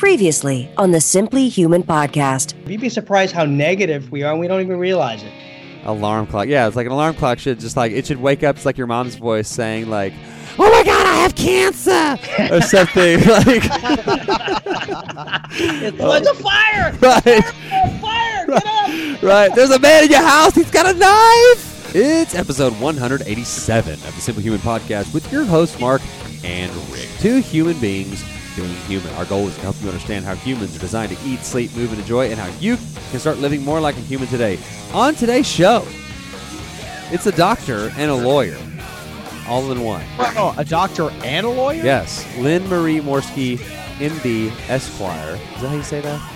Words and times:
Previously 0.00 0.70
on 0.78 0.92
the 0.92 1.00
Simply 1.00 1.50
Human 1.50 1.82
podcast. 1.82 2.54
You'd 2.66 2.80
be 2.80 2.88
surprised 2.88 3.34
how 3.34 3.44
negative 3.44 4.10
we 4.10 4.22
are, 4.22 4.30
and 4.32 4.40
we 4.40 4.48
don't 4.48 4.62
even 4.62 4.78
realize 4.78 5.22
it. 5.22 5.30
Alarm 5.84 6.26
clock. 6.26 6.48
Yeah, 6.48 6.66
it's 6.66 6.74
like 6.74 6.86
an 6.86 6.92
alarm 6.92 7.14
clock 7.16 7.38
should 7.38 7.60
just 7.60 7.76
like 7.76 7.92
it 7.92 8.06
should 8.06 8.16
wake 8.18 8.42
up. 8.42 8.56
It's 8.56 8.64
like 8.64 8.78
your 8.78 8.86
mom's 8.86 9.16
voice 9.16 9.46
saying 9.46 9.90
like, 9.90 10.14
"Oh 10.58 10.70
my 10.72 10.82
god, 10.84 11.06
I 11.06 11.16
have 11.16 11.34
cancer," 11.34 12.16
or 12.50 12.62
something 12.62 13.18
like. 13.28 13.62
it's 15.52 16.28
a 16.28 16.34
fire! 16.34 16.96
Right. 17.02 17.44
Fire! 18.00 18.46
Get 18.46 18.66
up! 18.66 19.22
Right. 19.22 19.54
There's 19.54 19.70
a 19.70 19.78
man 19.78 20.04
in 20.04 20.10
your 20.10 20.22
house. 20.22 20.54
He's 20.54 20.70
got 20.70 20.86
a 20.86 20.98
knife. 20.98 21.94
It's 21.94 22.34
episode 22.34 22.72
187 22.80 23.92
of 23.92 24.00
the 24.00 24.10
Simply 24.12 24.44
Human 24.44 24.60
Podcast 24.60 25.12
with 25.12 25.30
your 25.30 25.44
host 25.44 25.78
Mark 25.78 26.00
and 26.42 26.74
Rick. 26.90 27.10
Two 27.18 27.40
human 27.42 27.78
beings 27.80 28.24
being 28.60 28.74
human. 28.86 29.12
Our 29.14 29.24
goal 29.24 29.48
is 29.48 29.54
to 29.56 29.60
help 29.62 29.80
you 29.82 29.88
understand 29.88 30.24
how 30.24 30.34
humans 30.34 30.76
are 30.76 30.80
designed 30.80 31.16
to 31.16 31.26
eat, 31.26 31.40
sleep, 31.40 31.74
move, 31.74 31.90
and 31.92 32.00
enjoy, 32.00 32.30
and 32.30 32.38
how 32.38 32.48
you 32.58 32.76
can 33.10 33.20
start 33.20 33.38
living 33.38 33.64
more 33.64 33.80
like 33.80 33.96
a 33.96 34.00
human 34.00 34.28
today. 34.28 34.58
On 34.92 35.14
today's 35.14 35.46
show, 35.48 35.86
it's 37.12 37.26
a 37.26 37.32
doctor 37.32 37.90
and 37.96 38.10
a 38.10 38.14
lawyer, 38.14 38.58
all 39.48 39.70
in 39.72 39.82
one. 39.82 40.04
Oh, 40.18 40.54
a 40.58 40.64
doctor 40.64 41.10
and 41.24 41.46
a 41.46 41.50
lawyer? 41.50 41.82
Yes, 41.82 42.26
Lynn 42.38 42.66
Marie 42.68 43.00
Morski, 43.00 43.56
MD, 43.98 44.50
Esquire. 44.68 45.34
Is 45.34 45.62
that 45.62 45.68
how 45.68 45.76
you 45.76 45.82
say 45.82 46.00
that? 46.00 46.32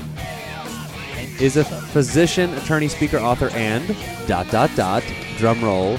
Is 1.41 1.57
a 1.57 1.65
physician, 1.65 2.55
attorney, 2.55 2.89
speaker, 2.89 3.19
author, 3.19 3.51
and 3.51 3.97
dot 4.29 4.49
dot 4.51 4.71
dot 4.77 5.03
drum 5.37 5.63
roll 5.65 5.99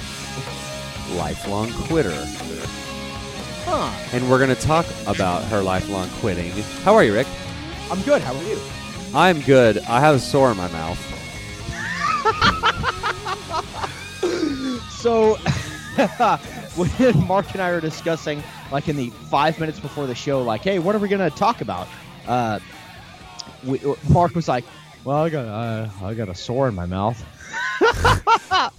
lifelong 1.11 1.71
quitter. 1.73 2.15
Huh. 3.66 3.91
And 4.13 4.30
we're 4.30 4.38
going 4.38 4.55
to 4.55 4.61
talk 4.61 4.85
about 5.08 5.44
her 5.45 5.61
lifelong 5.63 6.08
quitting. 6.19 6.52
How 6.83 6.94
are 6.94 7.03
you, 7.03 7.13
Rick? 7.13 7.27
I'm 7.91 8.02
good. 8.03 8.21
How 8.21 8.35
are 8.35 8.44
you? 8.44 8.59
I'm 9.13 9.41
good. 9.41 9.80
I 9.80 9.99
have 9.99 10.16
a 10.16 10.19
sore 10.19 10.52
in 10.52 10.58
my 10.58 10.67
mouth. 10.69 10.99
So, 15.05 15.36
when 16.76 17.27
Mark 17.27 17.52
and 17.53 17.61
I 17.61 17.71
were 17.71 17.80
discussing, 17.80 18.42
like 18.71 18.87
in 18.89 18.95
the 18.95 19.09
five 19.30 19.59
minutes 19.59 19.80
before 19.80 20.08
the 20.08 20.15
show, 20.15 20.42
like, 20.42 20.61
hey, 20.61 20.80
what 20.80 20.95
are 20.95 20.99
we 20.99 21.08
going 21.08 21.30
to 21.30 21.36
talk 21.37 21.61
about? 21.61 21.87
Uh, 22.27 22.59
we, 23.64 23.80
Mark 24.09 24.33
was 24.33 24.47
like, 24.47 24.65
well, 25.03 25.17
I 25.17 25.30
got, 25.30 25.45
uh, 25.45 25.89
I 26.03 26.14
got 26.15 26.27
a 26.30 26.33
sore 26.36 26.67
in 26.67 26.73
my 26.76 26.86
mouth. 26.87 27.23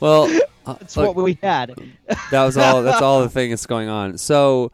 Well, 0.01 0.29
That's 0.67 0.97
look, 0.97 1.17
what 1.17 1.25
we 1.25 1.39
had. 1.43 1.75
that 2.31 2.45
was 2.45 2.57
all. 2.57 2.83
That's 2.83 3.03
all 3.03 3.23
the 3.23 3.29
thing 3.37 3.51
that's 3.51 3.67
going 3.67 3.89
on. 3.89 4.19
So, 4.19 4.73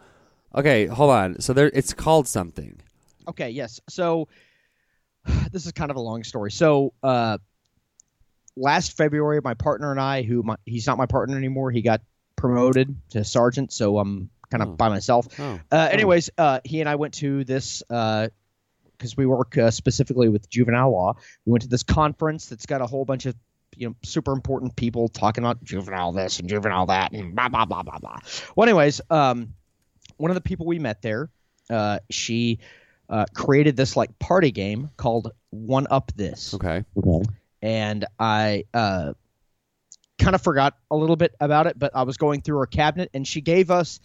okay, 0.55 0.87
hold 0.87 1.11
on. 1.11 1.41
So 1.41 1.53
there, 1.53 1.71
it's 1.73 1.93
called 1.93 2.27
something. 2.27 2.81
Okay, 3.29 3.51
yes. 3.51 3.81
So 3.89 4.29
this 5.53 5.67
is 5.67 5.73
kind 5.73 5.91
of 5.91 5.97
a 5.97 6.01
long 6.01 6.25
story. 6.25 6.51
So 6.51 6.93
uh, 7.03 7.39
last 8.57 8.97
February, 8.97 9.41
my 9.43 9.55
partner 9.55 9.91
and 9.91 10.01
I, 10.01 10.23
who 10.23 10.43
my, 10.43 10.57
he's 10.65 10.87
not 10.87 10.99
my 10.99 11.07
partner 11.07 11.37
anymore, 11.37 11.71
he 11.71 11.83
got 11.83 12.01
promoted 12.37 12.97
to 13.11 13.25
sergeant. 13.25 13.73
So 13.73 13.99
I'm 13.99 14.31
kind 14.51 14.63
of 14.63 14.71
Oh. 14.71 14.73
by 14.73 14.89
myself. 14.89 15.29
Oh. 15.39 15.61
Uh, 15.71 15.89
anyways, 15.91 16.31
uh, 16.39 16.61
he 16.65 16.81
and 16.81 16.89
I 16.89 16.97
went 16.97 17.15
to 17.15 17.45
this 17.45 17.83
because 17.89 19.17
we 19.17 19.27
work 19.27 19.57
uh, 19.59 19.71
specifically 19.71 20.29
with 20.29 20.49
juvenile 20.49 20.93
law. 20.93 21.15
We 21.45 21.53
went 21.53 21.63
to 21.63 21.69
this 21.69 21.83
conference 21.83 22.47
that's 22.47 22.67
got 22.67 22.81
a 22.81 22.87
whole 22.87 23.05
bunch 23.05 23.27
of 23.27 23.35
you 23.77 23.89
know 23.89 23.97
super 24.03 24.33
important 24.33 24.77
people 24.77 25.09
talking 25.09 25.45
about 25.45 25.63
juvenile 25.65 26.13
this 26.13 26.39
and 26.39 26.49
juvenile 26.49 26.87
that 26.87 27.13
and 27.13 27.35
blah 27.35 27.49
blah 27.49 27.65
blah 27.65 27.83
blah 27.83 27.99
blah. 27.99 28.19
Well, 28.57 28.69
anyways, 28.69 29.01
um, 29.11 29.55
one 30.17 30.31
of 30.31 30.35
the 30.35 30.41
people 30.41 30.67
we 30.67 30.79
met 30.79 31.03
there, 31.03 31.31
uh, 31.71 31.99
she 32.11 32.61
uh, 33.09 33.27
created 33.35 33.77
this 33.77 33.97
like 33.97 34.19
party 34.19 34.51
game 34.51 34.91
called 34.97 35.33
One 35.51 35.87
Up 35.91 36.13
This 36.15 36.55
Okay. 36.55 36.85
and 37.61 38.05
I 38.19 38.65
uh, 38.75 39.15
kind 40.19 40.35
of 40.35 40.43
forgot 40.43 40.77
a 40.91 40.97
little 40.97 41.17
bit 41.17 41.35
about 41.41 41.67
it, 41.67 41.79
but 41.79 41.93
I 41.95 42.03
was 42.03 42.17
going 42.17 42.43
through 42.43 42.59
her 42.59 42.67
cabinet, 42.67 43.11
and 43.15 43.27
she 43.27 43.41
gave 43.41 43.71
us 43.71 44.01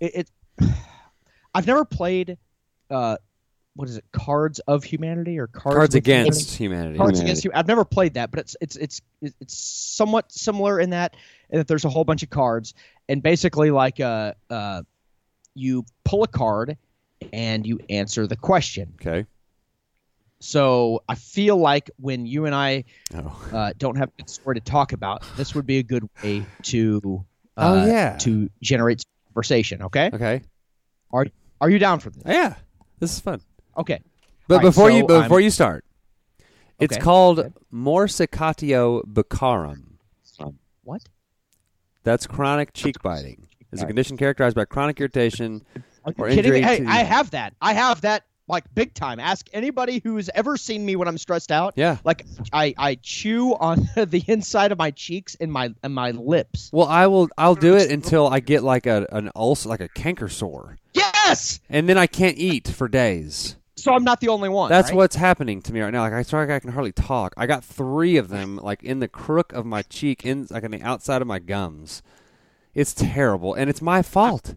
it. 0.00 0.28
it 0.60 0.68
I've 1.54 1.68
never 1.68 1.84
played, 1.84 2.36
uh, 2.90 3.16
what 3.76 3.88
is 3.88 3.96
it, 3.96 4.04
Cards 4.12 4.60
of 4.60 4.84
Humanity 4.84 5.38
or 5.38 5.46
Cards, 5.48 5.76
Cards 5.76 5.94
against 5.96 6.56
Humanity? 6.56 6.64
humanity. 6.64 6.98
Cards 6.98 7.20
Against 7.20 7.44
Humanity. 7.44 7.58
I've 7.60 7.66
never 7.68 7.84
played 7.84 8.14
that, 8.14 8.30
but 8.30 8.40
it's 8.40 8.56
it's 8.60 8.76
it's 8.76 9.00
it's 9.40 9.56
somewhat 9.56 10.30
similar 10.30 10.78
in 10.78 10.90
that, 10.90 11.16
in 11.50 11.58
that 11.58 11.66
there's 11.66 11.84
a 11.84 11.88
whole 11.88 12.04
bunch 12.04 12.22
of 12.22 12.30
cards, 12.30 12.74
and 13.08 13.22
basically 13.22 13.70
like 13.70 13.98
uh 14.00 14.34
uh, 14.48 14.82
you 15.54 15.84
pull 16.04 16.22
a 16.22 16.28
card, 16.28 16.76
and 17.32 17.66
you 17.66 17.80
answer 17.90 18.26
the 18.26 18.36
question. 18.36 18.94
Okay. 19.00 19.26
So 20.40 21.02
I 21.08 21.14
feel 21.14 21.56
like 21.56 21.90
when 21.96 22.26
you 22.26 22.44
and 22.46 22.54
I 22.54 22.84
Oh. 23.14 23.48
uh, 23.52 23.72
don't 23.78 23.96
have 23.96 24.10
a 24.10 24.12
good 24.18 24.28
story 24.30 24.56
to 24.56 24.60
talk 24.60 24.92
about, 24.92 25.24
this 25.36 25.54
would 25.54 25.64
be 25.66 25.78
a 25.78 25.82
good 25.82 26.06
way 26.22 26.44
to 26.64 27.24
Oh, 27.56 27.80
uh, 27.82 27.86
yeah. 27.86 28.18
to 28.18 28.50
generate 28.60 29.04
conversation. 29.28 29.82
Okay, 29.82 30.10
Okay. 30.12 30.42
are 31.12 31.26
are 31.60 31.70
you 31.70 31.78
down 31.78 31.98
for 32.00 32.10
this? 32.10 32.22
Yeah. 32.26 32.54
This 33.00 33.12
is 33.14 33.20
fun. 33.20 33.40
Okay, 33.76 34.00
But 34.48 34.54
All 34.54 34.58
right, 34.60 34.64
before 34.66 34.90
so 34.90 34.96
you 34.96 35.06
but 35.06 35.14
I'm- 35.14 35.22
before 35.24 35.40
you 35.40 35.50
start, 35.50 35.84
it's 36.78 36.94
Okay. 36.96 37.02
called 37.02 37.38
Okay. 37.40 37.50
morsicatio 37.72 39.02
buccarum. 39.06 39.98
what? 40.82 41.02
That's 42.02 42.26
chronic 42.26 42.74
cheek 42.74 42.96
biting. 43.02 43.46
It's 43.72 43.80
a 43.82 43.86
condition 43.86 44.16
characterized 44.18 44.54
by 44.54 44.66
chronic 44.66 45.00
irritation 45.00 45.62
Are 46.04 46.10
you 46.10 46.14
or 46.18 46.28
kidding 46.28 46.38
injury? 46.54 46.60
Hey, 46.60 46.80
to 46.80 46.86
I 46.90 46.98
have 46.98 47.30
that. 47.30 47.54
I 47.62 47.72
have 47.72 48.02
that 48.02 48.24
like 48.46 48.64
big 48.74 48.92
time. 48.92 49.18
Ask 49.18 49.48
anybody 49.54 50.02
who's 50.04 50.28
ever 50.34 50.58
seen 50.58 50.84
me 50.84 50.94
when 50.96 51.08
I'm 51.08 51.16
stressed 51.16 51.50
out. 51.50 51.72
Yeah. 51.76 51.96
Like 52.04 52.26
I 52.52 52.74
I 52.76 52.96
chew 52.96 53.54
on 53.54 53.88
the 53.96 54.22
inside 54.28 54.70
of 54.70 54.76
my 54.76 54.90
cheeks 54.90 55.34
and 55.40 55.50
my 55.50 55.74
and 55.82 55.94
my 55.94 56.10
lips. 56.10 56.68
Well, 56.72 56.86
I 56.86 57.06
will. 57.06 57.28
I'll 57.38 57.54
do 57.54 57.74
it 57.74 57.90
until 57.90 58.28
I 58.28 58.40
get 58.40 58.62
like 58.62 58.86
a 58.86 59.06
an 59.10 59.30
ulcer, 59.34 59.70
like 59.70 59.80
a 59.80 59.88
canker 59.88 60.28
sore, 60.28 60.76
Yes. 60.92 61.58
and 61.70 61.88
then 61.88 61.96
I 61.96 62.06
can't 62.06 62.36
eat 62.36 62.68
for 62.68 62.86
days. 62.86 63.56
So 63.84 63.92
I'm 63.92 64.02
not 64.02 64.18
the 64.18 64.28
only 64.28 64.48
one. 64.48 64.70
That's 64.70 64.88
right? 64.88 64.96
what's 64.96 65.14
happening 65.14 65.60
to 65.60 65.70
me 65.70 65.82
right 65.82 65.92
now. 65.92 66.00
Like 66.00 66.14
I 66.14 66.36
like 66.38 66.48
I 66.48 66.58
can 66.58 66.72
hardly 66.72 66.92
talk. 66.92 67.34
I 67.36 67.46
got 67.46 67.62
three 67.62 68.16
of 68.16 68.30
them, 68.30 68.56
like 68.56 68.82
in 68.82 69.00
the 69.00 69.08
crook 69.08 69.52
of 69.52 69.66
my 69.66 69.82
cheek, 69.82 70.24
in 70.24 70.46
like 70.48 70.64
on 70.64 70.70
the 70.70 70.80
outside 70.80 71.20
of 71.20 71.28
my 71.28 71.38
gums. 71.38 72.02
It's 72.72 72.94
terrible, 72.94 73.52
and 73.52 73.68
it's 73.68 73.82
my 73.82 74.00
fault. 74.00 74.56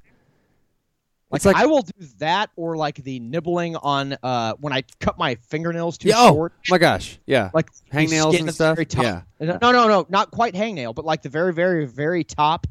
Like, 1.30 1.44
like 1.44 1.58
I 1.58 1.66
will 1.66 1.82
do 1.82 2.08
that 2.20 2.52
or 2.56 2.78
like 2.78 3.04
the 3.04 3.20
nibbling 3.20 3.76
on 3.76 4.16
uh 4.24 4.54
when 4.62 4.72
I 4.72 4.84
cut 5.02 5.18
my 5.18 5.36
fingernails 5.36 5.98
too 5.98 6.08
yeah, 6.08 6.16
oh 6.20 6.30
short. 6.30 6.54
my 6.70 6.78
gosh, 6.78 7.20
yeah, 7.26 7.50
like 7.54 7.68
hangnails 7.92 8.40
and 8.40 8.54
stuff. 8.54 8.80
Yeah, 8.98 9.24
No, 9.42 9.58
no, 9.60 9.90
no, 9.90 10.06
not 10.08 10.32
quite 10.32 10.54
hangnail, 10.54 10.96
but 10.96 11.04
like 11.04 11.22
the 11.22 11.30
very, 11.30 11.52
very, 11.52 11.86
very 11.86 12.24
top, 12.24 12.66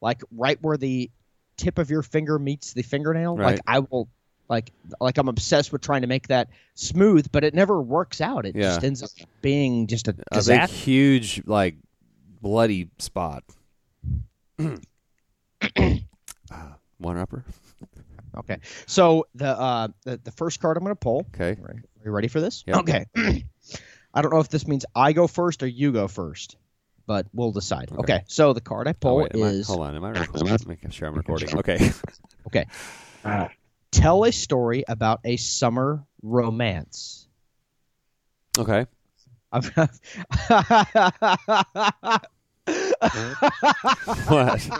like 0.00 0.22
right 0.32 0.58
where 0.60 0.76
the 0.76 1.08
tip 1.56 1.78
of 1.78 1.88
your 1.88 2.02
finger 2.02 2.36
meets 2.40 2.72
the 2.72 2.82
fingernail. 2.82 3.36
Right. 3.36 3.52
Like 3.52 3.60
I 3.64 3.78
will, 3.78 4.08
like, 4.50 4.72
like 5.00 5.16
I'm 5.16 5.28
obsessed 5.28 5.72
with 5.72 5.80
trying 5.80 6.02
to 6.02 6.06
make 6.08 6.28
that 6.28 6.48
smooth, 6.74 7.28
but 7.32 7.44
it 7.44 7.54
never 7.54 7.80
works 7.80 8.20
out. 8.20 8.44
It 8.44 8.54
Yeah. 8.56 8.62
just 8.64 8.84
ends 8.84 9.02
up 9.02 9.10
being 9.40 9.86
just 9.86 10.08
a 10.08 10.14
a 10.32 10.42
big, 10.44 10.68
huge, 10.68 11.42
like 11.46 11.76
bloody 12.42 12.90
spot. 12.98 13.44
Ah, 16.50 16.76
One 16.98 17.16
upper. 17.16 17.44
Okay. 18.36 18.58
So 18.86 19.26
the 19.34 19.48
uh 19.58 19.88
the, 20.04 20.20
the 20.22 20.30
first 20.32 20.60
card 20.60 20.76
I'm 20.76 20.82
going 20.84 20.92
to 20.94 21.00
pull. 21.00 21.26
Okay. 21.34 21.60
Are 21.62 21.74
you 22.04 22.10
ready 22.10 22.28
for 22.28 22.40
this? 22.40 22.62
Yep. 22.66 22.76
Okay. 22.78 23.04
I 24.14 24.22
don't 24.22 24.32
know 24.32 24.40
if 24.40 24.48
this 24.48 24.66
means 24.66 24.84
I 24.94 25.12
go 25.12 25.26
first 25.26 25.62
or 25.62 25.66
you 25.66 25.92
go 25.92 26.08
first, 26.08 26.56
but 27.06 27.26
we'll 27.32 27.52
decide. 27.52 27.90
Okay. 27.92 28.00
Okay. 28.00 28.24
So 28.26 28.52
the 28.52 28.60
card 28.60 28.88
I 28.88 28.90
Oh, 28.90 28.94
pull 29.00 29.16
wait, 29.18 29.34
am 29.34 29.42
I- 29.42 29.46
is 29.48 29.66
hold 29.68 29.80
on. 29.80 29.94
Am 29.96 30.04
I 30.04 30.10
recording? 30.20 30.56
Making 30.66 30.90
sure 30.90 31.08
I'm 31.08 31.14
recording. 31.14 31.56
Okay. 31.58 31.90
okay. 32.48 32.66
Tell 33.92 34.24
a 34.24 34.32
story 34.32 34.84
about 34.88 35.20
a 35.24 35.36
summer 35.36 36.04
romance. 36.22 37.26
okay. 38.58 38.86
I've 39.52 39.66
What? 44.28 44.70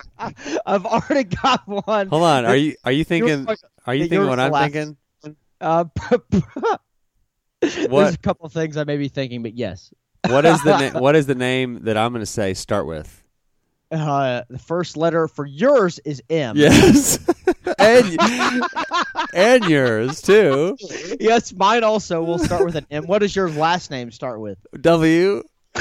I've 0.66 0.86
already 0.86 1.24
got 1.24 1.66
one. 1.66 2.08
Hold 2.08 2.22
on. 2.22 2.44
Are 2.46 2.56
you 2.56 2.76
are 2.84 2.92
you 2.92 3.04
thinking? 3.04 3.46
Are 3.86 3.94
you 3.94 4.02
thinking 4.06 4.28
what 4.28 4.38
I'm 4.38 4.52
last- 4.52 4.72
thinking? 4.72 4.96
Uh, 5.60 5.84
There's 7.60 8.14
a 8.14 8.18
couple 8.18 8.46
of 8.46 8.52
things 8.52 8.76
I 8.76 8.84
may 8.84 8.96
be 8.96 9.08
thinking, 9.08 9.42
but 9.42 9.54
yes. 9.54 9.92
What 10.28 10.46
is 10.46 10.62
the 10.62 10.90
na- 10.92 11.00
what 11.00 11.16
is 11.16 11.26
the 11.26 11.34
name 11.34 11.80
that 11.84 11.96
I'm 11.96 12.12
going 12.12 12.20
to 12.20 12.26
say? 12.26 12.54
Start 12.54 12.86
with. 12.86 13.22
Uh, 13.90 14.42
the 14.48 14.58
first 14.58 14.96
letter 14.96 15.26
for 15.26 15.44
yours 15.44 15.98
is 16.04 16.22
M. 16.30 16.56
Yes. 16.56 17.18
and 17.78 18.18
and 19.34 19.64
yours 19.64 20.22
too. 20.22 20.76
Yes, 21.18 21.52
mine 21.52 21.82
also 21.82 22.22
will 22.22 22.38
start 22.38 22.64
with 22.64 22.76
an 22.76 22.86
M. 22.90 23.06
What 23.06 23.18
does 23.18 23.34
your 23.34 23.50
last 23.50 23.90
name 23.90 24.12
start 24.12 24.40
with? 24.40 24.58
W. 24.80 25.42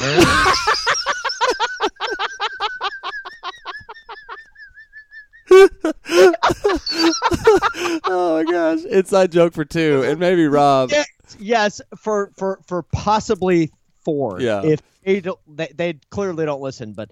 oh 8.05 8.43
my 8.43 8.51
gosh! 8.51 8.83
Inside 8.85 9.31
joke 9.31 9.53
for 9.53 9.65
two, 9.65 10.03
and 10.05 10.19
maybe 10.19 10.47
Rob. 10.47 10.89
Yes, 10.89 11.07
yes, 11.39 11.81
for 11.95 12.31
for 12.37 12.59
for 12.65 12.81
possibly 12.83 13.71
four. 14.03 14.41
Yeah. 14.41 14.63
If 14.63 14.81
they 15.03 15.21
don't, 15.21 15.39
they, 15.47 15.71
they 15.75 15.93
clearly 16.09 16.45
don't 16.45 16.61
listen, 16.61 16.93
but 16.93 17.09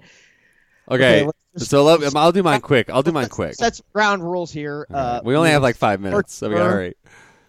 Okay, 0.90 1.28
just- 1.58 1.70
so 1.72 1.84
let, 1.84 2.16
I'll 2.16 2.32
do 2.32 2.44
mine 2.44 2.62
quick. 2.62 2.90
I'll 2.90 3.04
do 3.04 3.12
mine 3.12 3.30
quick. 3.30 3.56
Set 3.56 3.76
some 3.76 3.86
ground 3.94 4.24
rules 4.24 4.52
here. 4.52 4.86
All 4.90 4.96
right. 4.96 5.02
Uh, 5.18 5.22
we 5.24 5.36
only 5.36 5.50
have 5.50 5.62
like 5.62 5.76
five 5.76 6.00
minutes, 6.00 6.34
so 6.36 6.50
we 6.50 6.56
got 6.56 6.64
to 6.64 6.70
hurry. 6.70 6.96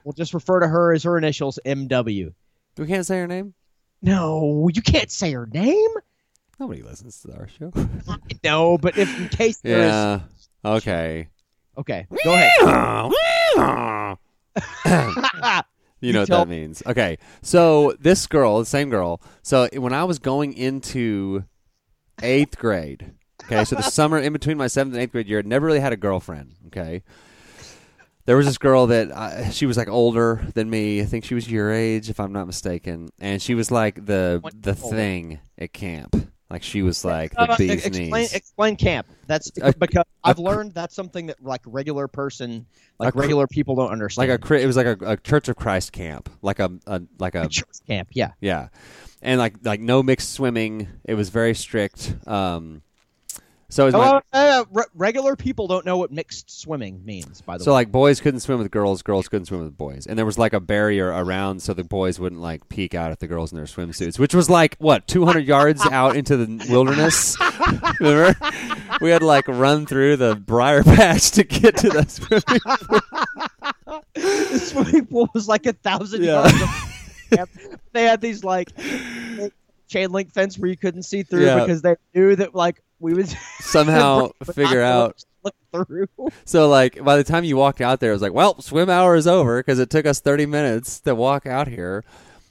We'll 0.04 0.12
just 0.14 0.32
refer 0.34 0.60
to 0.60 0.66
her 0.68 0.92
as 0.94 1.02
her 1.04 1.18
initials, 1.18 1.58
MW. 1.66 2.32
We 2.78 2.86
can't 2.86 3.04
say 3.06 3.18
her 3.18 3.26
name. 3.26 3.54
No, 4.00 4.68
you 4.72 4.80
can't 4.82 5.10
say 5.10 5.32
her 5.32 5.46
name. 5.46 5.90
Nobody 6.58 6.82
listens 6.82 7.20
to 7.22 7.32
our 7.34 7.48
show. 7.48 7.72
No, 8.42 8.78
but 8.78 8.96
if 8.96 9.20
in 9.20 9.28
case 9.28 9.58
there 9.60 9.78
is, 9.80 9.84
yeah. 9.92 10.20
Okay. 10.64 11.28
okay, 11.76 12.06
go 12.24 12.34
ahead. 12.34 14.16
You 16.00 16.12
know 16.12 16.20
what 16.20 16.28
that 16.28 16.48
means. 16.48 16.80
Okay. 16.86 17.18
So 17.42 17.92
this 17.98 18.28
girl, 18.28 18.60
the 18.60 18.66
same 18.66 18.88
girl. 18.88 19.20
So 19.42 19.68
when 19.74 19.92
I 19.92 20.04
was 20.04 20.20
going 20.20 20.52
into 20.52 21.42
eighth 22.22 22.56
grade, 22.56 23.14
okay, 23.50 23.64
so 23.64 23.76
the 23.76 23.82
summer 23.98 24.18
in 24.18 24.32
between 24.32 24.56
my 24.56 24.66
seventh 24.68 24.94
and 24.94 25.02
eighth 25.02 25.12
grade 25.12 25.26
year, 25.28 25.38
I 25.40 25.42
never 25.42 25.66
really 25.66 25.80
had 25.80 25.92
a 25.92 25.96
girlfriend. 25.96 26.54
Okay. 26.68 27.02
There 28.26 28.36
was 28.36 28.44
this 28.44 28.58
girl 28.58 28.88
that 28.88 29.10
uh, 29.10 29.48
she 29.50 29.64
was 29.64 29.78
like 29.78 29.88
older 29.88 30.46
than 30.52 30.68
me. 30.68 31.00
I 31.00 31.06
think 31.06 31.24
she 31.24 31.34
was 31.34 31.50
your 31.50 31.72
age, 31.72 32.10
if 32.10 32.20
I'm 32.20 32.32
not 32.32 32.46
mistaken, 32.46 33.08
and 33.18 33.40
she 33.40 33.54
was 33.54 33.70
like 33.70 34.04
the 34.04 34.42
the 34.60 34.74
thing 34.74 35.38
at 35.56 35.72
camp. 35.72 36.14
Like 36.50 36.62
she 36.62 36.82
was 36.82 37.04
like 37.06 37.32
the 37.32 37.40
Uh, 37.52 37.56
bee's 37.56 37.86
explain, 37.86 38.10
knees. 38.10 38.32
explain 38.34 38.76
camp. 38.76 39.06
That's 39.26 39.50
A- 39.62 39.72
because 39.72 40.04
a 40.24 40.28
I've 40.28 40.38
learned 40.38 40.72
that's 40.74 40.94
something 40.94 41.26
that 41.26 41.42
like 41.42 41.62
regular 41.64 42.06
person, 42.06 42.66
like 42.98 43.14
A 43.14 43.18
regular 43.18 43.46
people 43.46 43.76
don't 43.76 43.90
understand. 43.92 44.28
like 44.28 44.50
a 44.50 44.54
it 44.54 44.66
was 44.66 44.76
like 44.76 44.86
a, 44.86 44.96
a 45.12 45.16
Church 45.16 45.48
of 45.48 45.56
Christ 45.56 45.92
camp, 45.92 46.28
like 46.42 46.58
a, 46.58 46.70
a 46.86 47.00
like 47.18 47.34
a 47.34 47.48
church 47.48 47.66
camp. 47.86 48.08
Yeah. 48.12 48.32
Yeah, 48.42 48.68
and 49.22 49.38
like 49.38 49.54
like 49.62 49.80
no 49.80 50.02
mixed 50.02 50.32
swimming. 50.34 50.86
It 51.04 51.14
was 51.14 51.30
very 51.30 51.54
strict. 51.54 52.14
Um, 52.26 52.82
so 53.70 53.84
was 53.84 53.94
my, 53.94 54.20
uh, 54.32 54.64
re- 54.72 54.84
regular 54.94 55.36
people 55.36 55.66
don't 55.66 55.84
know 55.84 55.96
what 55.98 56.10
mixed 56.10 56.50
swimming 56.50 57.04
means. 57.04 57.40
By 57.42 57.58
the 57.58 57.64
so 57.64 57.70
way, 57.70 57.72
So 57.72 57.72
like 57.74 57.92
boys 57.92 58.20
couldn't 58.20 58.40
swim 58.40 58.58
with 58.58 58.70
girls, 58.70 59.02
girls 59.02 59.28
couldn't 59.28 59.46
swim 59.46 59.62
with 59.62 59.76
boys, 59.76 60.06
and 60.06 60.18
there 60.18 60.24
was 60.26 60.38
like 60.38 60.52
a 60.52 60.60
barrier 60.60 61.08
around 61.08 61.60
so 61.62 61.74
the 61.74 61.84
boys 61.84 62.18
wouldn't 62.18 62.40
like 62.40 62.68
peek 62.68 62.94
out 62.94 63.10
at 63.10 63.20
the 63.20 63.26
girls 63.26 63.52
in 63.52 63.56
their 63.56 63.66
swimsuits, 63.66 64.18
which 64.18 64.34
was 64.34 64.48
like 64.48 64.76
what 64.78 65.06
200 65.06 65.46
yards 65.46 65.84
out 65.86 66.16
into 66.16 66.36
the 66.36 66.66
wilderness. 66.70 67.36
Remember, 68.00 68.34
we 69.00 69.10
had 69.10 69.20
to 69.20 69.26
like 69.26 69.46
run 69.48 69.84
through 69.86 70.16
the 70.16 70.34
briar 70.34 70.82
patch 70.82 71.32
to 71.32 71.44
get 71.44 71.76
to 71.78 71.90
the 71.90 72.04
swimming. 72.08 72.60
Pool. 72.88 74.00
the 74.14 74.58
swimming 74.58 75.06
pool 75.06 75.28
was 75.34 75.48
like 75.48 75.66
a 75.66 75.72
thousand 75.72 76.22
Yeah. 76.24 76.48
yards. 76.48 76.84
They 77.92 78.04
had 78.04 78.20
these 78.22 78.42
like 78.42 78.70
chain 79.88 80.10
link 80.12 80.32
fence 80.32 80.58
where 80.58 80.70
you 80.70 80.76
couldn't 80.76 81.02
see 81.02 81.22
through 81.24 81.44
Yeah. 81.44 81.60
because 81.60 81.82
they 81.82 81.96
knew 82.14 82.36
that 82.36 82.54
like 82.54 82.82
we 83.00 83.14
would 83.14 83.28
Somehow 83.60 84.30
figure 84.52 84.82
out 84.82 85.22
look 85.44 85.54
through. 85.86 86.08
So 86.44 86.68
like 86.68 87.02
by 87.04 87.16
the 87.16 87.24
time 87.24 87.44
you 87.44 87.56
walked 87.56 87.80
out 87.80 88.00
there, 88.00 88.10
it 88.10 88.14
was 88.14 88.22
like, 88.22 88.32
well, 88.32 88.60
swim 88.60 88.90
hour 88.90 89.14
is 89.16 89.26
over 89.26 89.60
because 89.60 89.78
it 89.78 89.90
took 89.90 90.06
us 90.06 90.20
thirty 90.20 90.46
minutes 90.46 91.00
to 91.00 91.14
walk 91.14 91.46
out 91.46 91.68
here. 91.68 92.04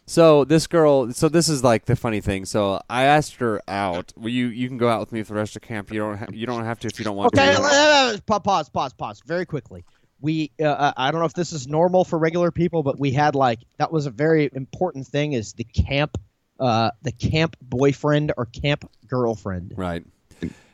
So 0.09 0.45
this 0.45 0.67
girl, 0.67 1.11
so 1.11 1.27
this 1.27 1.49
is 1.49 1.63
like 1.65 1.83
the 1.85 1.95
funny 1.97 2.21
thing. 2.21 2.45
So 2.45 2.81
I 2.89 3.03
asked 3.03 3.35
her 3.38 3.61
out. 3.67 4.13
Well, 4.15 4.29
you 4.29 4.47
you 4.47 4.67
can 4.69 4.77
go 4.77 4.88
out 4.88 5.01
with 5.01 5.11
me 5.11 5.23
for 5.23 5.33
the 5.33 5.39
rest 5.39 5.55
of 5.57 5.61
camp. 5.63 5.91
You 5.91 5.99
don't 5.99 6.17
ha- 6.17 6.27
you 6.31 6.45
don't 6.47 6.63
have 6.63 6.79
to 6.79 6.88
if 6.88 6.97
you 6.97 7.03
don't 7.05 7.17
want 7.17 7.33
Okay, 7.38 7.53
to. 7.53 8.21
pa- 8.25 8.39
pause, 8.39 8.69
pause, 8.69 8.94
pause. 8.94 9.21
Very 9.25 9.45
quickly. 9.45 9.83
We, 10.19 10.49
uh, 10.59 10.65
uh, 10.65 10.94
I 10.97 11.11
don't 11.11 11.19
know 11.19 11.27
if 11.27 11.33
this 11.35 11.51
is 11.53 11.67
normal 11.67 12.03
for 12.03 12.17
regular 12.17 12.49
people, 12.51 12.81
but 12.81 12.97
we 12.97 13.11
had 13.11 13.35
like 13.35 13.59
that 13.77 13.91
was 13.91 14.05
a 14.07 14.09
very 14.11 14.49
important 14.53 15.05
thing. 15.05 15.33
Is 15.33 15.53
the 15.53 15.63
camp, 15.65 16.17
uh, 16.59 16.89
the 17.03 17.11
camp 17.11 17.55
boyfriend 17.61 18.31
or 18.38 18.45
camp 18.45 18.89
girlfriend? 19.07 19.73
Right. 19.75 20.05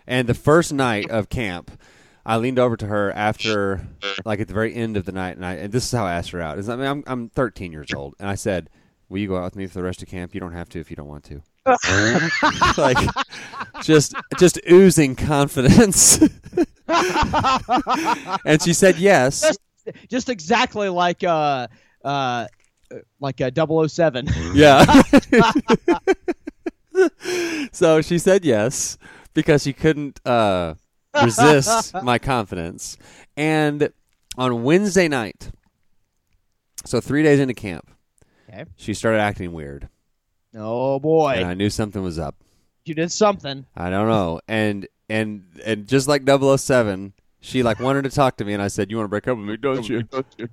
And 0.07 0.27
the 0.27 0.33
first 0.33 0.73
night 0.73 1.09
of 1.09 1.29
camp, 1.29 1.71
I 2.25 2.38
leaned 2.38 2.59
over 2.59 2.77
to 2.77 2.88
her 2.88 3.11
after, 3.11 3.88
like 4.25 4.39
at 4.39 4.47
the 4.47 4.53
very 4.53 4.73
end 4.73 4.97
of 4.97 5.05
the 5.05 5.11
night, 5.11 5.35
and 5.35 5.45
I 5.45 5.53
and 5.55 5.73
this 5.73 5.85
is 5.85 5.91
how 5.91 6.05
I 6.05 6.13
asked 6.13 6.31
her 6.31 6.41
out. 6.41 6.57
Is 6.57 6.69
I 6.69 6.75
mean 6.75 6.85
I'm 6.85 7.03
I'm 7.05 7.29
13 7.29 7.71
years 7.71 7.94
old, 7.94 8.15
and 8.19 8.29
I 8.29 8.35
said, 8.35 8.69
"Will 9.09 9.19
you 9.19 9.27
go 9.27 9.38
out 9.38 9.44
with 9.44 9.55
me 9.55 9.67
for 9.67 9.73
the 9.73 9.83
rest 9.83 10.01
of 10.01 10.07
camp? 10.07 10.33
You 10.33 10.39
don't 10.39 10.53
have 10.53 10.69
to 10.69 10.79
if 10.79 10.89
you 10.89 10.95
don't 10.95 11.07
want 11.07 11.25
to." 11.25 11.41
like, 12.77 12.97
just 13.81 14.15
just 14.38 14.59
oozing 14.69 15.15
confidence. 15.15 16.21
and 18.45 18.61
she 18.61 18.73
said 18.73 18.97
yes. 18.97 19.41
Just, 19.41 19.59
just 20.09 20.29
exactly 20.29 20.89
like 20.89 21.23
uh, 21.23 21.67
uh, 22.03 22.47
like 23.19 23.42
a 23.42 23.51
007. 23.89 24.28
Yeah. 24.54 25.01
so 27.71 28.01
she 28.01 28.18
said 28.18 28.45
yes 28.45 28.97
because 29.33 29.63
she 29.63 29.73
couldn't 29.73 30.19
uh, 30.25 30.75
resist 31.21 31.94
my 32.04 32.18
confidence. 32.19 32.97
And 33.37 33.90
on 34.37 34.63
Wednesday 34.63 35.07
night, 35.07 35.52
so 36.85 36.99
three 37.02 37.23
days 37.23 37.40
into 37.40 37.54
camp, 37.54 37.90
Okay. 38.49 38.66
she 38.75 38.94
started 38.94 39.19
acting 39.19 39.52
weird. 39.54 39.90
oh 40.56 40.99
boy, 40.99 41.33
And 41.37 41.47
I 41.47 41.54
knew 41.56 41.69
something 41.69 42.04
was 42.04 42.19
up. 42.19 42.35
you 42.85 42.94
did 42.94 43.11
something. 43.11 43.66
I 43.75 43.90
don't 43.90 44.07
know. 44.07 44.42
And 44.47 44.87
and 45.09 45.44
and 45.66 45.87
just 45.87 46.07
like 46.07 46.23
007, 46.28 47.13
she 47.40 47.63
like 47.63 47.80
wanted 47.80 48.04
to 48.04 48.09
talk 48.09 48.37
to 48.37 48.45
me 48.45 48.54
and 48.54 48.61
I 48.61 48.68
said, 48.68 48.90
"You 48.92 48.97
want 48.97 49.06
to 49.06 49.09
break 49.09 49.28
up 49.28 49.37
with 49.37 49.47
me, 49.47 49.57
don't 49.57 49.87
you?" 49.90 50.04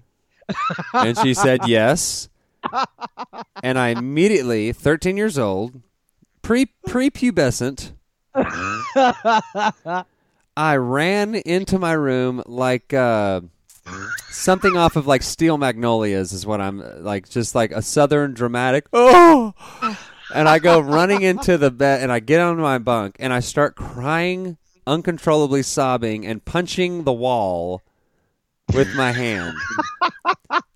and 0.95 1.17
she 1.19 1.35
said, 1.35 1.67
"Yes." 1.69 2.29
and 3.63 3.79
I 3.79 3.89
immediately, 3.89 4.73
13 4.73 5.17
years 5.17 5.39
old, 5.39 5.81
pre 6.43 6.67
prepubescent, 6.87 7.93
I 10.57 10.77
ran 10.77 11.35
into 11.35 11.79
my 11.79 11.93
room 11.93 12.43
like 12.47 12.93
uh, 12.93 13.41
something 14.29 14.77
off 14.77 14.97
of 14.97 15.07
like 15.07 15.23
Steel 15.23 15.59
Magnolias 15.59 16.33
is 16.33 16.47
what 16.47 16.61
I'm 16.61 17.03
like, 17.03 17.29
just 17.29 17.55
like 17.55 17.73
a 17.73 17.83
southern 17.83 18.35
dramatic. 18.35 18.87
Oh, 18.93 19.55
and 20.35 20.49
I 20.49 20.59
go 20.59 20.81
running 20.81 21.23
into 21.23 21.59
the 21.59 21.71
bed 21.71 22.03
and 22.03 22.13
I 22.13 22.21
get 22.21 22.41
on 22.41 22.57
my 22.59 22.79
bunk 22.79 23.17
and 23.19 23.33
I 23.33 23.41
start 23.41 23.77
crying, 23.77 24.59
uncontrollably 24.87 25.63
sobbing 25.63 26.27
and 26.27 26.45
punching 26.45 27.05
the 27.05 27.13
wall 27.13 27.83
with 28.73 28.95
my 28.95 29.13
hand. 29.13 29.57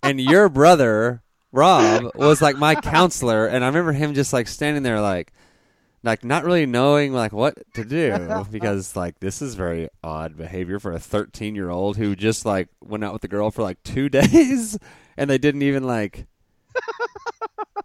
and 0.03 0.19
your 0.19 0.49
brother 0.49 1.21
Rob 1.55 2.11
was 2.15 2.41
like 2.41 2.57
my 2.57 2.75
counselor, 2.75 3.47
and 3.47 3.63
I 3.63 3.67
remember 3.67 3.93
him 3.93 4.13
just 4.13 4.33
like 4.33 4.49
standing 4.49 4.83
there 4.83 4.99
like 4.99 5.31
like 6.05 6.23
not 6.23 6.45
really 6.45 6.65
knowing 6.65 7.11
like 7.11 7.33
what 7.33 7.57
to 7.73 7.83
do 7.83 8.45
because 8.51 8.95
like 8.95 9.19
this 9.19 9.41
is 9.41 9.55
very 9.55 9.89
odd 10.03 10.37
behavior 10.37 10.79
for 10.79 10.93
a 10.93 10.99
13 10.99 11.55
year 11.55 11.69
old 11.69 11.97
who 11.97 12.15
just 12.15 12.45
like 12.45 12.69
went 12.81 13.03
out 13.03 13.11
with 13.11 13.23
the 13.23 13.27
girl 13.27 13.51
for 13.51 13.63
like 13.63 13.81
two 13.83 14.07
days 14.09 14.77
and 15.17 15.29
they 15.29 15.37
didn't 15.37 15.63
even 15.63 15.83
like 15.83 16.27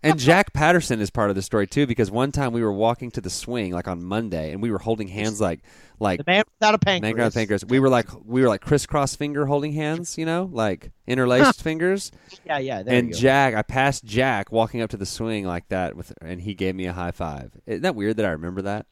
and 0.03 0.19
Jack 0.19 0.53
Patterson 0.53 1.01
is 1.01 1.11
part 1.11 1.31
of 1.31 1.37
the 1.37 1.43
story 1.43 1.67
too 1.67 1.87
because 1.87 2.11
one 2.11 2.33
time 2.33 2.53
we 2.53 2.63
were 2.63 2.73
walking 2.73 3.11
to 3.13 3.21
the 3.21 3.29
swing 3.31 3.73
like 3.73 3.87
on 3.89 4.03
Monday 4.03 4.53
and 4.53 4.63
we 4.63 4.71
were 4.71 4.79
holding 4.79 5.09
hands 5.09 5.41
like 5.41 5.61
like 5.99 6.19
The 6.19 6.25
man 6.27 6.45
without 6.59 6.75
a 6.75 6.79
man 6.87 7.03
pancreas. 7.03 7.15
without 7.27 7.35
pancreas. 7.35 7.65
We 7.67 7.81
were 7.81 7.89
like 7.91 8.09
we 8.25 8.41
were 8.43 8.49
like 8.49 8.63
crisscross 8.63 9.15
finger 9.17 9.45
holding 9.47 9.73
hands, 9.73 10.17
you 10.17 10.25
know, 10.25 10.49
like 10.53 10.91
interlaced 11.07 11.63
fingers. 11.63 12.11
Yeah, 12.47 12.59
yeah. 12.59 12.83
There 12.83 12.95
and. 12.95 13.15
Jack, 13.15 13.55
I 13.55 13.63
passed 13.63 14.05
Jack 14.05 14.51
walking 14.51 14.81
up 14.81 14.91
to 14.91 14.97
the 14.97 15.05
swing 15.07 15.45
like 15.45 15.69
that 15.69 15.97
with, 15.97 16.13
and 16.23 16.41
he 16.41 16.55
gave 16.55 16.75
me 16.75 16.87
a 16.87 16.93
high 16.93 17.11
five. 17.11 17.51
Isn't 17.67 17.83
that 17.83 17.95
weird 17.95 18.17
that 18.17 18.25
I 18.27 18.31
remember 18.31 18.63
that? 18.63 18.87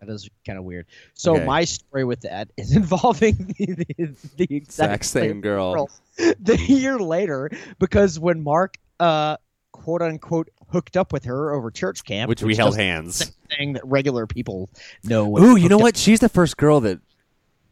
That 0.00 0.08
is 0.08 0.28
kind 0.46 0.58
of 0.58 0.64
weird. 0.64 0.86
So 1.14 1.36
Okay. 1.36 1.44
my 1.46 1.64
story 1.64 2.04
with 2.04 2.20
that 2.22 2.50
is 2.56 2.74
involving 2.76 3.54
the, 3.58 3.66
the, 3.66 3.84
the 4.36 4.56
exact, 4.56 5.04
Exact 5.04 5.04
same 5.06 5.40
girl. 5.40 5.90
The 6.40 6.58
year 6.58 6.98
later, 6.98 7.50
because 7.78 8.18
when 8.20 8.42
Mark, 8.44 8.76
uh, 9.02 9.36
quote 9.72 10.02
unquote, 10.02 10.48
hooked 10.70 10.96
up 10.96 11.12
with 11.12 11.24
her 11.24 11.52
over 11.52 11.70
church 11.70 12.04
camp, 12.04 12.28
Which 12.28 12.42
we 12.42 12.54
held 12.54 12.76
hands. 12.76 13.32
thing 13.56 13.72
that 13.74 13.84
regular 13.86 14.26
people 14.26 14.70
know. 15.04 15.38
Ooh, 15.38 15.56
you 15.56 15.68
know 15.68 15.76
hooked 15.76 15.82
what? 15.82 15.96
She's 15.96 16.20
the 16.20 16.28
first 16.28 16.56
girl 16.56 16.80
that 16.80 17.00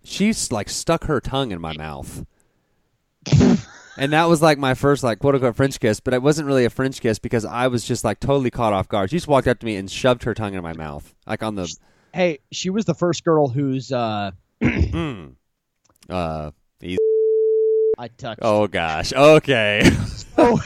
she's 0.03 0.51
like 0.53 0.69
stuck 0.69 1.05
her 1.05 1.21
tongue 1.21 1.53
in 1.53 1.61
my 1.61 1.75
mouth. 1.77 2.25
and 3.97 4.13
that 4.13 4.29
was 4.29 4.41
like 4.43 4.59
my 4.59 4.75
first 4.75 5.03
like 5.03 5.19
quote 5.19 5.35
unquote 5.35 5.57
French 5.57 5.79
kiss, 5.79 6.01
but 6.01 6.15
it 6.15 6.23
wasn't 6.23 6.47
really 6.47 6.65
a 6.65 6.71
French 6.71 7.01
kiss 7.01 7.19
because 7.19 7.45
I 7.45 7.67
was 7.69 7.85
just 7.85 8.05
like 8.05 8.19
totally 8.21 8.51
caught 8.51 8.73
off 8.73 8.89
guard. 8.89 9.11
She 9.11 9.17
just 9.17 9.29
walked 9.29 9.47
up 9.49 9.59
to 9.61 9.67
me 9.67 9.77
and 9.77 9.91
shoved 9.91 10.25
her 10.25 10.35
tongue 10.35 10.55
in 10.55 10.63
my 10.63 10.73
mouth. 10.73 11.15
Like 11.27 11.43
on 11.43 11.55
the 11.55 11.63
up- 11.63 11.69
Hey, 12.13 12.41
she 12.51 12.71
was 12.71 12.87
the 12.87 12.95
first 12.95 13.23
girl 13.25 13.47
who's 13.49 13.93
uh, 13.93 14.33
mm, 14.63 15.35
uh 16.09 16.51
easy. 16.83 16.97
I 17.99 18.09
touched. 18.09 18.41
Oh 18.43 18.67
gosh. 18.67 19.13
Okay. 19.13 19.89
Oh. 20.43 20.59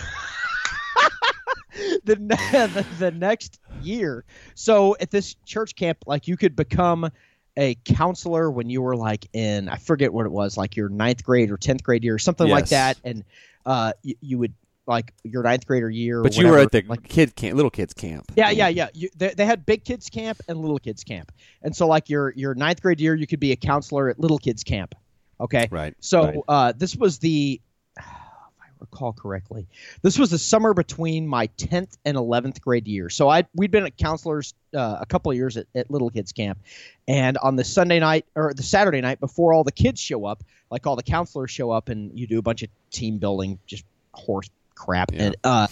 the, 2.05 2.17
the 2.17 2.87
the 2.99 3.11
next 3.11 3.61
year. 3.83 4.25
So 4.55 4.97
at 5.01 5.11
this 5.11 5.35
church 5.45 5.75
camp, 5.77 5.99
like 6.07 6.29
you 6.29 6.37
could 6.37 6.57
become 6.57 7.11
a 7.57 7.77
counselor 7.85 8.51
when 8.51 8.69
you 8.69 8.83
were 8.83 8.97
like 8.97 9.27
in 9.33 9.69
I 9.69 9.77
forget 9.77 10.13
what 10.13 10.27
it 10.27 10.33
was, 10.33 10.57
like 10.57 10.77
your 10.77 10.89
ninth 10.89 11.25
grade 11.25 11.51
or 11.51 11.57
tenth 11.57 11.83
grade 11.83 12.05
year, 12.05 12.15
or 12.15 12.19
something 12.19 12.49
like 12.49 12.69
that, 12.69 12.99
and 13.05 13.25
uh, 13.67 13.93
you, 14.03 14.15
you 14.21 14.39
would 14.39 14.55
like 14.87 15.15
your 15.23 15.43
ninth 15.43 15.67
grader 15.67 15.89
year. 15.89 16.21
or 16.21 16.23
but 16.25 16.37
you 16.37 16.47
were 16.47 16.59
at 16.59 16.73
the 16.73 16.85
like, 16.87 17.03
kid 17.05 17.35
camp, 17.37 17.57
little 17.57 17.71
kids 17.71 17.95
camp. 17.95 18.31
yeah, 18.37 18.51
yeah, 18.51 18.69
yeah. 18.69 18.89
You, 18.93 19.09
they, 19.17 19.31
they 19.31 19.47
had 19.47 19.65
big 19.65 19.85
kids 19.85 20.11
camp 20.11 20.41
and 20.49 20.61
little 20.61 20.79
kids 20.79 21.05
camp, 21.05 21.33
and 21.63 21.75
so 21.75 21.87
like 21.87 22.11
your 22.11 22.33
your 22.35 22.55
ninth 22.55 22.83
grade 22.83 23.01
year, 23.01 23.15
you 23.15 23.27
could 23.27 23.41
be 23.41 23.53
a 23.53 23.57
counselor 23.57 24.09
at 24.09 24.19
little 24.21 24.39
kids 24.39 24.63
camp. 24.63 24.95
Okay, 25.41 25.69
Right. 25.71 25.95
so 25.99 26.25
right. 26.27 26.39
uh, 26.47 26.73
this 26.77 26.95
was 26.95 27.19
the, 27.19 27.61
recall 28.91 29.13
correctly, 29.13 29.67
this 30.03 30.19
was 30.19 30.31
the 30.31 30.39
summer 30.39 30.75
between 30.75 31.27
my 31.27 31.47
tenth 31.57 31.97
and 32.05 32.17
eleventh 32.17 32.61
grade 32.61 32.87
year. 32.87 33.09
So 33.11 33.29
I 33.29 33.45
we'd 33.55 33.71
been 33.71 33.85
at 33.87 33.97
counselors 33.97 34.55
uh, 34.75 34.99
a 35.01 35.07
couple 35.07 35.31
of 35.31 35.37
years 35.37 35.57
at, 35.57 35.67
at 35.75 35.91
little 35.91 36.11
kids 36.11 36.33
camp, 36.33 36.59
and 37.09 37.39
on 37.39 37.57
the 37.57 37.65
Sunday 37.65 38.01
night 38.01 38.27
or 38.35 38.53
the 38.55 38.63
Saturday 38.63 39.01
night 39.01 39.21
before 39.21 39.53
all 39.53 39.65
the 39.65 39.73
kids 39.73 40.01
show 40.01 40.25
up, 40.27 40.43
like 40.71 40.87
all 40.87 40.97
the 40.97 41.03
counselors 41.03 41.51
show 41.51 41.71
up, 41.71 41.89
and 41.89 42.19
you 42.19 42.27
do 42.27 42.39
a 42.39 42.43
bunch 42.43 42.63
of 42.63 42.69
team 42.91 43.19
building, 43.19 43.59
just 43.67 43.85
horse 44.13 44.49
crap, 44.75 45.13
Yeah. 45.13 45.23
and 45.25 45.37
uh. 45.45 45.67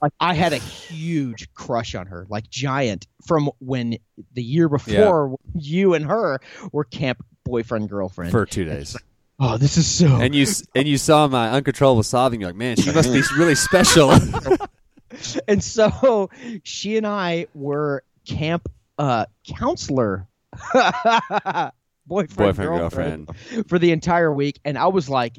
Like 0.00 0.12
I 0.20 0.34
had 0.34 0.52
a 0.52 0.58
huge 0.58 1.52
crush 1.54 1.96
on 1.96 2.06
her, 2.06 2.24
like 2.28 2.48
giant, 2.48 3.08
from 3.26 3.50
when 3.58 3.98
the 4.32 4.42
year 4.44 4.68
before 4.68 5.36
you 5.56 5.94
and 5.94 6.06
her 6.06 6.38
were 6.70 6.84
camp 6.84 7.26
boyfriend 7.42 7.88
girlfriend. 7.88 8.30
for 8.30 8.46
two 8.46 8.62
days. 8.64 8.96
Oh, 9.40 9.56
this 9.56 9.76
is 9.76 9.86
so. 9.86 10.16
and 10.16 10.34
you 10.34 10.46
and 10.74 10.88
you 10.88 10.98
saw 10.98 11.28
my 11.28 11.50
uncontrollable 11.50 12.02
sobbing. 12.02 12.40
You're 12.40 12.50
like, 12.50 12.56
man, 12.56 12.76
she 12.76 12.90
must 12.90 13.12
be 13.12 13.22
really 13.36 13.54
special. 13.54 14.10
and 15.48 15.62
so 15.62 16.28
she 16.64 16.96
and 16.96 17.06
I 17.06 17.46
were 17.54 18.02
camp 18.26 18.68
uh, 18.98 19.26
counselor, 19.46 20.26
boyfriend, 20.72 21.72
Boyfriend, 22.08 22.56
girlfriend, 22.56 23.26
girlfriend. 23.26 23.68
for 23.68 23.78
the 23.78 23.92
entire 23.92 24.32
week, 24.32 24.58
and 24.64 24.76
I 24.76 24.88
was 24.88 25.08
like, 25.08 25.38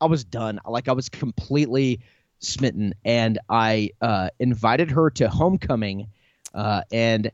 I 0.00 0.06
was 0.06 0.24
done. 0.24 0.60
Like 0.66 0.88
I 0.88 0.92
was 0.92 1.08
completely 1.08 2.00
smitten, 2.40 2.94
and 3.04 3.38
I 3.48 3.90
uh, 4.00 4.30
invited 4.40 4.90
her 4.90 5.08
to 5.10 5.28
homecoming, 5.28 6.08
uh, 6.52 6.82
and 6.90 7.30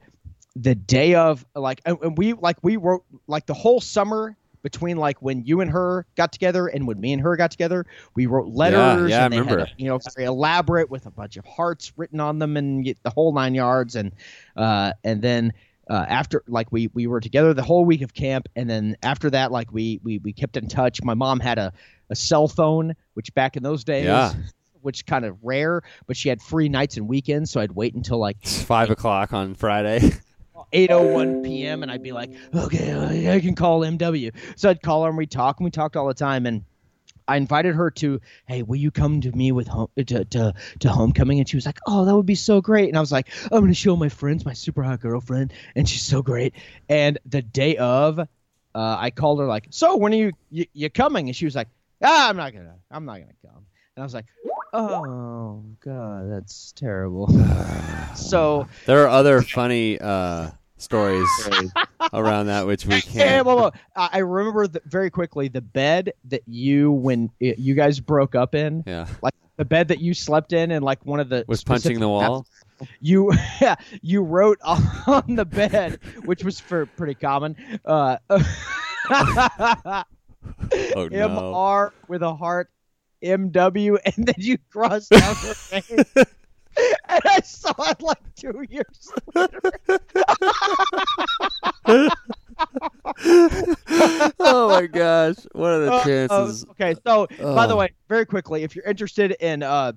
the 0.56 0.74
day 0.74 1.14
of 1.14 1.46
like, 1.54 1.80
and 1.86 1.96
and 2.02 2.18
we 2.18 2.34
like 2.34 2.58
we 2.62 2.76
wrote 2.76 3.04
like 3.26 3.46
the 3.46 3.54
whole 3.54 3.80
summer. 3.80 4.36
Between 4.66 4.96
like 4.96 5.22
when 5.22 5.44
you 5.44 5.60
and 5.60 5.70
her 5.70 6.06
got 6.16 6.32
together 6.32 6.66
and 6.66 6.88
when 6.88 6.98
me 6.98 7.12
and 7.12 7.22
her 7.22 7.36
got 7.36 7.52
together, 7.52 7.86
we 8.16 8.26
wrote 8.26 8.48
letters. 8.48 9.10
yeah, 9.10 9.20
I 9.20 9.24
and 9.26 9.32
they 9.32 9.36
had 9.36 9.46
remember. 9.46 9.64
a- 9.64 9.70
you 9.80 9.86
know, 9.86 10.00
very 10.16 10.26
elaborate 10.26 10.90
with 10.90 11.06
a 11.06 11.10
bunch 11.12 11.36
of 11.36 11.44
hearts 11.44 11.92
written 11.96 12.18
on 12.18 12.40
them 12.40 12.56
and 12.56 12.82
get 12.84 13.00
the 13.04 13.10
whole 13.10 13.32
nine 13.32 13.54
yards. 13.54 13.94
And 13.94 14.10
uh, 14.56 14.92
and 15.04 15.22
then 15.22 15.52
uh, 15.88 16.04
after 16.08 16.42
like 16.48 16.72
we 16.72 16.88
we 16.94 17.06
were 17.06 17.20
together 17.20 17.54
the 17.54 17.62
whole 17.62 17.84
week 17.84 18.02
of 18.02 18.12
camp, 18.12 18.48
and 18.56 18.68
then 18.68 18.96
after 19.04 19.30
that, 19.30 19.52
like 19.52 19.72
we 19.72 20.00
we 20.02 20.18
we 20.18 20.32
kept 20.32 20.56
in 20.56 20.66
touch. 20.66 21.00
My 21.04 21.14
mom 21.14 21.38
had 21.38 21.58
a 21.58 21.72
a 22.10 22.16
cell 22.16 22.48
phone, 22.48 22.94
which 23.14 23.32
back 23.34 23.56
in 23.56 23.62
those 23.62 23.84
days. 23.84 24.06
Yeah. 24.06 24.32
Which 24.82 25.06
kind 25.06 25.24
of 25.24 25.36
rare, 25.42 25.82
but 26.08 26.16
she 26.16 26.28
had 26.28 26.42
free 26.42 26.68
nights 26.68 26.96
and 26.96 27.06
weekends, 27.08 27.50
so 27.52 27.60
I'd 27.60 27.72
wait 27.72 27.94
until 27.94 28.18
like 28.18 28.36
It's 28.42 28.62
five 28.62 28.90
o'clock 28.90 29.32
on 29.32 29.54
Friday. 29.54 30.10
8:01 30.72 31.42
p.m. 31.42 31.82
and 31.82 31.90
I'd 31.90 32.02
be 32.02 32.12
like, 32.12 32.30
okay, 32.54 33.34
I 33.34 33.40
can 33.40 33.54
call 33.54 33.80
MW. 33.80 34.32
So 34.56 34.70
I'd 34.70 34.82
call 34.82 35.04
her 35.04 35.08
and 35.08 35.18
we 35.18 35.26
talk 35.26 35.58
and 35.58 35.64
we 35.64 35.70
talked 35.70 35.96
all 35.96 36.06
the 36.06 36.14
time 36.14 36.46
and. 36.46 36.64
I 37.28 37.36
invited 37.36 37.74
her 37.74 37.90
to, 37.90 38.20
hey, 38.46 38.62
will 38.62 38.76
you 38.76 38.92
come 38.92 39.20
to 39.22 39.32
me 39.32 39.50
with 39.50 39.66
home 39.66 39.88
to, 39.96 40.24
to 40.24 40.54
to 40.78 40.88
homecoming? 40.88 41.40
And 41.40 41.48
she 41.48 41.56
was 41.56 41.66
like, 41.66 41.80
oh, 41.88 42.04
that 42.04 42.14
would 42.14 42.24
be 42.24 42.36
so 42.36 42.60
great. 42.60 42.88
And 42.88 42.96
I 42.96 43.00
was 43.00 43.10
like, 43.10 43.26
I'm 43.50 43.62
gonna 43.62 43.74
show 43.74 43.96
my 43.96 44.08
friends 44.08 44.44
my 44.44 44.52
super 44.52 44.84
hot 44.84 45.00
girlfriend, 45.00 45.52
and 45.74 45.88
she's 45.88 46.02
so 46.04 46.22
great. 46.22 46.54
And 46.88 47.18
the 47.26 47.42
day 47.42 47.78
of, 47.78 48.20
uh, 48.20 48.26
I 48.76 49.10
called 49.10 49.40
her 49.40 49.46
like, 49.46 49.66
so 49.70 49.96
when 49.96 50.12
are 50.12 50.16
you, 50.16 50.32
you 50.50 50.66
you 50.72 50.88
coming? 50.88 51.28
And 51.28 51.34
she 51.34 51.46
was 51.46 51.56
like, 51.56 51.66
ah, 52.00 52.28
I'm 52.28 52.36
not 52.36 52.52
gonna, 52.52 52.76
I'm 52.92 53.04
not 53.04 53.14
gonna 53.14 53.32
come. 53.44 53.66
And 53.96 54.02
I 54.02 54.04
was 54.04 54.14
like, 54.14 54.26
oh 54.72 55.64
god, 55.80 56.30
that's 56.30 56.72
terrible. 56.72 57.28
so 58.14 58.68
there 58.86 59.02
are 59.04 59.08
other 59.08 59.42
funny 59.42 59.98
uh, 60.00 60.50
stories 60.76 61.28
around 62.12 62.46
that 62.46 62.66
which 62.66 62.86
we 62.86 63.00
can't. 63.02 63.46
well, 63.46 63.56
well, 63.56 63.74
I 63.94 64.18
remember 64.18 64.66
the, 64.66 64.82
very 64.86 65.10
quickly 65.10 65.48
the 65.48 65.60
bed 65.60 66.12
that 66.26 66.42
you 66.46 66.92
when 66.92 67.30
it, 67.40 67.58
you 67.58 67.74
guys 67.74 68.00
broke 68.00 68.34
up 68.34 68.54
in, 68.54 68.84
Yeah, 68.86 69.06
like 69.22 69.34
the 69.56 69.64
bed 69.64 69.88
that 69.88 70.00
you 70.00 70.14
slept 70.14 70.52
in, 70.52 70.70
and 70.70 70.84
like 70.84 71.04
one 71.04 71.20
of 71.20 71.28
the 71.28 71.44
was 71.48 71.64
punching 71.64 72.00
the 72.00 72.08
wall. 72.08 72.46
You 73.00 73.32
you 74.02 74.22
wrote 74.22 74.58
on 74.62 75.34
the 75.34 75.46
bed, 75.46 75.98
which 76.26 76.44
was 76.44 76.60
for 76.60 76.84
pretty 76.84 77.14
common. 77.14 77.56
Uh, 77.86 78.18
Oh 80.94 81.04
M 81.04 81.10
no! 81.10 81.54
R 81.54 81.92
with 82.08 82.22
a 82.22 82.34
heart, 82.34 82.70
M 83.30 83.50
W, 83.50 83.96
and 84.04 84.26
then 84.26 84.34
you 84.38 84.58
crossed 84.70 85.12
out 85.12 85.36
her 85.36 85.54
name. 85.90 86.04
And 87.08 87.22
I 87.24 87.40
saw 87.40 87.72
it 87.90 88.02
like 88.02 88.18
two 88.34 88.64
years 88.68 89.10
later. 89.34 89.60
oh 94.38 94.68
my 94.68 94.86
gosh! 94.86 95.36
What 95.52 95.70
are 95.72 95.80
the 95.84 95.92
Uh, 95.92 96.04
chances? 96.04 96.64
uh, 96.64 96.70
okay, 96.72 96.94
so 97.06 97.26
by 97.40 97.66
the 97.66 97.74
Oh. 97.74 97.78
way, 97.78 97.90
very 98.08 98.26
quickly, 98.26 98.62
if 98.62 98.74
you're 98.76 98.84
interested 98.84 99.32
in 99.40 99.62
uh, 99.62 99.92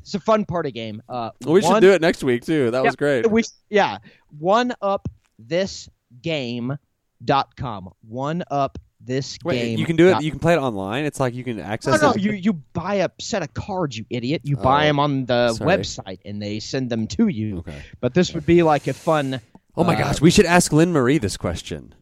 it's 0.00 0.14
a 0.14 0.20
fun 0.20 0.44
party 0.44 0.70
game. 0.70 1.02
Uh, 1.08 1.30
we 1.44 1.60
should 1.62 1.80
do 1.80 1.90
it 1.92 2.00
next 2.00 2.22
week 2.22 2.44
too. 2.44 2.70
That 2.70 2.84
was 2.84 2.94
great. 2.96 3.28
We 3.30 3.42
yeah, 3.70 3.98
one 4.38 4.72
up 4.80 5.08
this 5.38 5.88
game 6.22 6.76
dot 7.24 7.56
com. 7.56 7.90
One 8.06 8.44
up 8.50 8.78
this 9.06 9.38
Wait, 9.44 9.58
game. 9.60 9.78
you 9.78 9.86
can 9.86 9.96
do 9.96 10.08
it. 10.08 10.12
dot- 10.12 10.22
You 10.24 10.30
can 10.30 10.40
play 10.40 10.54
it 10.54 10.58
online. 10.58 11.04
It's 11.04 11.20
like 11.20 11.34
you 11.34 11.44
can 11.44 11.60
access 11.60 12.02
no, 12.02 12.10
it. 12.10 12.20
you 12.20 12.32
you 12.32 12.52
buy 12.52 12.96
a 12.96 13.10
set 13.20 13.42
of 13.42 13.54
cards, 13.54 13.96
you 13.96 14.04
idiot. 14.10 14.42
You 14.44 14.56
buy 14.56 14.84
Oh, 14.84 14.86
them 14.88 14.98
on 15.00 15.24
the 15.26 15.52
sorry. 15.54 15.76
website 15.78 16.18
and 16.24 16.42
they 16.42 16.60
send 16.60 16.90
them 16.90 17.06
to 17.08 17.28
you. 17.28 17.58
Okay. 17.58 17.82
But 18.00 18.14
this 18.14 18.34
would 18.34 18.44
be 18.46 18.62
like 18.62 18.86
a 18.86 18.92
fun. 18.92 19.40
Oh 19.76 19.84
my 19.84 19.94
uh, 19.94 19.98
gosh! 19.98 20.20
We 20.20 20.30
should 20.30 20.46
ask 20.46 20.72
Lynn 20.72 20.92
Marie 20.92 21.18
this 21.18 21.36
question. 21.36 21.94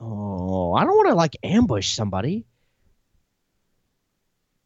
Oh, 0.00 0.74
I 0.74 0.84
don't 0.84 0.96
want 0.96 1.08
to 1.08 1.14
like 1.14 1.36
ambush 1.42 1.88
somebody. 1.94 2.44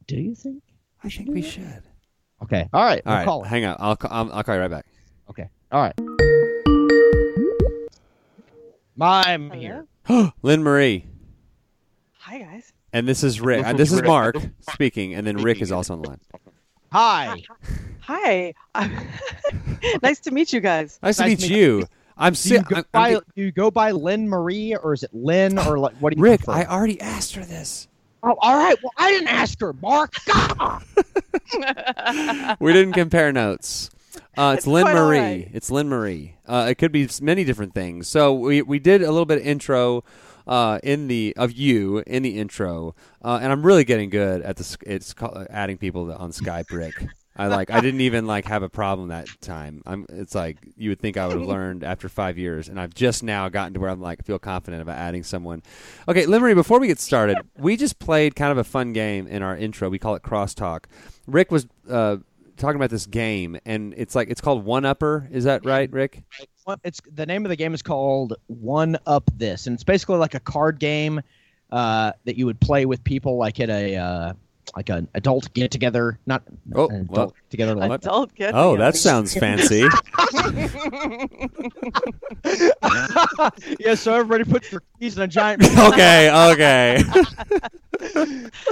Do 0.07 0.17
you 0.17 0.35
think? 0.35 0.63
I 1.05 1.09
think 1.09 1.31
we 1.31 1.43
should. 1.43 1.83
Okay. 2.43 2.69
All 2.73 2.85
right. 2.85 3.03
All 3.05 3.11
we'll 3.13 3.17
right, 3.19 3.25
call 3.25 3.45
hang 3.45 3.65
on. 3.65 3.77
I'll, 3.79 3.97
ca- 3.97 4.09
I'll 4.11 4.33
I'll 4.33 4.43
call 4.43 4.55
you 4.55 4.61
right 4.61 4.71
back. 4.71 4.87
Okay. 5.29 5.49
All 5.71 5.81
right. 5.83 5.95
I'm 9.01 9.51
here. 9.53 9.87
Lynn 10.43 10.63
Marie, 10.63 11.07
Hi 12.23 12.39
guys. 12.39 12.73
and 12.93 13.09
this 13.09 13.25
is 13.25 13.41
Rick. 13.41 13.65
Uh, 13.67 13.73
this 13.73 13.93
is 13.93 14.03
Mark 14.03 14.37
speaking, 14.71 15.15
and 15.15 15.27
then 15.27 15.39
Rick 15.39 15.63
is 15.63 15.73
also 15.73 15.95
on 15.95 16.03
the 16.03 16.09
line. 16.11 16.21
Hi. 16.93 17.43
Hi. 18.01 18.55
nice 20.03 20.21
to 20.21 20.31
meet 20.31 20.53
you 20.53 20.61
guys. 20.61 20.99
Nice 21.03 21.17
to 21.17 21.23
Nice 21.23 21.31
meet 21.31 21.41
to 21.47 21.49
meet 21.51 21.59
you. 21.59 21.87
I'm, 22.19 22.33
Do 22.35 22.37
si- 22.37 22.55
you, 22.55 22.63
go 22.63 22.77
I'm, 22.77 22.85
by, 22.93 23.09
I'm 23.15 23.21
do 23.35 23.43
you 23.43 23.53
go 23.53 23.71
by 23.71 23.93
Lynn 23.93 24.29
Marie 24.29 24.75
or 24.77 24.93
is 24.93 25.03
it 25.03 25.11
Lynn 25.15 25.59
or 25.59 25.79
like 25.79 25.95
what 25.95 26.13
do 26.13 26.19
you 26.19 26.23
Rick. 26.23 26.45
prefer? 26.45 26.61
I 26.61 26.65
already 26.67 27.01
asked 27.01 27.35
her 27.37 27.45
this. 27.45 27.89
oh, 28.23 28.37
all 28.41 28.57
right. 28.59 28.77
Well, 28.83 28.93
I 28.99 29.11
didn't 29.13 29.29
ask 29.29 29.59
her, 29.61 29.73
Mark. 29.75 30.13
God. 30.27 30.83
we 32.61 32.73
didn't 32.75 32.93
compare 32.93 33.33
notes. 33.33 33.91
Uh, 34.41 34.53
it's, 34.53 34.61
It's 34.61 34.67
Lynn 34.67 34.87
Marie. 34.87 35.19
right. 35.19 35.51
It's 35.53 35.71
Lynn 35.71 35.89
Marie. 35.91 36.37
Uh, 36.47 36.67
it 36.71 36.77
could 36.77 36.93
be 36.93 37.07
many 37.21 37.45
different 37.45 37.75
things. 37.75 38.09
So 38.09 38.33
we 38.33 38.63
we 38.63 38.79
did 38.79 39.03
a 39.03 39.11
little 39.11 39.27
bit 39.27 39.39
of 39.39 39.47
intro 39.47 40.03
uh, 40.47 40.79
in 40.83 41.09
the 41.09 41.35
of 41.37 41.53
you 41.53 41.99
in 42.07 42.23
the 42.23 42.39
intro, 42.39 42.95
uh, 43.23 43.39
and 43.43 43.53
I'm 43.53 43.65
really 43.65 43.85
getting 43.85 44.09
good 44.09 44.41
at 44.41 44.57
this. 44.57 44.79
It's 44.87 45.13
called, 45.13 45.47
adding 45.51 45.77
people 45.77 46.11
on 46.13 46.33
Skype, 46.33 46.71
Rick. 46.71 46.95
I 47.37 47.47
like. 47.47 47.71
I 47.71 47.81
didn't 47.81 48.01
even 48.01 48.27
like 48.27 48.47
have 48.47 48.63
a 48.63 48.69
problem 48.69 49.09
that 49.09 49.29
time. 49.41 49.83
I'm. 49.87 50.07
It's 50.09 50.35
like 50.35 50.59
you 50.77 50.89
would 50.91 51.01
think 51.01 51.17
I 51.17 51.27
would 51.27 51.39
have 51.39 51.47
learned 51.57 51.85
after 51.85 52.09
five 52.09 52.37
years, 52.39 52.69
and 52.69 52.81
I've 52.81 52.95
just 52.95 53.23
now 53.23 53.49
gotten 53.49 53.75
to 53.75 53.81
where 53.81 53.91
I'm 53.91 54.01
like 54.01 54.25
feel 54.25 54.39
confident 54.39 54.83
about 54.83 54.97
adding 54.99 55.23
someone. 55.23 55.63
Okay, 56.09 56.27
Lynn 56.27 56.43
Marie. 56.43 56.55
Before 56.55 56.81
we 56.81 56.87
get 56.89 56.99
started, 56.99 57.39
we 57.59 57.77
just 57.77 57.99
played 57.99 58.37
kind 58.37 58.53
of 58.53 58.59
a 58.59 58.65
fun 58.65 58.93
game 58.93 59.27
in 59.27 59.43
our 59.43 59.57
intro. 59.57 59.89
We 59.89 59.99
call 59.99 60.15
it 60.17 60.23
crosstalk. 60.23 60.85
Rick 61.27 61.53
was 61.53 61.67
uh, 61.89 62.17
talking 62.61 62.77
about 62.77 62.91
this 62.91 63.07
game, 63.07 63.59
and 63.65 63.95
it's 63.97 64.15
like 64.15 64.29
it's 64.29 64.41
called 64.41 64.65
One 64.65 64.85
Upper. 64.85 65.29
Is 65.33 65.45
that 65.45 65.65
right, 65.65 65.91
Rick? 65.91 66.23
It's 66.85 67.01
the 67.13 67.27
name 67.27 67.45
of 67.45 67.49
the 67.49 67.57
game 67.57 67.75
is 67.75 67.83
called 67.83 68.35
One 68.47 68.97
Up 69.07 69.29
This, 69.35 69.67
and 69.67 69.75
it's 69.75 69.85
basically 69.85 70.19
like 70.19 70.35
a 70.35 70.41
card 70.41 70.79
game 70.79 71.21
uh, 71.71 72.13
that 72.25 72.37
you 72.37 72.47
would 72.47 72.61
play 72.61 72.87
with 72.87 73.03
people 73.03 73.37
like 73.37 73.59
at 73.59 73.71
a 73.71 73.97
uh, 73.97 74.33
like 74.77 74.89
an 74.89 75.09
adult 75.15 75.53
get 75.55 75.71
together, 75.71 76.19
not 76.27 76.43
Oh, 76.75 76.89
an 76.89 77.03
adult 77.03 77.11
well- 77.11 77.35
together. 77.51 77.75
Like, 77.75 77.91
Adult 77.91 78.35
get 78.35 78.55
Oh, 78.55 78.77
that 78.77 78.97
sounds 78.97 79.35
fancy. 79.35 79.83
yeah, 83.79 83.95
so 83.95 84.15
everybody 84.15 84.45
puts 84.45 84.71
their 84.71 84.83
keys 84.99 85.17
in 85.17 85.23
a 85.23 85.29
giant. 85.29 85.63
okay, 85.79 86.31
okay. 86.53 87.03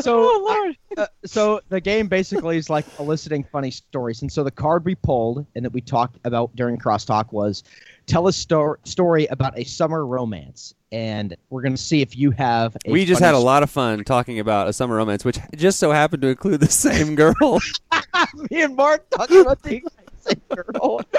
so 0.00 0.22
Oh 0.24 0.44
Lord. 0.46 0.76
uh, 0.96 1.06
so 1.24 1.60
the 1.68 1.80
game 1.80 2.08
basically 2.08 2.56
is 2.56 2.70
like 2.70 2.86
eliciting 2.98 3.44
funny 3.44 3.70
stories, 3.70 4.22
and 4.22 4.30
so 4.30 4.42
the 4.44 4.50
card 4.50 4.84
we 4.84 4.94
pulled 4.94 5.46
and 5.54 5.64
that 5.64 5.72
we 5.72 5.80
talked 5.80 6.18
about 6.24 6.54
during 6.56 6.78
crosstalk 6.78 7.32
was 7.32 7.64
tell 8.06 8.28
a 8.28 8.32
sto- 8.32 8.76
story 8.84 9.26
about 9.26 9.58
a 9.58 9.64
summer 9.64 10.06
romance, 10.06 10.74
and 10.92 11.36
we're 11.50 11.62
gonna 11.62 11.76
see 11.76 12.02
if 12.02 12.16
you 12.16 12.30
have. 12.32 12.76
A 12.86 12.90
we 12.92 13.04
just 13.04 13.20
funny 13.20 13.26
had 13.26 13.34
a 13.34 13.44
lot 13.44 13.62
of 13.62 13.70
fun 13.70 14.04
talking 14.04 14.40
about 14.40 14.68
a 14.68 14.72
summer 14.72 14.96
romance, 14.96 15.24
which 15.24 15.38
just 15.56 15.78
so 15.78 15.90
happened 15.92 16.22
to 16.22 16.28
include 16.28 16.60
the 16.60 16.70
same 16.70 17.14
girl. 17.14 17.60
Me 18.50 18.62
and 18.62 18.76
Mark 18.76 19.08
talking 19.10 19.40
about 19.40 19.62
the 19.62 19.82
same 20.20 20.40
girl. 20.54 21.00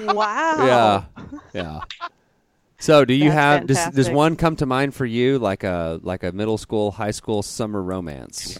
Wow. 0.00 0.66
yeah, 0.66 1.04
yeah. 1.52 1.80
So, 2.80 3.04
do 3.04 3.14
you 3.14 3.30
That's 3.30 3.34
have 3.34 3.66
does, 3.66 3.94
does 3.94 4.10
one 4.10 4.34
come 4.36 4.56
to 4.56 4.66
mind 4.66 4.94
for 4.94 5.06
you, 5.06 5.38
like 5.38 5.62
a 5.62 6.00
like 6.02 6.24
a 6.24 6.32
middle 6.32 6.58
school, 6.58 6.90
high 6.90 7.12
school 7.12 7.42
summer 7.42 7.80
romance? 7.80 8.58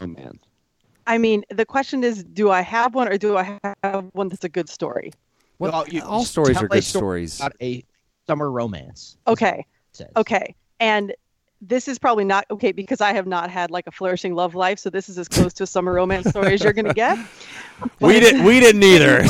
I 1.06 1.18
mean, 1.18 1.44
the 1.50 1.66
question 1.66 2.04
is, 2.04 2.22
do 2.24 2.50
I 2.50 2.62
have 2.62 2.94
one 2.94 3.08
or 3.08 3.18
do 3.18 3.36
I 3.36 3.58
have 3.82 4.06
one 4.12 4.28
that's 4.28 4.44
a 4.44 4.48
good 4.48 4.68
story? 4.68 5.12
Well, 5.58 5.72
Well, 5.72 5.88
you- 5.88 6.02
all 6.02 6.24
stories 6.24 6.56
tell 6.56 6.64
are 6.64 6.66
a 6.66 6.70
good 6.70 6.84
story 6.84 7.26
stories. 7.26 7.40
About 7.40 7.56
a 7.60 7.84
summer 8.26 8.50
romance. 8.50 9.16
Okay. 9.26 9.66
It 9.94 9.98
says. 9.98 10.10
Okay. 10.16 10.54
And 10.80 11.14
this 11.60 11.88
is 11.88 11.98
probably 11.98 12.24
not 12.24 12.46
okay 12.50 12.72
because 12.72 13.00
I 13.00 13.12
have 13.12 13.26
not 13.26 13.50
had 13.50 13.70
like 13.70 13.86
a 13.86 13.90
flourishing 13.90 14.34
love 14.34 14.54
life, 14.54 14.78
so 14.78 14.90
this 14.90 15.08
is 15.08 15.18
as 15.18 15.28
close 15.28 15.52
to 15.54 15.62
a 15.62 15.66
summer 15.66 15.92
romance 15.92 16.28
story 16.28 16.54
as 16.54 16.62
you're 16.62 16.72
gonna 16.72 16.94
get. 16.94 17.18
We 18.00 18.20
didn't. 18.20 18.44
We 18.44 18.60
didn't 18.60 18.84
either. 18.84 19.24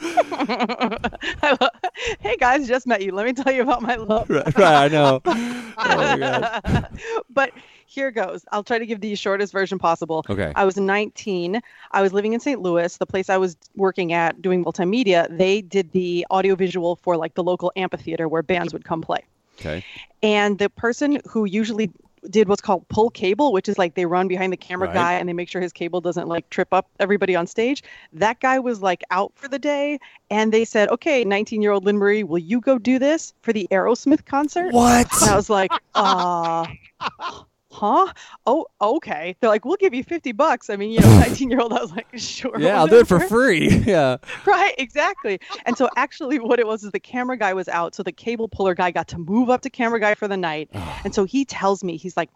hey 2.20 2.36
guys, 2.38 2.66
just 2.66 2.86
met 2.86 3.02
you. 3.02 3.12
Let 3.12 3.26
me 3.26 3.34
tell 3.34 3.52
you 3.52 3.60
about 3.60 3.82
my 3.82 3.96
love. 3.96 4.30
right, 4.30 4.56
right, 4.56 4.84
I 4.84 4.88
know. 4.88 5.20
Oh 5.26 5.74
my 5.76 6.16
god. 6.16 6.88
but 7.28 7.52
here 7.90 8.12
goes. 8.12 8.44
I'll 8.52 8.62
try 8.62 8.78
to 8.78 8.86
give 8.86 9.00
the 9.00 9.14
shortest 9.16 9.52
version 9.52 9.78
possible. 9.78 10.24
Okay. 10.30 10.52
I 10.54 10.64
was 10.64 10.76
19. 10.76 11.60
I 11.90 12.02
was 12.02 12.12
living 12.12 12.32
in 12.34 12.40
St. 12.40 12.60
Louis. 12.62 12.96
The 12.96 13.06
place 13.06 13.28
I 13.28 13.36
was 13.36 13.56
working 13.74 14.12
at 14.12 14.40
doing 14.40 14.64
multimedia, 14.64 15.26
they 15.36 15.60
did 15.60 15.90
the 15.90 16.24
audiovisual 16.30 16.96
for 16.96 17.16
like 17.16 17.34
the 17.34 17.42
local 17.42 17.72
amphitheater 17.74 18.28
where 18.28 18.42
bands 18.42 18.72
would 18.72 18.84
come 18.84 19.00
play. 19.02 19.24
Okay. 19.58 19.84
And 20.22 20.58
the 20.58 20.70
person 20.70 21.20
who 21.28 21.44
usually 21.44 21.90
did 22.28 22.48
what's 22.48 22.60
called 22.60 22.86
pull 22.88 23.10
cable, 23.10 23.52
which 23.52 23.68
is 23.68 23.76
like 23.78 23.94
they 23.94 24.06
run 24.06 24.28
behind 24.28 24.52
the 24.52 24.56
camera 24.56 24.88
Right. 24.88 24.94
guy 24.94 25.12
and 25.14 25.28
they 25.28 25.32
make 25.32 25.48
sure 25.48 25.60
his 25.60 25.72
cable 25.72 26.00
doesn't 26.00 26.28
like 26.28 26.48
trip 26.50 26.68
up 26.72 26.86
everybody 27.00 27.34
on 27.34 27.46
stage. 27.46 27.82
That 28.12 28.38
guy 28.40 28.58
was 28.58 28.82
like 28.82 29.02
out 29.10 29.32
for 29.34 29.48
the 29.48 29.58
day, 29.58 29.98
and 30.30 30.52
they 30.52 30.64
said, 30.64 30.90
"Okay, 30.90 31.24
19-year-old 31.24 31.84
Lynn 31.84 31.96
Marie, 31.96 32.22
will 32.22 32.38
you 32.38 32.60
go 32.60 32.78
do 32.78 32.98
this 32.98 33.32
for 33.40 33.52
the 33.52 33.66
Aerosmith 33.70 34.26
concert?" 34.26 34.72
What? 34.72 35.08
And 35.22 35.30
I 35.30 35.34
was 35.34 35.48
like, 35.48 35.72
uh, 35.94 36.66
huh? 37.70 38.12
Oh, 38.46 38.66
okay. 38.80 39.36
They're 39.40 39.50
like, 39.50 39.64
we'll 39.64 39.76
give 39.76 39.94
you 39.94 40.02
50 40.04 40.32
bucks. 40.32 40.70
I 40.70 40.76
mean, 40.76 40.90
you 40.90 41.00
know, 41.00 41.18
19 41.20 41.50
year 41.50 41.60
old, 41.60 41.72
I 41.72 41.80
was 41.80 41.92
like, 41.92 42.06
sure. 42.14 42.58
Yeah, 42.58 42.78
I'll 42.78 42.86
do 42.86 42.98
it 42.98 43.06
for 43.08 43.20
free. 43.20 43.68
Yeah. 43.90 44.18
Right, 44.46 44.74
exactly. 44.78 45.40
And 45.66 45.76
so 45.76 45.88
actually 45.96 46.38
what 46.38 46.60
it 46.60 46.66
was 46.66 46.84
is 46.84 46.92
the 46.92 47.00
camera 47.00 47.36
guy 47.36 47.54
was 47.54 47.68
out. 47.68 47.94
So 47.94 48.02
the 48.02 48.12
cable 48.12 48.46
puller 48.48 48.74
guy 48.74 48.90
got 48.90 49.08
to 49.08 49.18
move 49.18 49.50
up 49.50 49.62
to 49.62 49.70
camera 49.70 49.98
guy 49.98 50.14
for 50.14 50.28
the 50.28 50.36
night. 50.36 50.68
and 51.04 51.14
so 51.14 51.24
he 51.24 51.44
tells 51.44 51.82
me, 51.82 51.96
he's 51.96 52.16
like, 52.16 52.30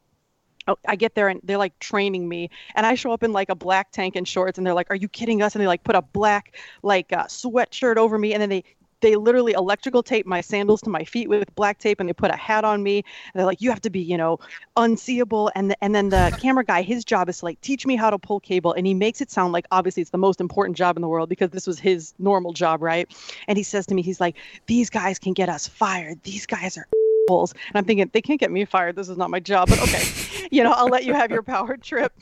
Oh, 0.67 0.77
I 0.89 0.97
get 0.97 1.15
there 1.15 1.29
and 1.29 1.41
they're 1.45 1.59
like 1.59 1.79
training 1.79 2.27
me, 2.27 2.49
and 2.75 2.87
I 2.87 2.95
show 2.95 3.13
up 3.13 3.23
in 3.23 3.33
like 3.33 3.51
a 3.51 3.55
black 3.55 3.93
tank 3.93 4.17
and 4.17 4.27
shorts, 4.27 4.57
and 4.57 4.67
they're 4.67 4.73
like, 4.73 4.87
"Are 4.89 4.97
you 4.97 5.09
kidding 5.09 5.43
us?" 5.43 5.55
And 5.55 5.61
they 5.61 5.67
like 5.67 5.85
put 5.85 5.95
a 5.95 6.01
black 6.01 6.57
like 6.83 7.13
uh, 7.13 7.25
sweatshirt 7.25 7.99
over 7.99 8.17
me, 8.19 8.33
and 8.33 8.41
then 8.41 8.49
they 8.49 8.65
they 9.01 9.17
literally 9.17 9.53
electrical 9.53 10.03
tape 10.03 10.27
my 10.27 10.41
sandals 10.41 10.81
to 10.83 10.91
my 10.91 11.05
feet 11.05 11.29
with 11.29 11.55
black 11.55 11.79
tape, 11.79 12.01
and 12.01 12.09
they 12.09 12.13
put 12.13 12.31
a 12.31 12.37
hat 12.37 12.65
on 12.65 12.83
me. 12.83 12.99
And 12.99 13.41
they're 13.41 13.47
like, 13.47 13.61
"You 13.61 13.71
have 13.71 13.81
to 13.83 13.91
be, 13.91 14.01
you 14.01 14.17
know, 14.17 14.39
unseeable." 14.77 15.51
And 15.55 15.71
the, 15.71 15.85
and 15.85 15.95
then 15.95 16.09
the 16.09 16.35
camera 16.41 16.65
guy, 16.65 16.83
his 16.83 17.05
job 17.05 17.29
is 17.29 17.39
to 17.39 17.45
like 17.45 17.61
teach 17.61 17.87
me 17.87 17.97
how 17.97 18.11
to 18.11 18.19
pull 18.19 18.41
cable, 18.41 18.73
and 18.73 18.87
he 18.87 18.95
makes 18.95 19.21
it 19.21 19.31
sound 19.31 19.53
like 19.53 19.67
obviously 19.71 20.01
it's 20.01 20.11
the 20.11 20.19
most 20.19 20.41
important 20.41 20.77
job 20.77 20.97
in 20.97 21.03
the 21.03 21.09
world 21.09 21.29
because 21.29 21.51
this 21.51 21.67
was 21.67 21.79
his 21.79 22.15
normal 22.19 22.53
job, 22.53 22.83
right? 22.83 23.13
And 23.49 23.57
he 23.59 23.65
says 23.65 23.87
to 23.87 23.95
me, 23.95 24.03
he's 24.03 24.21
like, 24.21 24.37
"These 24.67 24.91
guys 24.91 25.19
can 25.19 25.33
get 25.33 25.49
us 25.49 25.67
fired. 25.67 26.23
These 26.23 26.47
guys 26.47 26.77
are." 26.77 26.87
assholes." 27.25 27.53
And 27.53 27.77
I'm 27.77 27.85
thinking, 27.85 28.11
they 28.13 28.23
can't 28.23 28.41
get 28.41 28.51
me 28.51 28.65
fired. 28.65 28.97
This 28.97 29.09
is 29.09 29.17
not 29.17 29.31
my 29.31 29.41
job, 29.41 29.69
but 29.69 29.81
okay. 29.83 30.03
you 30.51 30.63
know, 30.63 30.73
I'll 30.73 30.89
let 30.89 31.05
you 31.05 31.15
have 31.15 31.31
your 31.31 31.43
power 31.43 31.77
trip. 31.77 32.13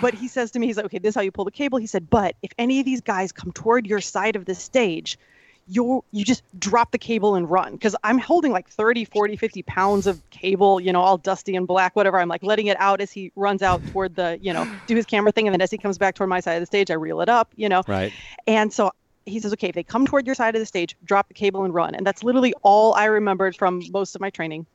But 0.00 0.14
he 0.14 0.28
says 0.28 0.50
to 0.52 0.58
me, 0.58 0.66
he's 0.66 0.76
like, 0.76 0.86
okay, 0.86 0.98
this 0.98 1.10
is 1.10 1.14
how 1.14 1.20
you 1.20 1.30
pull 1.30 1.44
the 1.44 1.50
cable. 1.50 1.78
He 1.78 1.86
said, 1.86 2.08
but 2.10 2.36
if 2.42 2.52
any 2.58 2.80
of 2.80 2.84
these 2.84 3.00
guys 3.00 3.32
come 3.32 3.52
toward 3.52 3.86
your 3.86 4.00
side 4.00 4.36
of 4.36 4.44
the 4.44 4.54
stage, 4.54 5.18
you 5.66 6.04
you 6.10 6.24
just 6.24 6.42
drop 6.58 6.90
the 6.90 6.98
cable 6.98 7.34
and 7.34 7.48
run 7.48 7.72
because 7.72 7.94
i'm 8.02 8.18
holding 8.18 8.50
like 8.52 8.68
30 8.68 9.04
40 9.04 9.36
50 9.36 9.62
pounds 9.62 10.06
of 10.06 10.20
cable 10.30 10.80
you 10.80 10.92
know 10.92 11.00
all 11.00 11.16
dusty 11.16 11.54
and 11.54 11.66
black 11.68 11.94
whatever 11.94 12.18
i'm 12.18 12.28
like 12.28 12.42
letting 12.42 12.66
it 12.66 12.76
out 12.80 13.00
as 13.00 13.12
he 13.12 13.30
runs 13.36 13.62
out 13.62 13.86
toward 13.86 14.16
the 14.16 14.38
you 14.40 14.52
know 14.52 14.66
do 14.86 14.96
his 14.96 15.06
camera 15.06 15.30
thing 15.30 15.46
and 15.46 15.54
then 15.54 15.60
as 15.60 15.70
he 15.70 15.78
comes 15.78 15.98
back 15.98 16.14
toward 16.14 16.28
my 16.28 16.40
side 16.40 16.54
of 16.54 16.60
the 16.60 16.66
stage 16.66 16.90
i 16.90 16.94
reel 16.94 17.20
it 17.20 17.28
up 17.28 17.52
you 17.56 17.68
know 17.68 17.82
Right. 17.86 18.12
and 18.46 18.72
so 18.72 18.90
he 19.24 19.38
says, 19.38 19.52
okay, 19.52 19.68
if 19.68 19.74
they 19.76 19.84
come 19.84 20.04
toward 20.04 20.26
your 20.26 20.34
side 20.34 20.56
of 20.56 20.60
the 20.60 20.66
stage, 20.66 20.96
drop 21.04 21.28
the 21.28 21.34
cable 21.34 21.64
and 21.64 21.72
run. 21.72 21.94
And 21.94 22.04
that's 22.04 22.24
literally 22.24 22.52
all 22.62 22.94
I 22.94 23.04
remembered 23.04 23.54
from 23.54 23.80
most 23.92 24.16
of 24.16 24.20
my 24.20 24.30
training. 24.30 24.66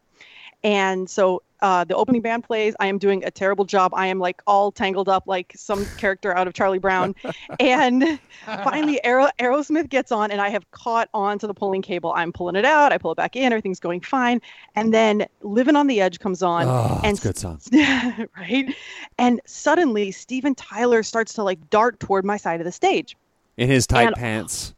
And 0.63 1.09
so 1.09 1.43
uh, 1.61 1.83
the 1.83 1.95
opening 1.95 2.21
band 2.21 2.43
plays. 2.43 2.75
I 2.79 2.87
am 2.87 2.97
doing 2.97 3.23
a 3.23 3.31
terrible 3.31 3.65
job. 3.65 3.91
I 3.95 4.07
am 4.07 4.19
like 4.19 4.41
all 4.47 4.71
tangled 4.71 5.09
up 5.09 5.23
like 5.25 5.53
some 5.55 5.85
character 5.97 6.35
out 6.35 6.47
of 6.47 6.53
Charlie 6.53 6.79
Brown. 6.79 7.15
and 7.59 8.19
finally, 8.45 9.03
Aero- 9.03 9.29
Aerosmith 9.39 9.89
gets 9.89 10.11
on, 10.11 10.31
and 10.31 10.39
I 10.41 10.49
have 10.49 10.69
caught 10.71 11.09
on 11.13 11.39
to 11.39 11.47
the 11.47 11.53
pulling 11.53 11.81
cable. 11.81 12.13
I'm 12.15 12.31
pulling 12.31 12.55
it 12.55 12.65
out. 12.65 12.91
I 12.93 12.97
pull 12.97 13.11
it 13.11 13.15
back 13.15 13.35
in. 13.35 13.51
Everything's 13.51 13.79
going 13.79 14.01
fine. 14.01 14.41
And 14.75 14.93
then 14.93 15.25
Living 15.41 15.75
on 15.75 15.87
the 15.87 16.01
Edge 16.01 16.19
comes 16.19 16.43
on. 16.43 16.65
Oh, 16.67 17.01
and 17.03 17.19
good 17.19 17.37
song. 17.37 17.59
right? 18.37 18.75
And 19.17 19.41
suddenly, 19.45 20.11
Steven 20.11 20.55
Tyler 20.55 21.03
starts 21.03 21.33
to 21.33 21.43
like 21.43 21.69
dart 21.69 21.99
toward 21.99 22.25
my 22.25 22.37
side 22.37 22.59
of 22.61 22.65
the 22.65 22.71
stage 22.71 23.15
In 23.57 23.67
his 23.67 23.87
tight 23.87 24.07
And- 24.07 24.15
pants. 24.15 24.73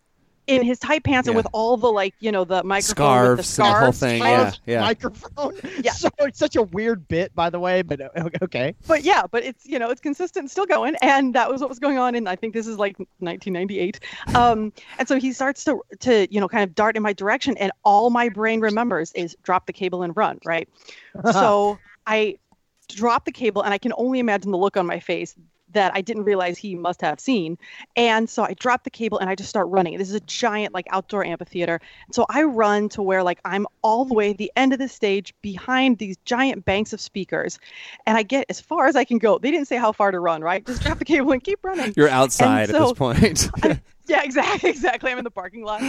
In 0.50 0.64
his 0.64 0.80
tight 0.80 1.04
pants 1.04 1.28
and 1.28 1.38
with 1.38 1.46
all 1.54 1.78
the 1.78 1.92
like 1.92 2.16
you 2.20 2.32
know 2.32 2.44
the 2.44 2.64
microphone 2.64 3.30
with 3.30 3.38
the 3.38 3.44
Scarves 3.44 3.60
and 3.60 3.68
the 3.68 3.80
whole 3.80 3.92
thing. 3.92 4.22
right? 4.22 4.60
Yeah, 4.66 4.74
yeah. 4.74 4.82
Microphone. 4.82 5.54
Yeah. 5.82 5.94
So 5.94 6.10
it's 6.20 6.40
such 6.40 6.56
a 6.56 6.64
weird 6.64 7.08
bit, 7.08 7.34
by 7.36 7.50
the 7.50 7.60
way, 7.60 7.84
but 7.84 8.02
uh, 8.02 8.30
okay. 8.42 8.76
But 8.88 9.04
yeah, 9.04 9.28
but 9.30 9.44
it's 9.44 9.66
you 9.66 9.80
know 9.80 9.90
it's 9.90 10.02
consistent, 10.02 10.50
still 10.52 10.66
going, 10.66 10.96
and 11.02 11.34
that 11.36 11.50
was 11.50 11.62
what 11.62 11.70
was 11.70 11.80
going 11.80 11.98
on. 11.98 12.16
And 12.16 12.28
I 12.28 12.36
think 12.36 12.54
this 12.54 12.68
is 12.68 12.78
like 12.78 12.98
1998. 13.20 14.00
Um, 14.36 14.74
and 14.98 15.08
so 15.08 15.20
he 15.20 15.32
starts 15.32 15.64
to 15.66 15.82
to 16.00 16.28
you 16.34 16.42
know 16.42 16.48
kind 16.48 16.64
of 16.64 16.76
dart 16.76 16.98
in 16.98 17.04
my 17.04 17.14
direction, 17.14 17.56
and 17.58 17.72
all 17.84 18.10
my 18.10 18.30
brain 18.30 18.60
remembers 18.60 19.12
is 19.14 19.38
drop 19.44 19.68
the 19.68 19.74
cable 19.74 20.02
and 20.04 20.16
run. 20.18 20.40
Right. 20.44 20.68
so 21.32 21.78
I 22.08 22.38
drop 22.90 23.26
the 23.26 23.32
cable, 23.32 23.62
and 23.62 23.74
I 23.74 23.78
can 23.78 23.94
only 23.98 24.20
imagine 24.20 24.52
the 24.52 24.58
look 24.58 24.76
on 24.76 24.86
my 24.86 25.00
face 25.00 25.36
that 25.74 25.92
I 25.96 26.02
didn't 26.02 26.24
realize 26.24 26.58
he 26.58 26.76
must 26.76 27.02
have 27.02 27.20
seen. 27.20 27.58
And 27.96 28.30
so 28.30 28.44
I 28.44 28.54
drop 28.54 28.84
the 28.84 28.90
cable 28.90 29.20
and 29.20 29.30
I 29.30 29.36
just 29.36 29.50
start 29.50 29.68
running. 29.70 29.98
This 29.98 30.10
is 30.10 30.16
a 30.16 30.22
giant 30.22 30.74
like 30.74 30.86
outdoor 30.92 31.24
amphitheater. 31.24 31.80
So 32.12 32.26
I 32.30 32.44
run 32.44 32.90
to 32.90 33.02
where 33.02 33.24
like 33.24 33.40
I'm 33.46 33.68
all 33.82 34.06
the 34.06 34.14
way 34.14 34.32
at 34.32 34.38
the 34.38 34.52
end 34.56 34.74
of 34.74 34.80
the 34.80 34.90
stage 34.90 35.34
behind 35.42 35.98
these 35.98 36.18
giant 36.26 36.66
banks 36.66 36.94
of 36.94 37.02
speakers. 37.02 37.60
And 38.06 38.18
I 38.18 38.24
get 38.24 38.46
as 38.50 38.60
far 38.60 38.88
as 38.88 38.96
I 38.96 39.04
can 39.04 39.18
go. 39.18 39.38
They 39.38 39.52
didn't 39.52 39.68
say 39.68 39.78
how 39.78 39.92
far 39.92 40.12
to 40.12 40.20
run, 40.20 40.42
right? 40.42 40.66
Just 40.66 40.82
drop 40.82 41.00
the 41.00 41.06
cable 41.06 41.32
and 41.32 41.44
keep 41.44 41.60
running. 41.64 41.94
You're 41.96 42.10
outside 42.10 42.70
at 42.70 42.80
this 42.80 42.94
point. 42.94 43.50
Yeah, 44.10 44.24
exactly, 44.24 44.70
exactly. 44.70 45.12
I'm 45.12 45.20
in 45.20 45.24
the 45.24 45.32
parking 45.32 45.64
lot, 45.64 45.82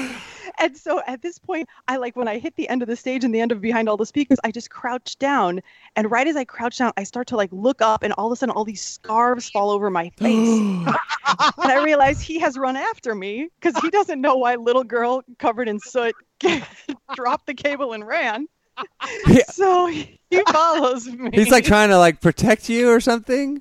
and 0.59 0.76
so 0.76 1.00
at 1.06 1.22
this 1.22 1.38
point, 1.38 1.68
I 1.88 1.96
like 1.96 2.16
when 2.16 2.28
I 2.28 2.38
hit 2.38 2.54
the 2.56 2.68
end 2.68 2.83
of 2.83 2.88
the 2.88 2.96
stage 2.96 3.24
and 3.24 3.35
the 3.35 3.40
end 3.40 3.50
of 3.50 3.61
behind 3.61 3.88
all 3.88 3.96
the 3.96 4.06
speakers, 4.06 4.38
I 4.44 4.50
just 4.50 4.70
crouch 4.70 5.18
down. 5.18 5.61
And 5.96 6.11
right 6.11 6.28
as 6.28 6.37
I 6.37 6.44
crouch 6.44 6.78
down, 6.78 6.92
I 6.96 7.04
start 7.04 7.26
to 7.28 7.37
like 7.37 7.50
look 7.52 7.80
up, 7.80 8.02
and 8.02 8.12
all 8.14 8.26
of 8.26 8.33
a 8.33 8.37
sudden, 8.37 8.54
all 8.54 8.64
these 8.64 8.83
scarves 8.83 9.48
fall 9.48 9.70
over 9.70 9.90
my 9.90 10.11
face. 10.18 10.61
and 10.87 11.72
I 11.72 11.83
realize 11.83 12.20
he 12.20 12.38
has 12.40 12.59
run 12.59 12.76
after 12.76 13.14
me 13.14 13.48
because 13.61 13.80
he 13.83 13.90
doesn't 13.90 14.20
know 14.20 14.37
why 14.37 14.56
little 14.56 14.85
girl 14.85 15.22
covered 15.38 15.68
in 15.68 15.78
soot 15.80 16.14
dropped 17.14 17.46
the 17.46 17.54
cable 17.54 17.94
and 17.94 18.06
ran. 18.06 18.46
So 19.50 19.86
he 19.86 20.18
follows 20.52 21.06
me. 21.06 21.30
He's 21.32 21.50
like 21.50 21.64
trying 21.64 21.88
to 21.90 21.98
like 21.98 22.20
protect 22.20 22.68
you 22.68 22.90
or 22.90 23.00
something. 23.00 23.60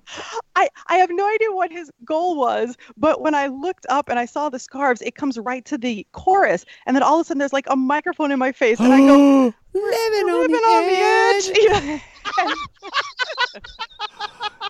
I, 0.56 0.70
I 0.88 0.96
have 0.98 1.10
no 1.12 1.28
idea 1.28 1.52
what 1.52 1.72
his 1.72 1.92
goal 2.06 2.38
was, 2.38 2.78
but 2.98 3.22
when 3.22 3.34
I 3.36 3.48
looked 3.48 3.86
up 3.90 4.10
and 4.10 4.20
I 4.20 4.26
saw 4.26 4.50
the 4.50 4.60
scarves, 4.60 5.02
it 5.02 5.16
comes 5.16 5.38
right 5.38 5.64
to 5.66 5.78
the 5.78 6.06
chorus, 6.12 6.66
and 6.86 6.96
then 6.96 7.04
all 7.04 7.20
of 7.20 7.22
a 7.22 7.28
sudden 7.28 7.40
there's 7.40 7.54
like 7.54 7.68
a 7.70 7.76
microphone 7.76 8.32
in 8.32 8.40
my 8.40 8.52
face, 8.52 8.80
and 8.80 8.94
I 8.94 9.00
go, 9.00 9.54
living 9.74 10.30
on 10.30 10.42
"Living 10.42 10.52
the 10.52 10.58
on 10.58 10.84
edge. 11.36 11.48
the 11.48 11.70
edge." 11.74 12.02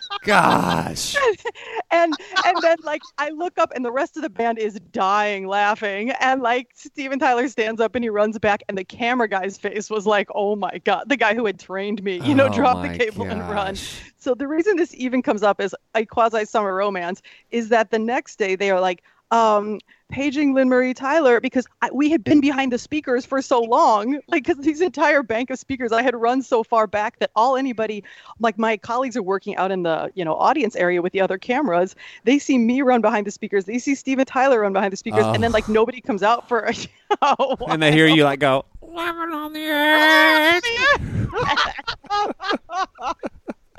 Gosh. 0.23 1.15
and 1.91 2.13
and 2.45 2.58
then 2.62 2.77
like 2.84 3.01
I 3.17 3.29
look 3.29 3.58
up 3.58 3.71
and 3.75 3.86
the 3.86 3.91
rest 3.91 4.17
of 4.17 4.23
the 4.23 4.29
band 4.29 4.60
is 4.60 4.79
dying 4.91 5.47
laughing. 5.47 6.12
And 6.12 6.41
like 6.41 6.69
Steven 6.75 7.19
Tyler 7.19 7.47
stands 7.47 7.79
up 7.79 7.95
and 7.95 8.03
he 8.03 8.10
runs 8.10 8.38
back 8.39 8.63
and 8.67 8.77
the 8.77 8.84
camera 8.84 9.27
guy's 9.27 9.58
face 9.58 9.89
was 9.89 10.05
like 10.05 10.27
oh 10.36 10.55
my 10.55 10.79
god 10.84 11.05
the 11.08 11.17
guy 11.17 11.34
who 11.34 11.45
had 11.45 11.60
trained 11.60 12.03
me 12.03 12.19
you 12.21 12.36
know 12.36 12.47
Oh 12.47 12.53
drop 12.53 12.82
the 12.82 12.97
cable 12.97 13.25
and 13.25 13.41
run. 13.49 13.75
so 14.17 14.34
the 14.34 14.47
reason 14.47 14.75
this 14.75 14.93
even 14.95 15.21
comes 15.21 15.43
up 15.43 15.62
as 15.62 15.75
a 15.95 16.05
quasi 16.05 16.45
summer 16.45 16.73
romance 16.73 17.21
is 17.51 17.69
that 17.69 17.91
the 17.91 17.99
next 17.99 18.38
day 18.38 18.55
they 18.55 18.71
are 18.71 18.79
like 18.79 19.03
um 19.32 19.80
paging 20.10 20.56
Lynn 20.56 20.70
Marie 20.70 20.96
Tyler 20.96 21.39
because 21.39 21.68
I, 21.84 21.92
we 21.94 22.10
had 22.10 22.24
been 22.24 22.42
behind 22.42 22.72
the 22.72 22.80
speakers 22.80 23.28
for 23.28 23.44
so 23.44 23.62
long 23.62 24.13
like 24.28 24.44
because 24.44 24.58
these 24.58 24.82
entire 24.82 25.22
bank 25.22 25.52
of 25.52 25.60
speakers 25.60 25.92
I 25.92 26.02
had 26.02 26.15
run 26.15 26.42
so 26.42 26.63
far 26.63 26.88
back 26.88 27.20
that 27.20 27.30
all 27.36 27.56
anybody 27.56 28.04
like 28.39 28.58
my 28.58 28.76
colleagues 28.76 29.15
are 29.15 29.22
working 29.22 29.56
out 29.56 29.70
in 29.72 29.84
the 29.84 30.12
you 30.15 30.26
know 30.26 30.34
audience 30.34 30.76
area 30.76 31.02
with 31.02 31.13
the 31.13 31.22
other 31.22 31.38
cameras 31.38 31.96
they 32.24 32.39
see 32.39 32.58
me 32.58 32.82
run 32.82 33.02
behind 33.02 33.28
the 33.28 33.32
speakers 33.32 33.65
they 33.65 33.78
see 33.78 33.94
Steven 33.94 34.26
Tyler 34.26 34.62
run 34.62 34.74
behind 34.74 34.94
the 34.94 34.98
speakers 34.98 35.26
and 35.26 35.44
then 35.44 35.52
Oh. 35.52 35.54
like 35.54 35.68
nobody 35.68 36.02
comes 36.02 36.24
out 36.24 36.48
for 36.48 36.62
a 36.62 36.74
And 37.68 37.82
they 37.82 37.92
hear 37.92 38.08
you 38.08 38.24
like 38.24 38.39
go, 38.39 38.65
living 38.82 39.32
on 39.32 39.54
the 39.54 39.60
edge. 39.65 40.63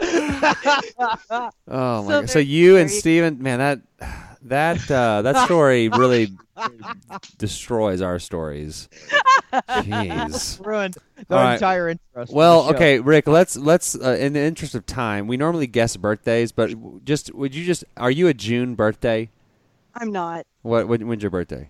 Oh 1.68 2.02
my 2.02 2.02
So 2.02 2.20
god! 2.20 2.30
So 2.30 2.34
they're 2.34 2.42
you 2.42 2.76
and 2.76 2.88
very- 2.88 2.98
Steven, 3.00 3.42
man, 3.42 3.58
that 3.58 3.80
that 4.42 4.90
uh, 4.90 5.22
that 5.22 5.44
story 5.44 5.88
really 5.96 6.28
destroys 7.38 8.00
our 8.02 8.18
stories. 8.18 8.88
Jeez. 9.52 10.64
Ruined 10.66 10.96
the 11.28 11.36
All 11.36 11.42
right. 11.44 11.54
entire 11.54 11.88
interest. 11.90 12.30
of 12.30 12.34
Well, 12.34 12.70
okay, 12.74 13.00
Rick. 13.00 13.28
Let's 13.28 13.56
let's 13.56 13.94
uh, 13.94 14.16
in 14.18 14.32
the 14.32 14.40
interest 14.40 14.74
of 14.74 14.86
time, 14.86 15.26
we 15.26 15.36
normally 15.36 15.66
guess 15.66 15.96
birthdays, 15.96 16.52
but 16.52 17.04
just 17.04 17.34
would 17.34 17.54
you 17.54 17.64
just 17.64 17.84
are 17.96 18.10
you 18.10 18.26
a 18.28 18.34
June 18.34 18.74
birthday? 18.74 19.30
I'm 19.94 20.12
not 20.12 20.46
What 20.62 20.88
when, 20.88 21.06
when's 21.08 21.22
your 21.22 21.30
birthday? 21.30 21.68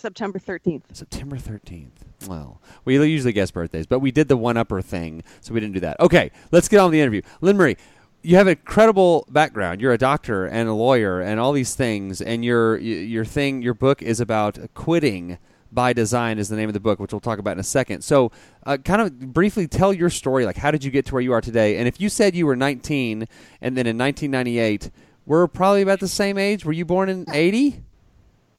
September 0.00 0.38
13th 0.38 0.82
September 0.92 1.36
13th. 1.36 1.88
Well, 2.26 2.60
we 2.84 2.94
usually 3.06 3.32
guess 3.32 3.50
birthdays, 3.50 3.86
but 3.86 4.00
we 4.00 4.10
did 4.10 4.28
the 4.28 4.36
one 4.36 4.56
upper 4.56 4.82
thing, 4.82 5.22
so 5.40 5.54
we 5.54 5.60
didn't 5.60 5.74
do 5.74 5.80
that. 5.80 6.00
Okay, 6.00 6.30
let's 6.52 6.68
get 6.68 6.78
on 6.78 6.86
with 6.86 6.92
the 6.92 7.00
interview. 7.00 7.22
Lynn 7.40 7.56
Marie, 7.56 7.76
you 8.22 8.36
have 8.36 8.46
a 8.46 8.56
credible 8.56 9.26
background. 9.30 9.80
You're 9.80 9.92
a 9.92 9.98
doctor 9.98 10.46
and 10.46 10.68
a 10.68 10.72
lawyer 10.72 11.20
and 11.20 11.40
all 11.40 11.52
these 11.52 11.74
things, 11.74 12.20
and 12.20 12.44
your 12.44 12.78
your 12.78 13.24
thing, 13.24 13.62
your 13.62 13.74
book 13.74 14.02
is 14.02 14.20
about 14.20 14.58
quitting 14.74 15.38
by 15.72 15.92
design 15.92 16.38
is 16.38 16.48
the 16.48 16.56
name 16.56 16.68
of 16.68 16.72
the 16.72 16.80
book, 16.80 16.98
which 16.98 17.12
we'll 17.12 17.20
talk 17.20 17.38
about 17.38 17.52
in 17.52 17.60
a 17.60 17.64
second. 17.64 18.02
So, 18.02 18.32
uh, 18.66 18.76
kind 18.78 19.00
of 19.02 19.32
briefly 19.32 19.68
tell 19.68 19.92
your 19.92 20.10
story. 20.10 20.44
Like, 20.44 20.56
how 20.56 20.70
did 20.70 20.82
you 20.82 20.90
get 20.90 21.06
to 21.06 21.14
where 21.14 21.22
you 21.22 21.32
are 21.32 21.40
today? 21.40 21.76
And 21.76 21.86
if 21.86 22.00
you 22.00 22.08
said 22.08 22.34
you 22.34 22.46
were 22.46 22.56
19 22.56 23.26
and 23.60 23.76
then 23.76 23.86
in 23.86 23.96
1998, 23.96 24.90
we're 25.26 25.46
probably 25.46 25.82
about 25.82 26.00
the 26.00 26.08
same 26.08 26.38
age. 26.38 26.64
Were 26.64 26.72
you 26.72 26.84
born 26.84 27.08
in 27.08 27.24
80? 27.32 27.84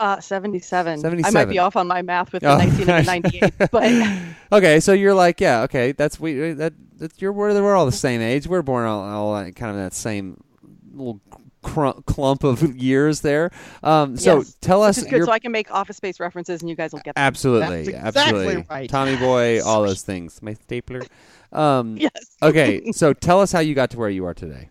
Uh 0.01 0.19
77 0.19 0.99
77. 0.99 1.23
I 1.25 1.39
might 1.39 1.49
be 1.49 1.59
off 1.59 1.75
on 1.77 1.87
my 1.87 2.01
math 2.01 2.33
with 2.33 2.43
the 2.43 2.51
Oh, 2.51 2.57
19 2.57 2.89
and 2.89 3.05
98 3.05 3.53
but 3.71 3.91
okay, 4.51 4.79
so 4.79 4.91
you're 4.93 5.13
like, 5.13 5.39
yeah, 5.39 5.61
okay, 5.61 5.93
that's 5.93 6.19
we 6.19 6.51
that 6.53 6.73
that's 6.97 7.21
you're 7.21 7.31
we're, 7.31 7.53
we're 7.61 7.75
all 7.75 7.85
the 7.85 7.91
same 7.91 8.19
age. 8.21 8.47
We're 8.47 8.61
born 8.63 8.85
all, 8.85 9.01
all 9.03 9.35
uh, 9.35 9.51
kind 9.51 9.71
of 9.71 9.77
that 9.77 9.93
same 9.93 10.43
little 10.93 11.21
cr- 11.61 12.01
clump 12.05 12.43
of 12.43 12.75
years 12.81 13.21
there. 13.21 13.51
Um, 13.83 14.17
so 14.17 14.37
Yes, 14.39 14.57
tell 14.59 14.83
us 14.83 14.97
is 14.97 15.05
good 15.05 15.23
so 15.23 15.31
I 15.31 15.39
can 15.39 15.51
make 15.51 15.71
office 15.71 15.97
space 15.97 16.19
references 16.19 16.61
and 16.61 16.69
you 16.69 16.75
guys 16.75 16.91
will 16.93 16.99
get 16.99 17.15
them. 17.15 17.23
absolutely, 17.23 17.83
That's 17.91 18.09
exactly 18.09 18.21
absolutely, 18.21 18.65
right. 18.69 18.89
Tommy 18.89 19.15
Boy, 19.17 19.63
all 19.63 19.83
those 19.83 20.01
things. 20.01 20.41
My 20.41 20.55
stapler. 20.55 21.03
Um, 21.51 21.97
yes 21.97 22.11
okay, 22.41 22.91
so 22.91 23.13
tell 23.13 23.39
us 23.39 23.51
how 23.51 23.59
you 23.59 23.75
got 23.75 23.91
to 23.91 23.99
where 23.99 24.09
you 24.09 24.25
are 24.25 24.33
today. 24.33 24.69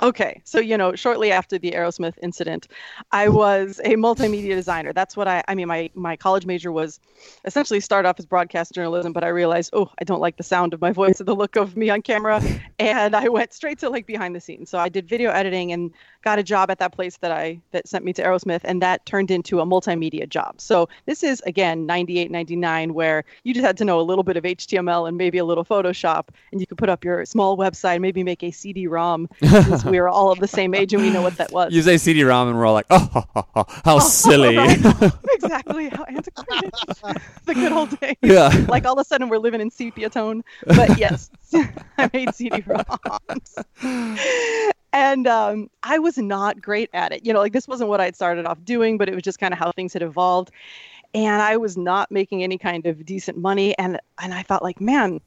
Okay, 0.00 0.40
so 0.44 0.60
you 0.60 0.76
know, 0.76 0.94
shortly 0.94 1.32
after 1.32 1.58
the 1.58 1.72
Aerosmith 1.72 2.14
incident, 2.22 2.68
I 3.12 3.28
was 3.28 3.80
a 3.84 3.96
multimedia 3.96 4.54
designer. 4.54 4.92
That's 4.92 5.16
what 5.16 5.28
I 5.28 5.42
I 5.48 5.54
mean 5.54 5.68
my 5.68 5.90
my 5.94 6.16
college 6.16 6.46
major 6.46 6.70
was 6.72 7.00
essentially 7.44 7.80
start 7.80 8.06
off 8.06 8.18
as 8.18 8.26
broadcast 8.26 8.72
journalism, 8.74 9.12
but 9.12 9.24
I 9.24 9.28
realized, 9.28 9.70
oh, 9.72 9.90
I 10.00 10.04
don't 10.04 10.20
like 10.20 10.36
the 10.36 10.42
sound 10.42 10.74
of 10.74 10.80
my 10.80 10.92
voice 10.92 11.20
or 11.20 11.24
the 11.24 11.34
look 11.34 11.56
of 11.56 11.76
me 11.76 11.90
on 11.90 12.02
camera, 12.02 12.42
and 12.78 13.16
I 13.16 13.28
went 13.28 13.52
straight 13.52 13.78
to 13.80 13.90
like 13.90 14.06
behind 14.06 14.34
the 14.36 14.40
scenes. 14.40 14.70
So 14.70 14.78
I 14.78 14.88
did 14.88 15.08
video 15.08 15.30
editing 15.30 15.72
and 15.72 15.92
got 16.22 16.38
a 16.38 16.42
job 16.42 16.70
at 16.70 16.78
that 16.78 16.92
place 16.92 17.16
that 17.18 17.32
I 17.32 17.60
that 17.72 17.88
sent 17.88 18.04
me 18.04 18.12
to 18.14 18.22
Aerosmith 18.22 18.60
and 18.64 18.82
that 18.82 19.04
turned 19.06 19.30
into 19.30 19.60
a 19.60 19.66
multimedia 19.66 20.28
job. 20.28 20.60
So 20.60 20.88
this 21.06 21.22
is 21.22 21.40
again 21.46 21.86
98 21.86 22.30
99 22.30 22.94
where 22.94 23.24
you 23.44 23.54
just 23.54 23.64
had 23.64 23.76
to 23.78 23.84
know 23.84 24.00
a 24.00 24.02
little 24.02 24.24
bit 24.24 24.36
of 24.36 24.44
HTML 24.44 25.08
and 25.08 25.16
maybe 25.16 25.38
a 25.38 25.44
little 25.44 25.64
Photoshop 25.64 26.28
and 26.52 26.60
you 26.60 26.66
could 26.66 26.78
put 26.78 26.88
up 26.88 27.04
your 27.04 27.24
small 27.24 27.56
website, 27.56 28.00
maybe 28.00 28.22
make 28.22 28.42
a 28.42 28.50
CD-ROM 28.50 29.28
since 29.40 29.84
we 29.84 30.00
were 30.00 30.08
all 30.08 30.30
of 30.30 30.38
the 30.38 30.48
same 30.48 30.74
age 30.74 30.92
and 30.92 31.02
we 31.02 31.10
know 31.10 31.22
what 31.22 31.36
that 31.36 31.52
was. 31.52 31.72
You 31.80 31.82
say 31.82 31.96
CD-ROM, 31.96 32.48
and 32.48 32.58
we're 32.58 32.66
all 32.66 32.74
like, 32.74 32.86
oh, 32.90 33.08
how 33.84 33.96
oh, 33.96 33.98
silly. 34.08 34.56
exactly 35.32 35.88
how 35.88 36.04
antiquated. 36.04 36.72
the 37.46 37.54
good 37.54 37.72
old 37.72 37.98
days. 38.00 38.16
Yeah. 38.20 38.66
Like 38.68 38.84
all 38.84 38.92
of 38.92 38.98
a 38.98 39.04
sudden 39.04 39.28
we're 39.30 39.38
living 39.38 39.60
in 39.60 39.70
sepia 39.70 40.10
tone. 40.10 40.44
But 40.66 40.98
yes, 40.98 41.30
I 41.96 42.10
made 42.12 42.34
CD-ROMs. 42.34 43.64
And 45.10 45.26
um, 45.26 45.70
I 45.82 45.98
was 45.98 46.18
not 46.18 46.62
great 46.62 46.88
at 46.92 47.12
it. 47.12 47.26
You 47.26 47.32
know, 47.32 47.40
like 47.40 47.52
this 47.52 47.66
wasn't 47.66 47.90
what 47.90 48.00
I'd 48.00 48.14
started 48.14 48.46
off 48.46 48.64
doing, 48.64 48.96
but 48.96 49.08
it 49.08 49.14
was 49.14 49.24
just 49.24 49.40
kind 49.40 49.52
of 49.52 49.58
how 49.58 49.72
things 49.72 49.92
had 49.92 50.02
evolved. 50.02 50.50
And 51.14 51.42
I 51.42 51.56
was 51.56 51.76
not 51.76 52.12
making 52.12 52.44
any 52.44 52.58
kind 52.58 52.86
of 52.86 53.04
decent 53.04 53.36
money. 53.36 53.76
And 53.76 53.98
and 54.22 54.32
I 54.32 54.42
thought, 54.42 54.62
like, 54.62 54.80
man, 54.80 55.20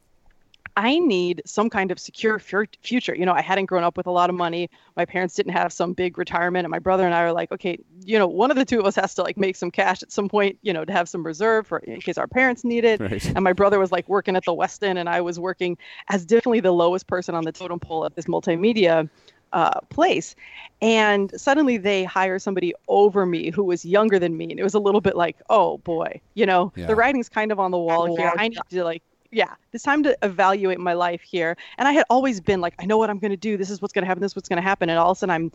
I 0.76 0.98
need 0.98 1.42
some 1.46 1.70
kind 1.70 1.92
of 1.92 1.98
secure 2.00 2.38
fu- 2.38 2.64
future. 2.82 3.14
You 3.14 3.26
know, 3.26 3.32
I 3.32 3.42
hadn't 3.42 3.66
grown 3.66 3.84
up 3.84 3.96
with 3.96 4.06
a 4.06 4.10
lot 4.10 4.28
of 4.28 4.34
money. 4.34 4.68
My 4.96 5.04
parents 5.04 5.34
didn't 5.34 5.52
have 5.52 5.72
some 5.72 5.92
big 5.92 6.18
retirement, 6.18 6.64
and 6.64 6.70
my 6.70 6.80
brother 6.80 7.04
and 7.04 7.14
I 7.14 7.24
were 7.24 7.32
like, 7.32 7.52
okay, 7.52 7.78
you 8.04 8.18
know, 8.18 8.26
one 8.26 8.50
of 8.50 8.56
the 8.56 8.64
two 8.64 8.80
of 8.80 8.86
us 8.86 8.96
has 8.96 9.14
to 9.16 9.22
like 9.22 9.36
make 9.36 9.54
some 9.56 9.70
cash 9.70 10.02
at 10.02 10.10
some 10.10 10.28
point, 10.28 10.58
you 10.62 10.72
know, 10.72 10.84
to 10.84 10.92
have 10.92 11.08
some 11.08 11.24
reserve 11.24 11.66
for 11.66 11.78
in 11.78 12.00
case 12.00 12.18
our 12.18 12.26
parents 12.26 12.64
need 12.64 12.84
it. 12.84 13.00
Right. 13.00 13.24
And 13.26 13.44
my 13.44 13.52
brother 13.52 13.78
was 13.78 13.92
like 13.92 14.08
working 14.08 14.34
at 14.34 14.44
the 14.46 14.52
Westin, 14.52 14.98
and 14.98 15.08
I 15.08 15.20
was 15.20 15.38
working 15.38 15.78
as 16.08 16.24
definitely 16.24 16.60
the 16.60 16.72
lowest 16.72 17.06
person 17.06 17.34
on 17.34 17.44
the 17.44 17.52
totem 17.52 17.78
pole 17.78 18.04
at 18.04 18.16
this 18.16 18.24
multimedia 18.24 19.08
uh, 19.54 19.80
place. 19.88 20.34
And 20.82 21.32
suddenly 21.40 21.78
they 21.78 22.04
hire 22.04 22.38
somebody 22.38 22.74
over 22.88 23.24
me 23.24 23.50
who 23.50 23.64
was 23.64 23.84
younger 23.86 24.18
than 24.18 24.36
me, 24.36 24.50
and 24.50 24.60
it 24.60 24.62
was 24.62 24.74
a 24.74 24.78
little 24.78 25.00
bit 25.00 25.16
like, 25.16 25.36
oh 25.48 25.78
boy, 25.78 26.20
you 26.34 26.44
know, 26.44 26.72
Yeah. 26.76 26.86
the 26.86 26.96
writing's 26.96 27.30
kind 27.30 27.50
of 27.52 27.58
on 27.58 27.70
the 27.70 27.78
wall 27.78 28.14
here. 28.16 28.32
I 28.36 28.48
need 28.48 28.58
to 28.70 28.84
like 28.84 29.02
yeah, 29.30 29.54
it's 29.72 29.82
time 29.82 30.04
to 30.04 30.16
evaluate 30.22 30.78
my 30.78 30.92
life 30.92 31.20
here. 31.20 31.56
And 31.76 31.88
I 31.88 31.92
had 31.92 32.04
always 32.08 32.40
been 32.40 32.60
like, 32.60 32.74
I 32.78 32.86
know 32.86 32.98
what 32.98 33.10
I'm 33.10 33.18
going 33.18 33.32
to 33.32 33.36
do. 33.36 33.56
This 33.56 33.68
is 33.68 33.82
what's 33.82 33.92
going 33.92 34.04
to 34.04 34.06
happen. 34.06 34.22
This 34.22 34.30
is 34.32 34.36
what's 34.36 34.48
going 34.48 34.58
to 34.58 34.62
happen. 34.62 34.88
And 34.88 34.96
all 34.96 35.10
of 35.10 35.16
a 35.16 35.18
sudden, 35.18 35.34
I'm, 35.34 35.52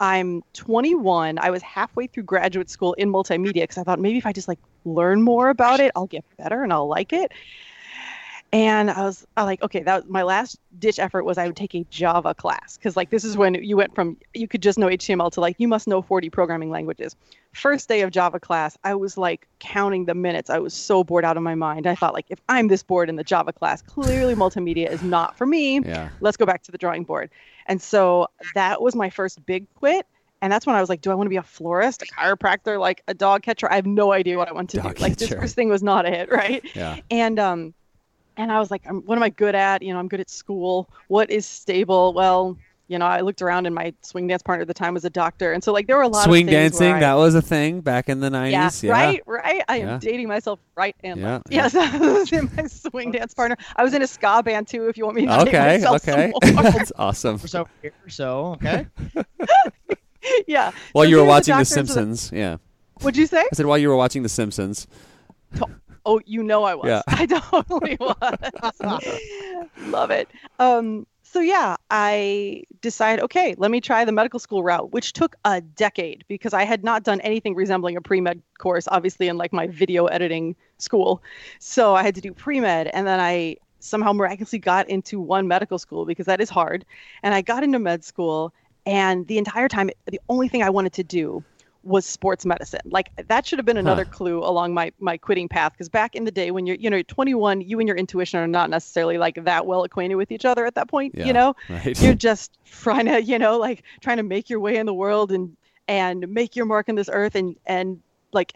I'm 0.00 0.42
21. 0.52 1.38
I 1.38 1.48
was 1.48 1.62
halfway 1.62 2.08
through 2.08 2.24
graduate 2.24 2.68
school 2.68 2.92
in 2.94 3.10
multimedia 3.10 3.62
because 3.62 3.78
I 3.78 3.84
thought 3.84 4.00
maybe 4.00 4.18
if 4.18 4.26
I 4.26 4.32
just 4.32 4.48
like 4.48 4.58
learn 4.84 5.22
more 5.22 5.48
about 5.48 5.80
it, 5.80 5.92
I'll 5.96 6.06
get 6.08 6.24
better 6.36 6.62
and 6.62 6.74
I'll 6.74 6.88
like 6.88 7.14
it. 7.14 7.32
And 8.52 8.90
I 8.90 9.02
was 9.02 9.26
I 9.38 9.44
like, 9.44 9.62
okay, 9.62 9.82
that 9.82 10.02
was 10.02 10.10
my 10.10 10.22
last 10.22 10.58
ditch 10.78 10.98
effort 10.98 11.24
was 11.24 11.38
I 11.38 11.46
would 11.46 11.56
take 11.56 11.74
a 11.74 11.84
Java 11.88 12.34
class 12.34 12.76
because 12.76 12.96
like 12.98 13.08
this 13.08 13.24
is 13.24 13.34
when 13.34 13.54
you 13.54 13.78
went 13.78 13.94
from 13.94 14.18
you 14.34 14.46
could 14.46 14.62
just 14.62 14.78
know 14.78 14.88
HTML 14.88 15.32
to 15.32 15.40
like 15.40 15.56
you 15.58 15.66
must 15.66 15.88
know 15.88 16.02
40 16.02 16.28
programming 16.28 16.68
languages. 16.68 17.16
First 17.54 17.88
day 17.88 18.02
of 18.02 18.10
Java 18.10 18.38
class, 18.38 18.76
I 18.84 18.94
was 18.94 19.16
like 19.16 19.48
counting 19.58 20.04
the 20.04 20.14
minutes. 20.14 20.50
I 20.50 20.58
was 20.58 20.74
so 20.74 21.02
bored 21.02 21.24
out 21.24 21.38
of 21.38 21.42
my 21.42 21.54
mind. 21.54 21.86
I 21.86 21.94
thought 21.94 22.12
like 22.12 22.26
if 22.28 22.40
I'm 22.50 22.68
this 22.68 22.82
bored 22.82 23.08
in 23.08 23.16
the 23.16 23.24
Java 23.24 23.54
class, 23.54 23.80
clearly 23.80 24.34
multimedia 24.34 24.90
is 24.90 25.02
not 25.02 25.38
for 25.38 25.46
me. 25.46 25.80
Yeah. 25.80 26.10
Let's 26.20 26.36
go 26.36 26.44
back 26.44 26.62
to 26.64 26.72
the 26.72 26.78
drawing 26.78 27.04
board. 27.04 27.30
And 27.66 27.80
so 27.80 28.28
that 28.54 28.82
was 28.82 28.94
my 28.94 29.08
first 29.08 29.44
big 29.46 29.66
quit. 29.76 30.06
And 30.42 30.52
that's 30.52 30.66
when 30.66 30.74
I 30.74 30.80
was 30.80 30.88
like, 30.88 31.00
do 31.00 31.10
I 31.10 31.14
want 31.14 31.26
to 31.26 31.30
be 31.30 31.36
a 31.36 31.42
florist, 31.42 32.02
a 32.02 32.06
chiropractor, 32.06 32.78
like 32.78 33.02
a 33.06 33.14
dog 33.14 33.44
catcher? 33.44 33.70
I 33.70 33.76
have 33.76 33.86
no 33.86 34.12
idea 34.12 34.36
what 34.36 34.48
I 34.48 34.52
want 34.52 34.70
to 34.70 34.78
Dog 34.78 34.96
do. 34.96 35.02
Like 35.02 35.16
this 35.16 35.28
first 35.28 35.54
thing 35.54 35.68
was 35.68 35.84
not 35.84 36.04
it, 36.04 36.28
right? 36.32 36.62
Yeah. 36.74 36.98
And 37.10 37.38
um 37.38 37.74
and 38.36 38.50
I 38.52 38.58
was 38.58 38.70
like, 38.70 38.88
um, 38.88 39.02
what 39.06 39.16
am 39.16 39.22
I 39.22 39.28
good 39.30 39.54
at? 39.54 39.82
You 39.82 39.92
know, 39.92 39.98
I'm 39.98 40.08
good 40.08 40.20
at 40.20 40.30
school. 40.30 40.88
What 41.08 41.30
is 41.30 41.46
stable? 41.46 42.12
Well, 42.14 42.56
You 42.88 42.98
know, 42.98 43.06
I 43.06 43.20
looked 43.22 43.40
around 43.40 43.64
and 43.64 43.74
my 43.74 43.94
swing 44.02 44.26
dance 44.26 44.42
partner 44.42 44.62
at 44.62 44.68
the 44.68 44.74
time 44.74 44.92
was 44.92 45.04
a 45.06 45.10
doctor, 45.10 45.52
and 45.54 45.64
so 45.64 45.72
like 45.72 45.86
there 45.86 45.96
were 45.96 46.02
a 46.02 46.08
lot 46.08 46.24
Swing 46.24 46.46
of 46.46 46.50
Swing 46.50 46.60
dancing, 46.62 46.86
where 46.88 46.96
I- 46.96 47.00
that 47.00 47.14
was 47.14 47.34
a 47.34 47.40
thing 47.40 47.80
back 47.80 48.10
in 48.10 48.20
the 48.20 48.28
90s. 48.28 48.82
yeah, 48.82 48.92
right, 48.92 49.22
right. 49.26 49.62
I 49.66 49.78
am 49.78 49.98
dating 49.98 50.28
myself 50.28 50.58
right 50.76 50.94
and 51.02 51.18
Yeah, 51.20 51.32
left. 51.34 51.46
Yes, 51.50 51.74
I 51.74 51.96
was 51.96 52.30
in 52.32 52.50
my 52.54 52.66
swing 52.66 53.12
dance 53.12 53.32
partner. 53.32 53.56
I 53.76 53.82
was 53.82 53.94
in 53.94 54.02
a 54.02 54.06
ska 54.06 54.42
band 54.42 54.68
too. 54.68 54.88
If 54.88 54.98
you 54.98 55.04
want 55.06 55.16
me 55.16 55.22
to 55.26 55.32
date 55.44 55.48
Okay, 55.48 55.58
myself 55.78 56.02
some 56.02 56.14
okay. 56.14 56.32
more. 56.52 56.62
That's 56.72 56.92
awesome. 56.98 57.38
So 57.38 57.66
here, 57.80 57.92
so 58.08 58.58
okay. 58.60 58.86
yeah. 60.46 60.72
While 60.92 61.04
So 61.04 61.08
you 61.10 61.16
were 61.16 61.24
watching 61.24 61.52
The 61.56 61.60
doctor, 61.62 61.64
so 61.64 61.82
the- 61.82 61.86
Simpsons. 61.86 62.30
Yeah. 62.34 62.56
What'd 63.00 63.16
you 63.16 63.26
say? 63.26 63.40
I 63.40 63.48
said 63.54 63.64
while 63.66 63.78
you 63.78 63.88
were 63.88 63.96
watching 63.96 64.22
The 64.22 64.28
Simpsons. 64.28 64.86
Oh, 66.04 66.20
you 66.24 66.42
know 66.42 66.64
I 66.64 66.74
was. 66.74 66.88
Yeah. 66.88 67.02
I 67.08 67.26
totally 67.26 67.96
was. 68.00 68.80
Love 69.86 70.10
it. 70.10 70.28
Um, 70.58 71.06
so 71.32 71.40
yeah, 71.40 71.76
I 71.90 72.64
decided, 72.82 73.22
okay, 73.22 73.54
let 73.56 73.70
me 73.70 73.80
try 73.80 74.04
the 74.04 74.12
medical 74.12 74.38
school 74.38 74.62
route, 74.62 74.92
which 74.92 75.14
took 75.14 75.34
a 75.46 75.62
decade 75.62 76.24
because 76.28 76.52
I 76.52 76.64
had 76.64 76.84
not 76.84 77.04
done 77.04 77.22
anything 77.22 77.54
resembling 77.54 77.96
a 77.96 78.02
pre-med 78.02 78.42
course, 78.58 78.86
obviously 78.86 79.28
in 79.28 79.38
like 79.38 79.50
my 79.50 79.66
video 79.66 80.06
editing 80.06 80.54
school. 80.76 81.22
So 81.58 81.94
I 81.94 82.02
had 82.02 82.14
to 82.16 82.20
do 82.20 82.34
pre-med 82.34 82.88
and 82.88 83.06
then 83.06 83.18
I 83.18 83.56
somehow 83.80 84.12
miraculously 84.12 84.58
got 84.58 84.90
into 84.90 85.20
one 85.20 85.48
medical 85.48 85.78
school 85.78 86.04
because 86.04 86.26
that 86.26 86.40
is 86.40 86.50
hard. 86.50 86.84
And 87.22 87.34
I 87.34 87.40
got 87.40 87.62
into 87.62 87.78
med 87.78 88.04
school 88.04 88.52
and 88.84 89.26
the 89.26 89.38
entire 89.38 89.68
time 89.68 89.90
the 90.06 90.20
only 90.28 90.48
thing 90.48 90.62
I 90.62 90.70
wanted 90.70 90.92
to 90.94 91.04
do 91.04 91.42
was 91.84 92.06
sports 92.06 92.46
medicine. 92.46 92.80
Like 92.84 93.10
that 93.28 93.46
should 93.46 93.58
have 93.58 93.66
been 93.66 93.76
another 93.76 94.04
clue 94.04 94.38
along 94.38 94.74
my 94.74 94.92
my 95.00 95.16
quitting 95.16 95.48
path 95.48 95.72
because 95.72 95.88
back 95.88 96.14
in 96.14 96.24
the 96.24 96.30
day 96.30 96.50
when 96.50 96.66
you're 96.66 96.76
you 96.76 96.88
know 96.88 96.96
you're 96.96 97.04
21, 97.04 97.60
you 97.62 97.78
and 97.80 97.88
your 97.88 97.96
intuition 97.96 98.38
are 98.40 98.46
not 98.46 98.70
necessarily 98.70 99.18
like 99.18 99.44
that 99.44 99.66
well 99.66 99.84
acquainted 99.84 100.14
with 100.16 100.30
each 100.30 100.44
other 100.44 100.64
at 100.66 100.74
that 100.76 100.88
point. 100.88 101.14
Yeah, 101.16 101.26
You 101.26 101.32
know, 101.32 101.56
right. 101.68 102.00
you're 102.00 102.14
just 102.14 102.56
trying 102.64 103.06
to 103.06 103.22
you 103.22 103.38
know 103.38 103.58
like 103.58 103.82
trying 104.00 104.18
to 104.18 104.22
make 104.22 104.48
your 104.48 104.60
way 104.60 104.76
in 104.76 104.86
the 104.86 104.94
world 104.94 105.32
and 105.32 105.56
and 105.88 106.28
make 106.28 106.56
your 106.56 106.66
mark 106.66 106.88
on 106.88 106.94
this 106.94 107.10
earth 107.12 107.34
and 107.34 107.56
and 107.66 108.00
like 108.32 108.54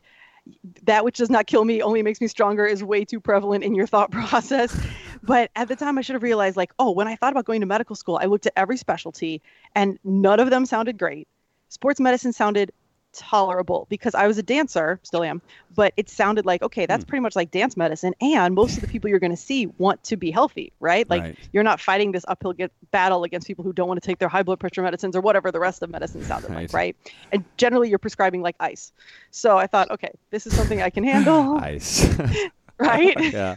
that 0.85 1.05
which 1.05 1.19
does 1.19 1.31
not 1.31 1.47
kill 1.47 1.65
me 1.65 1.83
only 1.83 2.03
makes 2.03 2.21
me 2.21 2.29
stronger 2.29 2.65
is 2.65 2.83
way 2.83 3.05
too 3.05 3.21
prevalent 3.21 3.65
in 3.65 3.75
your 3.75 3.87
thought 3.87 4.11
process. 4.13 4.79
But 5.23 5.51
at 5.57 5.67
the 5.67 5.75
time, 5.75 5.99
I 5.99 6.03
should 6.03 6.15
have 6.15 6.23
realized, 6.23 6.57
like, 6.57 6.73
oh, 6.79 6.93
when 6.93 7.09
I 7.09 7.17
thought 7.17 7.33
about 7.33 7.47
going 7.47 7.61
to 7.61 7.67
medical 7.67 7.97
school, 7.97 8.19
I 8.23 8.27
looked 8.27 8.47
at 8.47 8.53
every 8.55 8.77
specialty 8.77 9.43
and 9.75 9.99
none 10.05 10.39
of 10.39 10.51
them 10.51 10.67
sounded 10.67 10.99
great. 10.99 11.27
Sports 11.69 11.99
medicine 11.99 12.33
sounded 12.33 12.71
tolerable 13.17 13.87
because 13.89 14.15
I 14.15 14.27
was 14.27 14.39
a 14.39 14.43
dancer, 14.43 15.01
still 15.03 15.23
am, 15.23 15.43
but 15.75 15.93
it 15.97 16.09
sounded 16.09 16.47
like, 16.47 16.63
okay, 16.63 16.87
that's 16.87 17.05
hmm. 17.05 17.09
pretty 17.09 17.23
much 17.23 17.35
like 17.35 17.51
dance 17.51 17.77
medicine. 17.77 18.15
And 18.21 18.55
most 18.55 18.77
of 18.77 18.83
the 18.83 18.89
people 18.89 19.11
you're 19.11 19.19
going 19.19 19.33
to 19.33 19.37
see 19.37 19.67
want 19.79 20.03
to 20.05 20.17
be 20.17 20.31
healthy, 20.31 20.73
right? 20.81 21.09
Like, 21.09 21.23
Right. 21.23 21.39
you're 21.53 21.63
not 21.63 21.81
fighting 21.81 22.13
this 22.13 22.25
uphill 22.29 22.53
get, 22.53 22.71
battle 22.91 23.25
against 23.25 23.47
people 23.47 23.65
who 23.65 23.73
don't 23.73 23.89
want 23.89 24.01
to 24.03 24.07
take 24.07 24.19
their 24.19 24.29
high 24.29 24.43
blood 24.43 24.61
pressure 24.61 24.83
medicines 24.83 25.17
or 25.17 25.21
whatever 25.21 25.51
the 25.51 25.61
rest 25.61 25.83
of 25.83 25.91
medicine 25.91 26.23
sounded 26.23 26.51
Right. 26.51 26.57
like, 26.57 26.73
right? 26.73 26.97
And 27.33 27.45
generally, 27.57 27.89
you're 27.89 27.99
prescribing 27.99 28.43
like 28.43 28.57
ice. 28.61 28.93
So 29.31 29.57
I 29.57 29.67
thought, 29.67 29.91
okay, 29.91 30.13
this 30.31 30.47
is 30.47 30.55
something 30.55 30.83
I 30.83 30.91
can 30.91 31.05
handle, 31.13 31.57
ice. 31.59 32.07
right? 32.79 33.33
yeah. 33.33 33.57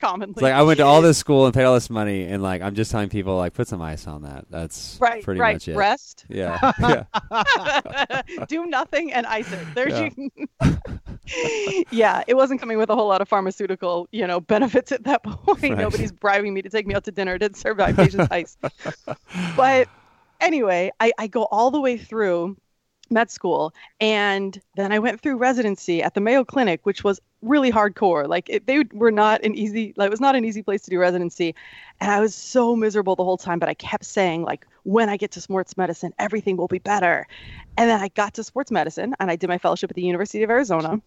Commonly. 0.00 0.32
It's 0.32 0.42
like 0.42 0.52
I 0.52 0.62
went 0.62 0.78
to 0.78 0.84
all 0.84 1.00
this 1.02 1.18
school 1.18 1.46
and 1.46 1.54
paid 1.54 1.64
all 1.64 1.74
this 1.74 1.88
money, 1.90 2.24
and 2.24 2.42
like 2.42 2.62
I'm 2.62 2.74
just 2.74 2.90
telling 2.90 3.08
people 3.08 3.36
like 3.36 3.54
put 3.54 3.68
some 3.68 3.80
ice 3.80 4.06
on 4.06 4.22
that. 4.22 4.46
That's 4.50 4.98
right, 5.00 5.22
pretty 5.22 5.40
right. 5.40 5.54
much 5.54 5.68
it. 5.68 5.76
Rest. 5.76 6.24
Yeah. 6.28 6.72
yeah. 6.80 8.22
do 8.48 8.66
nothing 8.66 9.12
and 9.12 9.26
ice 9.26 9.50
it. 9.52 9.66
There's 9.74 9.92
Yeah. 9.92 10.10
you. 10.16 11.84
yeah, 11.90 12.22
it 12.26 12.34
wasn't 12.34 12.60
coming 12.60 12.78
with 12.78 12.90
a 12.90 12.94
whole 12.94 13.08
lot 13.08 13.20
of 13.20 13.28
pharmaceutical, 13.28 14.08
you 14.12 14.26
know, 14.26 14.40
benefits 14.40 14.92
at 14.92 15.04
that 15.04 15.22
point. 15.22 15.62
Right. 15.62 15.78
Nobody's 15.78 16.12
bribing 16.12 16.52
me 16.54 16.62
to 16.62 16.68
take 16.68 16.86
me 16.86 16.94
out 16.94 17.04
to 17.04 17.12
dinner 17.12 17.38
to 17.38 17.50
serve 17.54 17.78
my 17.78 17.92
patients 17.92 18.28
ice. 18.30 18.56
But 19.56 19.88
anyway, 20.40 20.92
I, 21.00 21.12
I 21.18 21.26
go 21.26 21.44
all 21.44 21.70
the 21.70 21.80
way 21.80 21.96
through 21.96 22.56
med 23.14 23.30
school 23.30 23.72
and 24.00 24.60
then 24.76 24.92
I 24.92 24.98
went 24.98 25.20
through 25.20 25.38
residency 25.38 26.02
at 26.02 26.12
the 26.14 26.20
Mayo 26.20 26.44
Clinic, 26.44 26.80
which 26.84 27.02
was 27.02 27.20
really 27.40 27.70
hardcore. 27.70 28.28
Like 28.28 28.48
it, 28.48 28.66
they 28.66 28.84
were 28.92 29.10
not 29.10 29.44
an 29.44 29.54
easy, 29.54 29.94
like 29.96 30.08
it 30.08 30.10
was 30.10 30.20
not 30.20 30.34
an 30.34 30.44
easy 30.44 30.62
place 30.62 30.82
to 30.82 30.90
do 30.90 30.98
residency. 30.98 31.54
And 32.00 32.10
I 32.10 32.20
was 32.20 32.34
so 32.34 32.74
miserable 32.74 33.16
the 33.16 33.24
whole 33.24 33.38
time, 33.38 33.58
but 33.58 33.68
I 33.68 33.74
kept 33.74 34.04
saying 34.04 34.42
like, 34.42 34.66
when 34.82 35.08
I 35.08 35.16
get 35.16 35.30
to 35.32 35.40
sports 35.40 35.76
medicine, 35.76 36.12
everything 36.18 36.56
will 36.56 36.68
be 36.68 36.78
better. 36.78 37.26
And 37.76 37.88
then 37.88 38.00
I 38.00 38.08
got 38.08 38.34
to 38.34 38.44
sports 38.44 38.70
medicine 38.70 39.14
and 39.20 39.30
I 39.30 39.36
did 39.36 39.48
my 39.48 39.58
fellowship 39.58 39.90
at 39.90 39.96
the 39.96 40.02
University 40.02 40.42
of 40.42 40.50
Arizona. 40.50 41.00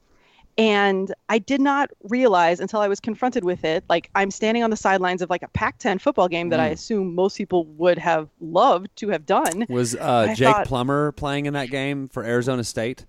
And 0.57 1.13
I 1.29 1.37
did 1.37 1.61
not 1.61 1.91
realize 2.03 2.59
until 2.59 2.79
I 2.79 2.87
was 2.87 2.99
confronted 2.99 3.43
with 3.43 3.63
it. 3.63 3.83
Like 3.89 4.09
I'm 4.15 4.31
standing 4.31 4.63
on 4.63 4.71
the 4.71 4.75
sidelines 4.75 5.21
of 5.21 5.29
like 5.29 5.43
a 5.43 5.47
Pac-10 5.49 6.01
football 6.01 6.27
game 6.27 6.49
that 6.49 6.59
I 6.59 6.67
assume 6.69 7.13
most 7.13 7.37
people 7.37 7.65
would 7.77 7.99
have 7.99 8.29
loved 8.41 8.89
to 8.97 9.09
have 9.09 9.25
done. 9.25 9.67
Was 9.69 9.95
uh, 9.95 10.33
Jake 10.35 10.47
thought- 10.47 10.65
Plummer 10.67 11.11
playing 11.11 11.45
in 11.45 11.53
that 11.53 11.69
game 11.69 12.07
for 12.07 12.23
Arizona 12.23 12.63
State? 12.63 13.05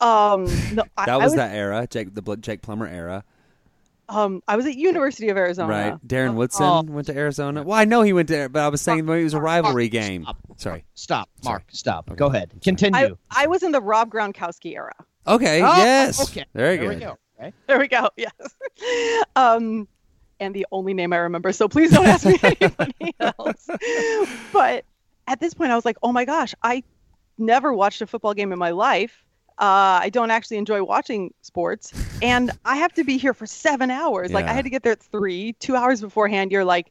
Um, 0.00 0.46
no, 0.74 0.82
I, 0.96 1.06
That 1.06 1.08
I 1.08 1.16
was, 1.18 1.34
that 1.36 1.54
era, 1.54 1.86
Jake 1.88 2.14
the 2.14 2.22
Bl- 2.22 2.34
Jake 2.34 2.62
Plummer 2.62 2.86
era, 2.88 3.22
Um, 4.08 4.42
I 4.48 4.56
was 4.56 4.66
at 4.66 4.74
University 4.74 5.28
of 5.28 5.36
Arizona. 5.36 5.68
right? 5.68 6.08
Darren 6.08 6.34
Woodson 6.34 6.64
Oh. 6.66 6.82
went 6.82 7.06
to 7.08 7.16
Arizona. 7.16 7.62
Well, 7.62 7.78
I 7.78 7.84
know 7.84 8.02
he 8.02 8.12
went 8.12 8.28
there, 8.28 8.48
but 8.48 8.60
I 8.62 8.68
was 8.68 8.80
saying 8.80 9.06
when 9.06 9.18
it 9.20 9.24
was 9.24 9.34
a 9.34 9.40
rivalry 9.40 9.88
game. 9.88 10.26
Sorry. 10.56 10.84
Stop, 10.94 11.28
Mark. 11.44 11.64
Stop. 11.70 12.08
Okay. 12.10 12.16
Go 12.16 12.26
ahead. 12.26 12.50
Continue. 12.62 13.16
I, 13.30 13.44
I 13.44 13.46
was 13.46 13.62
in 13.62 13.70
the 13.72 13.80
Rob 13.80 14.10
Gronkowski 14.10 14.74
era. 14.74 14.94
Okay. 15.26 15.62
Oh, 15.62 15.76
yes. 15.76 16.20
Okay. 16.30 16.44
Very 16.54 16.78
there 16.78 16.88
we 16.88 16.96
go. 16.96 17.18
Okay. 17.38 17.52
There 17.66 17.78
we 17.78 17.88
go. 17.88 18.10
Yes. 18.16 18.32
Um, 19.36 19.86
and 20.40 20.54
the 20.54 20.66
only 20.72 20.94
name 20.94 21.12
I 21.12 21.18
remember. 21.18 21.52
So 21.52 21.68
please 21.68 21.90
don't 21.92 22.06
ask 22.06 22.24
me 22.26 22.38
anybody 22.42 23.14
else. 23.20 23.68
But 24.52 24.84
at 25.26 25.40
this 25.40 25.54
point, 25.54 25.70
I 25.70 25.76
was 25.76 25.84
like, 25.84 25.96
oh 26.02 26.12
my 26.12 26.24
gosh, 26.24 26.54
I 26.62 26.82
never 27.38 27.72
watched 27.72 28.00
a 28.00 28.06
football 28.06 28.34
game 28.34 28.52
in 28.52 28.58
my 28.58 28.70
life. 28.70 29.24
Uh, 29.58 30.00
I 30.02 30.08
don't 30.10 30.30
actually 30.30 30.56
enjoy 30.56 30.82
watching 30.82 31.34
sports, 31.42 31.92
and 32.22 32.50
I 32.64 32.76
have 32.76 32.94
to 32.94 33.04
be 33.04 33.18
here 33.18 33.34
for 33.34 33.46
seven 33.46 33.90
hours. 33.90 34.32
Like 34.32 34.46
I 34.46 34.54
had 34.54 34.64
to 34.64 34.70
get 34.70 34.82
there 34.82 34.92
at 34.92 35.02
three, 35.02 35.52
two 35.54 35.76
hours 35.76 36.00
beforehand. 36.00 36.50
You're 36.50 36.64
like 36.64 36.90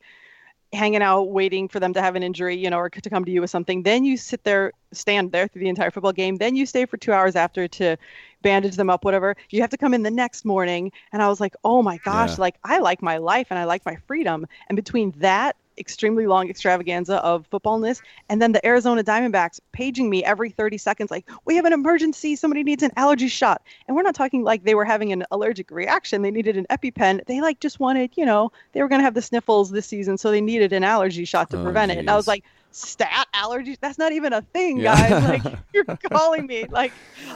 hanging 0.71 1.01
out, 1.01 1.23
waiting 1.23 1.67
for 1.67 1.79
them 1.79 1.93
to 1.93 2.01
have 2.01 2.15
an 2.15 2.23
injury, 2.23 2.55
you 2.55 2.69
know, 2.69 2.77
or 2.77 2.89
to 2.89 3.10
come 3.10 3.25
to 3.25 3.32
you 3.32 3.41
with 3.41 3.49
something. 3.49 3.84
Then 3.84 4.03
you 4.03 4.17
sit 4.17 4.43
there, 4.43 4.71
stand 4.91 5.32
there 5.32 5.47
through 5.47 5.62
the 5.62 5.69
entire 5.69 5.91
football 5.91 6.13
game. 6.13 6.38
Then 6.38 6.55
you 6.55 6.65
stay 6.65 6.86
for 6.86 6.97
two 6.97 7.12
hours 7.12 7.36
after 7.36 7.67
to 7.67 7.97
bandage 8.41 8.75
them 8.75 8.89
up, 8.89 9.04
whatever. 9.04 9.36
You 9.49 9.62
have 9.62 9.69
to 9.71 9.78
come 9.78 9.93
in 9.93 10.04
the 10.04 10.12
next 10.12 10.45
morning. 10.45 10.91
And 11.12 11.21
I 11.21 11.28
was 11.30 11.39
like, 11.39 11.56
oh 11.63 11.82
my 11.82 11.97
gosh, 11.97 12.38
Yeah. 12.38 12.41
like 12.41 12.56
I 12.63 12.80
like 12.80 13.02
my 13.02 13.17
life 13.17 13.47
and 13.49 13.60
I 13.60 13.65
like 13.65 13.86
my 13.86 13.95
freedom. 14.08 14.45
And 14.67 14.75
between 14.75 15.12
that 15.17 15.56
extremely 15.78 16.28
long 16.28 16.49
extravaganza 16.49 17.15
of 17.17 17.47
footballness 17.47 18.02
and 18.28 18.41
then 18.41 18.52
the 18.52 18.65
Arizona 18.65 19.02
Diamondbacks 19.02 19.60
paging 19.71 20.10
me 20.10 20.23
every 20.23 20.49
30 20.49 20.78
seconds, 20.78 21.10
like, 21.10 21.30
we 21.45 21.56
have 21.56 21.65
an 21.65 21.71
emergency, 21.73 22.36
somebody 22.36 22.63
needs 22.63 22.84
an 22.84 22.91
allergy 22.97 23.28
shot. 23.30 23.62
And 23.88 23.95
we're 23.95 24.04
not 24.04 24.15
talking 24.15 24.43
like 24.43 24.63
they 24.63 24.75
were 24.75 24.86
having 24.86 25.13
an 25.13 25.23
allergic 25.32 25.71
reaction, 25.71 26.21
they 26.21 26.32
needed 26.32 26.58
an 26.58 26.65
EpiPen. 26.69 27.25
They 27.25 27.41
like 27.41 27.60
just 27.60 27.80
wanted, 27.80 28.12
you 28.15 28.25
know, 28.25 28.52
they 28.73 28.82
were 28.82 28.89
going 28.89 28.99
to 28.99 29.06
have 29.06 29.13
the 29.13 29.21
sniffles 29.21 29.71
this 29.71 29.88
season, 29.88 30.17
so 30.17 30.32
they 30.32 30.41
needed 30.41 30.73
an 30.73 30.84
allergy 30.84 31.25
shot 31.25 31.49
to 31.52 31.58
Oh, 31.58 31.60
prevent 31.60 31.91
it. 31.91 31.97
And 31.97 32.10
I 32.10 32.15
was 32.15 32.28
like, 32.28 32.43
stat 32.71 33.27
allergies? 33.34 33.77
That's 33.82 33.97
not 33.97 34.12
even 34.12 34.34
a 34.34 34.41
thing, 34.41 34.77
Yeah. 34.79 35.10
guys. 35.10 35.43
Like, 35.43 35.53
you're 35.73 35.86
calling 36.12 36.47
me. 36.47 36.65
Like, 36.69 36.91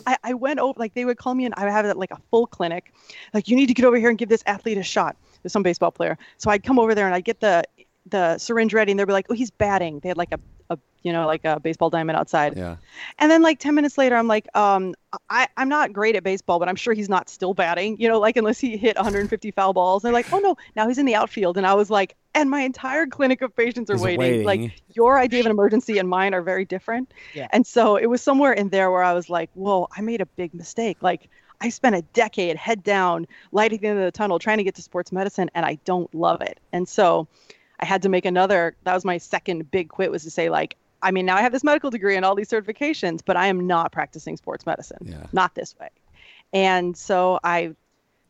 I, 0.05 0.17
I 0.23 0.33
went 0.33 0.59
over, 0.59 0.79
like, 0.79 0.93
they 0.93 1.05
would 1.05 1.17
call 1.17 1.35
me 1.35 1.45
and 1.45 1.53
I 1.57 1.63
would 1.63 1.71
have 1.71 1.97
like 1.97 2.11
a 2.11 2.19
full 2.29 2.47
clinic. 2.47 2.93
Like, 3.33 3.47
you 3.47 3.55
need 3.55 3.67
to 3.67 3.73
get 3.73 3.85
over 3.85 3.97
here 3.97 4.09
and 4.09 4.17
give 4.17 4.29
this 4.29 4.43
athlete 4.45 4.77
a 4.77 4.83
shot. 4.83 5.15
There's 5.41 5.53
some 5.53 5.63
baseball 5.63 5.91
player. 5.91 6.17
So 6.37 6.49
I'd 6.51 6.63
come 6.63 6.79
over 6.79 6.95
there 6.95 7.05
and 7.05 7.15
I'd 7.15 7.25
get 7.25 7.39
the 7.39 7.63
the 8.07 8.37
syringe 8.37 8.73
ready 8.73 8.91
and 8.91 8.99
they'd 8.99 9.05
be 9.05 9.13
like, 9.13 9.27
oh, 9.29 9.33
he's 9.33 9.49
batting. 9.49 9.99
They 9.99 10.09
had 10.09 10.17
like 10.17 10.33
a, 10.33 10.39
a 10.69 10.77
you 11.03 11.11
know, 11.11 11.27
like 11.27 11.43
a 11.43 11.59
baseball 11.59 11.89
diamond 11.89 12.17
outside. 12.17 12.55
Yeah. 12.55 12.77
And 13.19 13.29
then 13.29 13.41
like 13.41 13.59
10 13.59 13.75
minutes 13.75 13.97
later, 13.97 14.15
I'm 14.15 14.27
like, 14.27 14.47
um, 14.55 14.95
I, 15.29 15.47
I'm 15.57 15.67
not 15.67 15.91
great 15.91 16.15
at 16.15 16.23
baseball, 16.23 16.59
but 16.59 16.69
I'm 16.69 16.77
sure 16.77 16.93
he's 16.93 17.09
not 17.09 17.29
still 17.29 17.53
batting, 17.53 17.97
you 17.99 18.07
know, 18.07 18.19
like 18.19 18.37
unless 18.37 18.57
he 18.57 18.77
hit 18.77 18.95
150 18.95 19.51
foul 19.51 19.73
balls. 19.73 20.03
And 20.03 20.07
they're 20.07 20.13
like, 20.13 20.31
oh 20.31 20.39
no, 20.39 20.55
now 20.75 20.87
he's 20.87 20.97
in 20.97 21.05
the 21.05 21.15
outfield. 21.15 21.57
And 21.57 21.67
I 21.67 21.73
was 21.73 21.89
like, 21.89 22.15
and 22.33 22.49
my 22.49 22.61
entire 22.61 23.05
clinic 23.05 23.41
of 23.41 23.55
patients 23.55 23.91
are 23.91 23.97
waiting. 23.97 24.19
waiting. 24.19 24.45
Like 24.45 24.81
your 24.93 25.19
idea 25.19 25.41
of 25.41 25.45
an 25.45 25.51
emergency 25.51 25.97
and 25.97 26.09
mine 26.09 26.33
are 26.33 26.41
very 26.41 26.65
different. 26.65 27.13
Yeah. 27.33 27.47
And 27.51 27.67
so 27.67 27.97
it 27.97 28.07
was 28.07 28.21
somewhere 28.21 28.53
in 28.53 28.69
there 28.69 28.89
where 28.89 29.03
I 29.03 29.13
was 29.13 29.29
like, 29.29 29.49
whoa, 29.55 29.89
I 29.95 30.01
made 30.01 30.21
a 30.21 30.25
big 30.25 30.53
mistake. 30.53 30.97
Like 31.01 31.29
I 31.59 31.69
spent 31.69 31.95
a 31.95 32.01
decade 32.13 32.55
head 32.55 32.81
down, 32.81 33.27
lighting 33.51 33.79
at 33.79 33.81
the 33.81 33.87
end 33.89 33.99
of 33.99 34.05
the 34.05 34.11
tunnel, 34.11 34.39
trying 34.39 34.57
to 34.57 34.63
get 34.63 34.75
to 34.75 34.81
sports 34.81 35.11
medicine, 35.11 35.51
and 35.53 35.65
I 35.65 35.79
don't 35.85 36.13
love 36.15 36.41
it. 36.41 36.59
And 36.71 36.87
so 36.87 37.27
I 37.79 37.85
had 37.85 38.01
to 38.03 38.09
make 38.09 38.25
another. 38.25 38.75
That 38.83 38.93
was 38.93 39.05
my 39.05 39.17
second 39.17 39.69
big 39.71 39.89
quit 39.89 40.11
was 40.11 40.23
to 40.23 40.31
say 40.31 40.49
like, 40.49 40.75
I 41.01 41.11
mean, 41.11 41.25
now 41.25 41.35
I 41.35 41.41
have 41.41 41.51
this 41.51 41.63
medical 41.63 41.89
degree 41.89 42.15
and 42.15 42.23
all 42.25 42.35
these 42.35 42.49
certifications, 42.49 43.21
but 43.23 43.35
I 43.35 43.47
am 43.47 43.67
not 43.67 43.91
practicing 43.91 44.37
sports 44.37 44.65
medicine. 44.65 44.99
Yeah. 45.01 45.25
Not 45.33 45.53
this 45.55 45.75
way. 45.79 45.89
And 46.53 46.95
so 46.95 47.39
I 47.43 47.75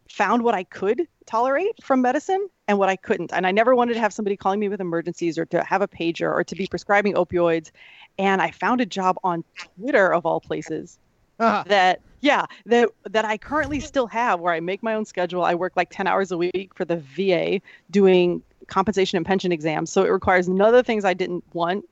found 0.10 0.44
what 0.44 0.56
I 0.56 0.64
could 0.64 1.08
tolerate 1.26 1.84
from 1.84 2.02
medicine 2.02 2.50
and 2.68 2.78
what 2.80 2.90
I 2.90 2.96
couldn't. 2.96 3.32
And 3.34 3.46
I 3.46 3.52
never 3.52 3.76
wanted 3.76 3.94
to 3.96 4.00
have 4.00 4.14
somebody 4.14 4.38
calling 4.38 4.60
me 4.60 4.70
with 4.70 4.82
emergencies 4.82 5.38
or 5.38 5.46
to 5.48 5.64
have 5.64 5.82
a 5.82 5.88
pager 5.88 6.32
or 6.32 6.44
to 6.44 6.56
be 6.56 6.68
prescribing 6.68 7.14
opioids. 7.14 7.72
And 8.18 8.42
I 8.42 8.52
found 8.52 8.82
a 8.82 8.86
job 8.86 9.18
on 9.24 9.44
Twitter 9.58 10.14
of 10.14 10.26
all 10.26 10.40
places 10.40 10.98
Ah, 11.40 11.64
that 11.68 12.00
yeah 12.22 12.46
that 12.68 12.90
that 13.10 13.26
I 13.26 13.38
currently 13.38 13.80
still 13.80 14.08
have 14.08 14.40
where 14.40 14.54
I 14.54 14.60
make 14.60 14.84
my 14.84 14.94
own 14.94 15.06
schedule. 15.06 15.44
I 15.44 15.56
work 15.56 15.74
like 15.76 15.90
10 15.90 16.08
hours 16.08 16.32
a 16.32 16.38
week 16.38 16.72
for 16.76 16.86
the 16.86 16.98
VA 16.98 17.60
doing 17.90 18.44
compensation 18.68 19.18
and 19.18 19.26
pension 19.26 19.52
exams. 19.52 19.92
So 19.92 20.04
it 20.04 20.10
requires 20.10 20.48
none 20.48 20.68
of 20.68 20.74
the 20.74 20.84
things 20.84 21.06
I 21.06 21.14
didn't 21.14 21.44
want. 21.54 21.86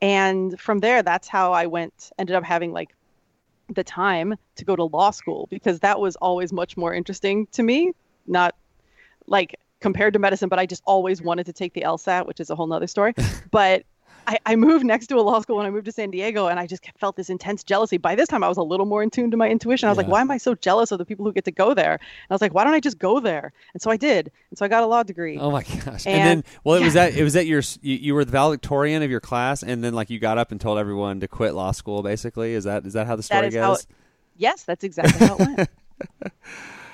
And 0.00 0.58
from 0.60 0.80
there, 0.80 1.02
that's 1.02 1.28
how 1.28 1.52
I 1.52 1.66
went, 1.66 2.10
ended 2.18 2.34
up 2.34 2.44
having 2.44 2.72
like 2.72 2.94
the 3.68 3.84
time 3.84 4.34
to 4.56 4.64
go 4.64 4.76
to 4.76 4.84
law 4.84 5.10
school 5.10 5.46
because 5.50 5.80
that 5.80 6.00
was 6.00 6.16
always 6.16 6.52
much 6.52 6.76
more 6.76 6.92
interesting 6.92 7.46
to 7.52 7.62
me. 7.62 7.92
Not 8.26 8.54
like 9.26 9.56
compared 9.80 10.12
to 10.14 10.18
medicine, 10.18 10.48
but 10.48 10.58
I 10.58 10.66
just 10.66 10.82
always 10.86 11.22
wanted 11.22 11.46
to 11.46 11.52
take 11.52 11.74
the 11.74 11.82
LSAT, 11.82 12.26
which 12.26 12.40
is 12.40 12.50
a 12.50 12.56
whole 12.56 12.66
nother 12.66 12.86
story. 12.86 13.14
but 13.50 13.84
I, 14.26 14.38
I 14.46 14.56
moved 14.56 14.84
next 14.84 15.08
to 15.08 15.16
a 15.16 15.20
law 15.22 15.40
school 15.40 15.56
when 15.56 15.66
I 15.66 15.70
moved 15.70 15.86
to 15.86 15.92
San 15.92 16.10
Diego, 16.10 16.46
and 16.46 16.58
I 16.60 16.66
just 16.66 16.84
felt 16.98 17.16
this 17.16 17.28
intense 17.30 17.64
jealousy. 17.64 17.96
By 17.96 18.14
this 18.14 18.28
time, 18.28 18.44
I 18.44 18.48
was 18.48 18.56
a 18.56 18.62
little 18.62 18.86
more 18.86 19.02
in 19.02 19.10
tune 19.10 19.30
to 19.30 19.36
my 19.36 19.48
intuition. 19.48 19.88
I 19.88 19.90
was 19.90 19.96
Yeah. 19.98 20.02
like, 20.02 20.12
why 20.12 20.20
am 20.20 20.30
I 20.30 20.38
so 20.38 20.54
jealous 20.54 20.92
of 20.92 20.98
the 20.98 21.04
people 21.04 21.24
who 21.24 21.32
get 21.32 21.44
to 21.46 21.50
go 21.50 21.74
there? 21.74 21.92
And 21.92 22.00
I 22.30 22.34
was 22.34 22.40
like, 22.40 22.54
why 22.54 22.64
don't 22.64 22.74
I 22.74 22.80
just 22.80 22.98
go 22.98 23.20
there? 23.20 23.52
And 23.74 23.82
so 23.82 23.90
I 23.90 23.96
did. 23.96 24.30
And 24.50 24.58
so 24.58 24.64
I 24.64 24.68
got 24.68 24.82
a 24.82 24.86
law 24.86 25.02
degree. 25.02 25.38
Oh 25.38 25.50
my 25.50 25.62
gosh! 25.62 26.06
And, 26.06 26.14
And- 26.20 26.44
then, 26.44 26.44
well, 26.64 26.76
it 26.76 26.84
was 26.84 26.94
that 26.94 27.14
it 27.16 27.22
was 27.24 27.32
that 27.34 27.46
your 27.46 27.62
you, 27.80 27.96
you 27.96 28.14
were 28.14 28.24
the 28.24 28.32
valedictorian 28.32 29.02
of 29.02 29.10
your 29.10 29.20
class, 29.20 29.62
and 29.62 29.82
then 29.82 29.92
like 29.94 30.10
you 30.10 30.18
got 30.18 30.38
up 30.38 30.50
and 30.52 30.60
told 30.60 30.78
everyone 30.78 31.20
to 31.20 31.28
quit 31.28 31.54
law 31.54 31.72
school. 31.72 32.02
Basically, 32.02 32.52
is 32.54 32.64
that 32.64 32.86
is 32.86 32.92
that 32.92 33.06
how 33.06 33.16
the 33.16 33.22
story 33.22 33.50
goes? 33.50 33.54
how 33.62 33.72
it- 33.74 33.86
Yes, 34.36 34.62
that's 34.64 34.82
exactly 34.82 35.26
how 35.26 35.36
it 35.36 35.38
went. 35.56 35.68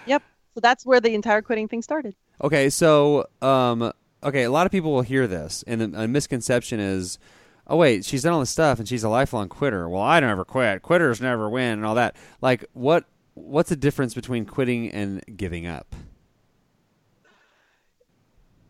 yep. 0.06 0.22
So 0.54 0.60
that's 0.60 0.84
where 0.84 1.00
the 1.00 1.14
entire 1.14 1.40
quitting 1.40 1.68
thing 1.68 1.82
started. 1.82 2.14
Okay, 2.42 2.68
so 2.68 3.28
um, 3.42 3.92
okay, 4.22 4.44
a 4.44 4.50
lot 4.50 4.66
of 4.66 4.72
people 4.72 4.92
will 4.92 5.02
hear 5.02 5.26
this, 5.26 5.64
and 5.66 5.94
a 5.94 6.08
misconception 6.08 6.80
is, 6.80 7.18
oh 7.66 7.76
wait, 7.76 8.04
she's 8.04 8.22
done 8.22 8.32
all 8.32 8.40
this 8.40 8.50
stuff, 8.50 8.78
and 8.78 8.88
she's 8.88 9.04
a 9.04 9.08
lifelong 9.08 9.48
quitter. 9.48 9.88
Well, 9.88 10.02
I 10.02 10.20
don't 10.20 10.30
ever 10.30 10.44
quit. 10.44 10.82
Quitters 10.82 11.20
never 11.20 11.48
win, 11.48 11.72
and 11.74 11.86
all 11.86 11.94
that. 11.94 12.16
Like, 12.40 12.64
what 12.72 13.04
what's 13.34 13.68
the 13.68 13.76
difference 13.76 14.14
between 14.14 14.44
quitting 14.44 14.90
and 14.90 15.22
giving 15.36 15.66
up? 15.66 15.94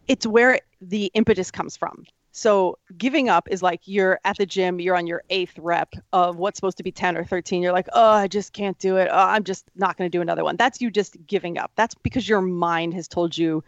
it's 0.08 0.26
where 0.26 0.58
the 0.80 1.10
impetus 1.14 1.50
comes 1.50 1.76
from. 1.76 2.04
So 2.32 2.78
giving 2.96 3.28
up 3.28 3.48
is 3.50 3.62
like 3.62 3.80
you're 3.84 4.20
at 4.24 4.38
the 4.38 4.46
gym, 4.46 4.80
you're 4.80 4.96
on 4.96 5.06
your 5.06 5.22
eighth 5.28 5.58
rep 5.58 5.92
of 6.12 6.36
what's 6.36 6.56
supposed 6.56 6.76
to 6.78 6.82
be 6.82 6.92
10 6.92 7.16
or 7.16 7.24
13. 7.24 7.62
You're 7.62 7.72
like, 7.72 7.88
oh, 7.92 8.10
I 8.10 8.28
just 8.28 8.52
can't 8.52 8.78
do 8.78 8.96
it. 8.96 9.08
Oh, 9.10 9.16
I'm 9.16 9.44
just 9.44 9.70
not 9.76 9.96
going 9.96 10.10
to 10.10 10.16
do 10.16 10.22
another 10.22 10.44
one. 10.44 10.56
That's 10.56 10.80
you 10.80 10.90
just 10.90 11.16
giving 11.26 11.58
up. 11.58 11.72
That's 11.74 11.94
because 11.94 12.28
your 12.28 12.40
mind 12.40 12.94
has 12.94 13.08
told 13.08 13.36
you 13.36 13.64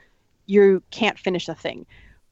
you 0.51 0.83
can't 0.91 1.19
finish 1.19 1.49
a 1.49 1.55
thing. 1.55 1.87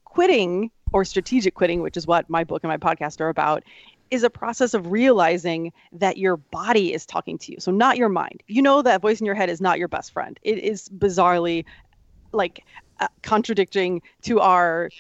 Quitting 0.05 0.71
or 0.93 1.05
strategic 1.05 1.55
quitting, 1.55 1.81
which 1.83 1.97
is 1.97 2.07
what 2.07 2.29
my 2.29 2.45
book 2.45 2.65
and 2.65 2.69
my 2.69 2.77
podcast 2.77 3.21
are 3.21 3.29
about, 3.29 3.63
is 4.11 4.23
a 4.23 4.31
process 4.31 4.75
of 4.75 4.91
realizing 4.91 5.73
that 5.93 6.17
your 6.17 6.37
body 6.37 6.93
is 6.93 7.07
talking 7.07 7.39
to 7.39 7.53
you. 7.53 7.59
So 7.61 7.71
not 7.71 7.97
your 7.97 8.09
mind. 8.09 8.43
You 8.47 8.63
know 8.63 8.83
that 8.83 9.03
voice 9.03 9.21
in 9.21 9.27
your 9.27 9.35
head 9.35 9.51
is 9.51 9.61
not 9.61 9.79
your 9.79 9.89
best 9.89 10.13
friend. 10.13 10.39
It 10.43 10.59
is 10.59 10.89
bizarrely 10.89 11.65
like 12.33 12.65
uh, 13.01 13.09
contradicting 13.23 14.03
to 14.23 14.41
our 14.41 14.91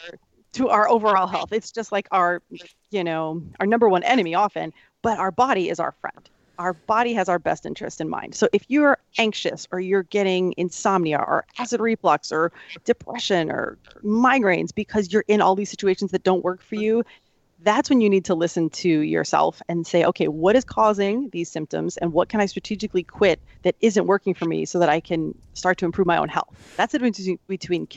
to 0.53 0.69
our 0.69 0.89
overall 0.89 1.27
health. 1.27 1.53
It's 1.53 1.73
just 1.73 1.91
like 1.93 2.09
our, 2.11 2.43
you 2.91 3.05
know, 3.05 3.43
our 3.61 3.67
number 3.67 3.89
one 3.89 4.03
enemy 4.03 4.35
often, 4.35 4.73
but 5.03 5.19
our 5.19 5.31
body 5.31 5.69
is 5.69 5.81
our 5.81 5.93
friend. 6.01 6.31
Our 6.59 6.75
body 6.75 7.12
has 7.14 7.29
our 7.29 7.38
best 7.38 7.64
interest 7.66 8.01
in 8.01 8.09
mind. 8.09 8.35
So 8.35 8.49
if 8.53 8.64
you're 8.68 8.99
anxious 9.16 9.68
or 9.71 9.79
you're 9.79 10.03
getting 10.03 10.55
insomnia 10.57 11.18
or 11.18 11.44
acid 11.59 11.81
reflux 11.81 12.33
or 12.33 12.51
depression 12.85 13.51
or 13.51 13.79
migraines 14.03 14.75
because 14.75 15.12
you're 15.12 15.25
in 15.29 15.40
all 15.40 15.55
these 15.55 15.71
situations 15.71 16.11
that 16.11 16.25
don't 16.25 16.42
work 16.42 16.61
for 16.61 16.75
you, 16.75 17.05
that's 17.62 17.90
when 17.90 18.01
you 18.01 18.11
need 18.11 18.25
to 18.25 18.35
listen 18.35 18.71
to 18.71 18.88
yourself 18.88 19.61
and 19.68 19.87
say, 19.87 20.05
okay, 20.05 20.29
what 20.29 20.57
is 20.57 20.64
causing 20.64 21.29
these 21.31 21.51
symptoms 21.51 21.97
and 21.97 22.12
what 22.12 22.29
can 22.29 22.40
I 22.40 22.47
strategically 22.47 23.03
quit 23.03 23.40
that 23.62 23.75
isn't 23.81 24.07
working 24.07 24.35
for 24.35 24.44
me 24.44 24.64
so 24.64 24.79
that 24.79 24.88
I 24.88 25.01
can 25.01 25.37
start 25.55 25.79
to 25.79 25.85
improve 25.85 26.07
my 26.07 26.16
own 26.16 26.29
health? 26.29 26.75
That's 26.77 26.92
the 26.92 26.99
difference 26.99 27.29
between- 27.49 27.88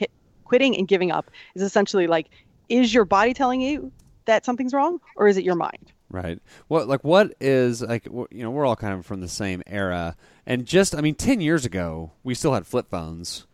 quitting 0.46 0.78
and 0.78 0.88
giving 0.88 1.12
up 1.12 1.32
is 1.56 1.62
essentially 1.62 2.08
like, 2.08 2.28
is 2.70 2.94
your 2.94 3.06
body 3.06 3.34
telling 3.34 3.62
you 3.62 3.92
that 4.26 4.46
something's 4.46 4.74
wrong 4.74 5.00
or 5.16 5.28
is 5.28 5.38
it 5.38 5.44
your 5.44 5.56
mind? 5.56 5.92
Right. 6.12 6.40
What 6.68 6.90
like 6.90 7.04
what 7.06 7.34
is 7.40 7.82
like 7.82 8.06
you 8.06 8.28
know 8.32 8.52
we're 8.52 8.66
all 8.66 8.76
kind 8.76 8.94
of 8.94 9.06
from 9.06 9.22
the 9.22 9.30
same 9.30 9.64
era, 9.66 10.18
and 10.46 10.66
just 10.66 10.94
I 10.94 11.00
mean 11.00 11.16
ten 11.16 11.40
years 11.40 11.66
ago 11.66 12.12
we 12.22 12.36
still 12.36 12.54
had 12.54 12.68
flip 12.68 12.90
phones, 12.90 13.48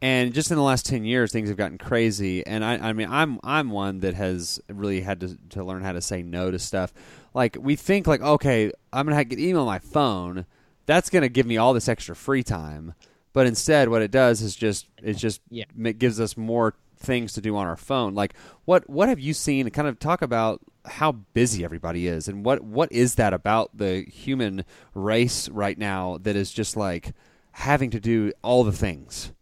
and 0.00 0.32
just 0.32 0.52
in 0.52 0.56
the 0.56 0.62
last 0.62 0.86
ten 0.86 1.04
years 1.04 1.32
things 1.32 1.48
have 1.48 1.58
gotten 1.58 1.78
crazy. 1.78 2.46
And 2.46 2.64
I 2.64 2.74
I 2.90 2.92
mean 2.92 3.08
I'm 3.10 3.40
I'm 3.42 3.70
one 3.70 4.00
that 4.00 4.14
has 4.14 4.60
really 4.68 5.00
had 5.00 5.18
to 5.20 5.36
to 5.50 5.64
learn 5.64 5.82
how 5.82 5.90
to 5.92 6.00
say 6.00 6.22
no 6.22 6.52
to 6.52 6.60
stuff. 6.60 6.92
Like 7.34 7.56
we 7.60 7.74
think 7.74 8.06
like 8.06 8.20
okay 8.20 8.70
I'm 8.92 9.06
gonna 9.08 9.24
get 9.24 9.40
email 9.40 9.62
on 9.62 9.66
my 9.66 9.80
phone, 9.80 10.46
that's 10.86 11.10
gonna 11.10 11.28
give 11.28 11.46
me 11.46 11.56
all 11.56 11.74
this 11.74 11.88
extra 11.88 12.14
free 12.14 12.44
time, 12.44 12.94
but 13.32 13.48
instead 13.48 13.88
what 13.88 14.00
it 14.02 14.12
does 14.12 14.42
is 14.42 14.54
just 14.54 14.86
it 15.02 15.14
just 15.14 15.40
Yeah. 15.50 15.64
it 15.84 15.98
gives 15.98 16.20
us 16.20 16.36
more 16.36 16.74
things 16.98 17.32
to 17.32 17.40
do 17.40 17.56
on 17.56 17.66
our 17.66 17.76
phone. 17.76 18.14
Like 18.14 18.34
what 18.64 18.88
what 18.88 19.08
have 19.08 19.18
you 19.18 19.34
seen? 19.34 19.68
Kind 19.70 19.88
of 19.88 19.98
talk 19.98 20.22
about 20.22 20.60
how 20.86 21.12
busy 21.12 21.64
everybody 21.64 22.06
is, 22.06 22.28
and 22.28 22.44
what 22.44 22.62
what 22.62 22.90
is 22.92 23.16
that 23.16 23.32
about 23.32 23.76
the 23.76 24.02
human 24.02 24.64
race 24.94 25.48
right 25.48 25.78
now 25.78 26.18
that 26.22 26.36
is 26.36 26.50
just 26.50 26.76
like 26.76 27.12
having 27.52 27.90
to 27.90 28.00
do 28.00 28.32
all 28.42 28.64
the 28.64 28.72
things. 28.72 29.32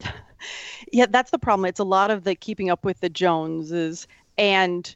Yeah, 0.92 1.06
that's 1.08 1.30
the 1.30 1.38
problem. 1.38 1.64
It's 1.66 1.80
a 1.80 1.84
lot 1.84 2.10
of 2.10 2.24
the 2.24 2.34
keeping 2.34 2.68
up 2.68 2.84
with 2.84 3.00
the 3.00 3.08
Joneses 3.08 4.06
and 4.36 4.94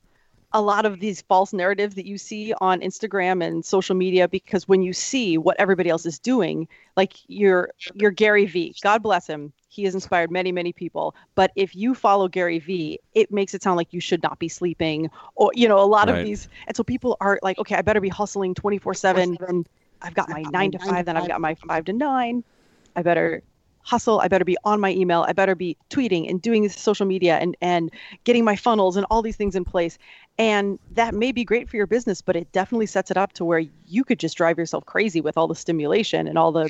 a 0.56 0.62
lot 0.62 0.86
of 0.86 1.00
these 1.00 1.22
false 1.22 1.52
narratives 1.54 1.96
that 1.96 2.06
you 2.06 2.18
see 2.18 2.54
on 2.62 2.80
Instagram 2.80 3.44
and 3.46 3.64
social 3.64 3.94
media 3.94 4.28
because 4.28 4.68
when 4.68 4.82
you 4.82 4.94
see 4.94 5.38
what 5.38 5.56
everybody 5.60 5.90
else 5.90 6.06
is 6.06 6.18
doing, 6.18 6.68
like 6.96 7.14
your 7.28 7.70
your 7.94 8.10
Gary 8.10 8.46
V, 8.46 8.76
God 8.82 9.02
bless 9.02 9.28
him, 9.28 9.52
he 9.68 9.84
has 9.84 9.94
inspired 9.94 10.30
many 10.32 10.52
many 10.52 10.72
people, 10.72 11.14
but 11.36 11.52
if 11.56 11.76
you 11.76 11.94
follow 11.94 12.28
Gary 12.28 12.58
V, 12.58 13.00
it 13.14 13.30
makes 13.32 13.54
it 13.54 13.62
sound 13.62 13.76
like 13.76 13.92
you 13.92 14.00
should 14.00 14.22
not 14.22 14.38
be 14.40 14.48
sleeping 14.48 15.10
or 15.36 15.52
you 15.54 15.68
know, 15.68 15.78
a 15.80 15.86
lot 15.86 16.08
Right. 16.08 16.16
of 16.16 16.20
these 16.20 16.48
and 16.66 16.76
so 16.76 16.84
people 16.84 17.16
are 17.20 17.38
like, 17.42 17.58
okay, 17.58 17.76
I 17.76 17.82
better 17.82 18.00
be 18.00 18.08
hustling 18.08 18.54
24/7 18.54 19.36
then 19.40 19.64
I've 20.02 20.14
got 20.14 20.28
my 20.30 20.44
9 20.44 20.72
to 20.72 20.78
5, 20.78 21.06
then 21.06 21.16
I've 21.16 21.26
got 21.28 21.40
my 21.40 21.54
5 21.54 21.84
to 21.86 21.92
9. 21.92 22.44
I 22.96 23.02
better 23.02 23.42
hustle. 23.86 24.20
I 24.20 24.26
better 24.28 24.44
be 24.44 24.56
on 24.64 24.80
my 24.80 24.92
email. 24.92 25.24
I 25.28 25.32
better 25.32 25.54
be 25.54 25.76
tweeting 25.90 26.28
and 26.28 26.42
doing 26.42 26.68
social 26.68 27.06
media 27.06 27.38
and 27.38 27.56
and 27.60 27.90
getting 28.24 28.44
my 28.44 28.56
funnels 28.56 28.96
and 28.96 29.06
all 29.10 29.22
these 29.22 29.36
things 29.36 29.54
in 29.54 29.64
place. 29.64 29.96
And 30.38 30.78
that 30.92 31.14
may 31.14 31.32
be 31.32 31.44
great 31.44 31.70
for 31.70 31.76
your 31.76 31.86
business, 31.86 32.20
but 32.20 32.36
it 32.36 32.50
definitely 32.52 32.86
sets 32.86 33.10
it 33.10 33.16
up 33.16 33.32
to 33.34 33.44
where 33.44 33.62
you 33.86 34.04
could 34.04 34.18
just 34.18 34.36
drive 34.36 34.58
yourself 34.58 34.84
crazy 34.84 35.20
with 35.20 35.38
all 35.38 35.46
the 35.46 35.54
stimulation 35.54 36.26
and 36.26 36.36
all 36.36 36.52
the 36.52 36.68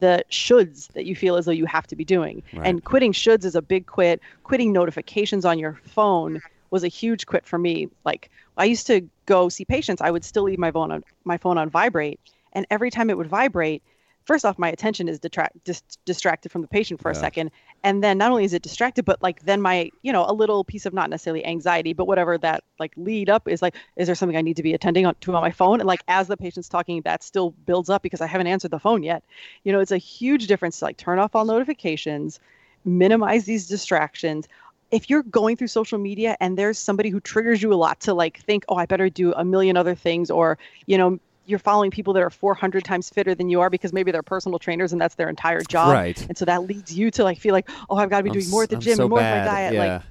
the 0.00 0.22
shoulds 0.30 0.88
that 0.88 1.06
you 1.06 1.16
feel 1.16 1.36
as 1.36 1.46
though 1.46 1.52
you 1.52 1.64
have 1.64 1.86
to 1.86 1.96
be 1.96 2.04
doing. 2.04 2.42
Right. 2.52 2.66
And 2.66 2.84
quitting 2.84 3.12
shoulds 3.12 3.44
is 3.44 3.54
a 3.54 3.62
big 3.62 3.86
quit. 3.86 4.20
Quitting 4.42 4.72
notifications 4.72 5.46
on 5.46 5.58
your 5.58 5.80
phone 5.84 6.42
was 6.70 6.84
a 6.84 6.88
huge 6.88 7.26
quit 7.26 7.46
for 7.46 7.58
me. 7.58 7.88
Like 8.04 8.28
I 8.58 8.64
used 8.64 8.86
to 8.88 9.08
go 9.26 9.48
see 9.48 9.64
patients, 9.64 10.02
I 10.02 10.10
would 10.10 10.24
still 10.24 10.42
leave 10.42 10.58
my 10.58 10.72
phone 10.72 10.90
on 10.90 11.04
my 11.24 11.38
phone 11.38 11.58
on 11.58 11.70
vibrate, 11.70 12.18
and 12.52 12.66
every 12.70 12.90
time 12.90 13.08
it 13.08 13.16
would 13.16 13.28
vibrate, 13.28 13.82
first 14.26 14.44
off, 14.44 14.58
my 14.58 14.68
attention 14.68 15.08
is 15.08 15.18
detract 15.18 15.64
dis- 15.64 15.82
distracted 16.04 16.52
from 16.52 16.60
the 16.60 16.68
patient 16.68 17.00
for 17.00 17.10
a 17.10 17.14
second, 17.14 17.50
and 17.82 18.02
then 18.04 18.18
not 18.18 18.30
only 18.30 18.44
is 18.44 18.52
it 18.52 18.62
distracted, 18.62 19.04
but 19.04 19.22
like 19.22 19.44
then 19.44 19.62
my 19.62 19.90
you 20.02 20.12
know 20.12 20.26
a 20.28 20.32
little 20.32 20.64
piece 20.64 20.84
of 20.84 20.92
not 20.92 21.08
necessarily 21.08 21.44
anxiety, 21.46 21.92
but 21.92 22.06
whatever 22.06 22.36
that 22.36 22.64
like 22.78 22.92
lead 22.96 23.30
up 23.30 23.48
is 23.48 23.62
like, 23.62 23.76
is 23.96 24.06
there 24.06 24.14
something 24.14 24.36
I 24.36 24.42
need 24.42 24.56
to 24.56 24.62
be 24.62 24.74
attending 24.74 25.06
on, 25.06 25.14
to 25.22 25.34
on 25.34 25.40
my 25.40 25.52
phone? 25.52 25.80
And 25.80 25.86
like 25.86 26.02
as 26.08 26.26
the 26.26 26.36
patient's 26.36 26.68
talking, 26.68 27.00
that 27.02 27.22
still 27.22 27.50
builds 27.64 27.88
up 27.88 28.02
because 28.02 28.20
I 28.20 28.26
haven't 28.26 28.48
answered 28.48 28.72
the 28.72 28.80
phone 28.80 29.02
yet. 29.02 29.22
You 29.64 29.72
know, 29.72 29.80
it's 29.80 29.92
a 29.92 29.98
huge 29.98 30.48
difference 30.48 30.80
to 30.80 30.84
like 30.84 30.96
turn 30.96 31.18
off 31.18 31.34
all 31.34 31.44
notifications, 31.44 32.40
minimize 32.84 33.44
these 33.44 33.66
distractions 33.66 34.48
if 34.92 35.10
you're 35.10 35.24
going 35.24 35.56
through 35.56 35.66
social 35.66 35.98
media 35.98 36.36
and 36.40 36.56
there's 36.56 36.78
somebody 36.78 37.10
who 37.10 37.18
triggers 37.18 37.60
you 37.60 37.72
a 37.72 37.74
lot 37.74 37.98
to 37.98 38.14
like 38.14 38.38
think, 38.38 38.64
oh, 38.68 38.76
I 38.76 38.86
better 38.86 39.10
do 39.10 39.32
a 39.32 39.44
million 39.44 39.76
other 39.76 39.96
things, 39.96 40.30
or 40.30 40.58
you 40.86 40.96
know, 40.96 41.18
you're 41.46 41.58
following 41.58 41.90
people 41.90 42.12
that 42.14 42.22
are 42.22 42.30
400 42.30 42.84
times 42.84 43.08
fitter 43.08 43.34
than 43.34 43.48
you 43.48 43.60
are 43.60 43.70
because 43.70 43.92
maybe 43.92 44.10
they're 44.10 44.22
personal 44.22 44.58
trainers 44.58 44.92
and 44.92 45.00
that's 45.00 45.14
their 45.14 45.28
entire 45.28 45.60
job, 45.62 45.92
Right. 45.92 46.20
and 46.28 46.36
so 46.36 46.44
that 46.44 46.64
leads 46.64 46.96
you 46.96 47.10
to 47.12 47.24
like 47.24 47.38
feel 47.38 47.52
like, 47.52 47.68
oh, 47.88 47.96
I've 47.96 48.10
got 48.10 48.18
to 48.18 48.22
be 48.24 48.30
I'm 48.30 48.34
doing 48.34 48.50
more 48.50 48.64
at 48.64 48.70
the 48.70 48.76
I'm 48.76 48.82
gym 48.82 48.96
so 48.96 49.02
and 49.04 49.10
more 49.10 49.18
bad. 49.20 49.38
with 49.44 49.46
my 49.46 49.52
diet. 49.54 49.74
Yeah. 49.74 49.94
Like, 49.94 50.02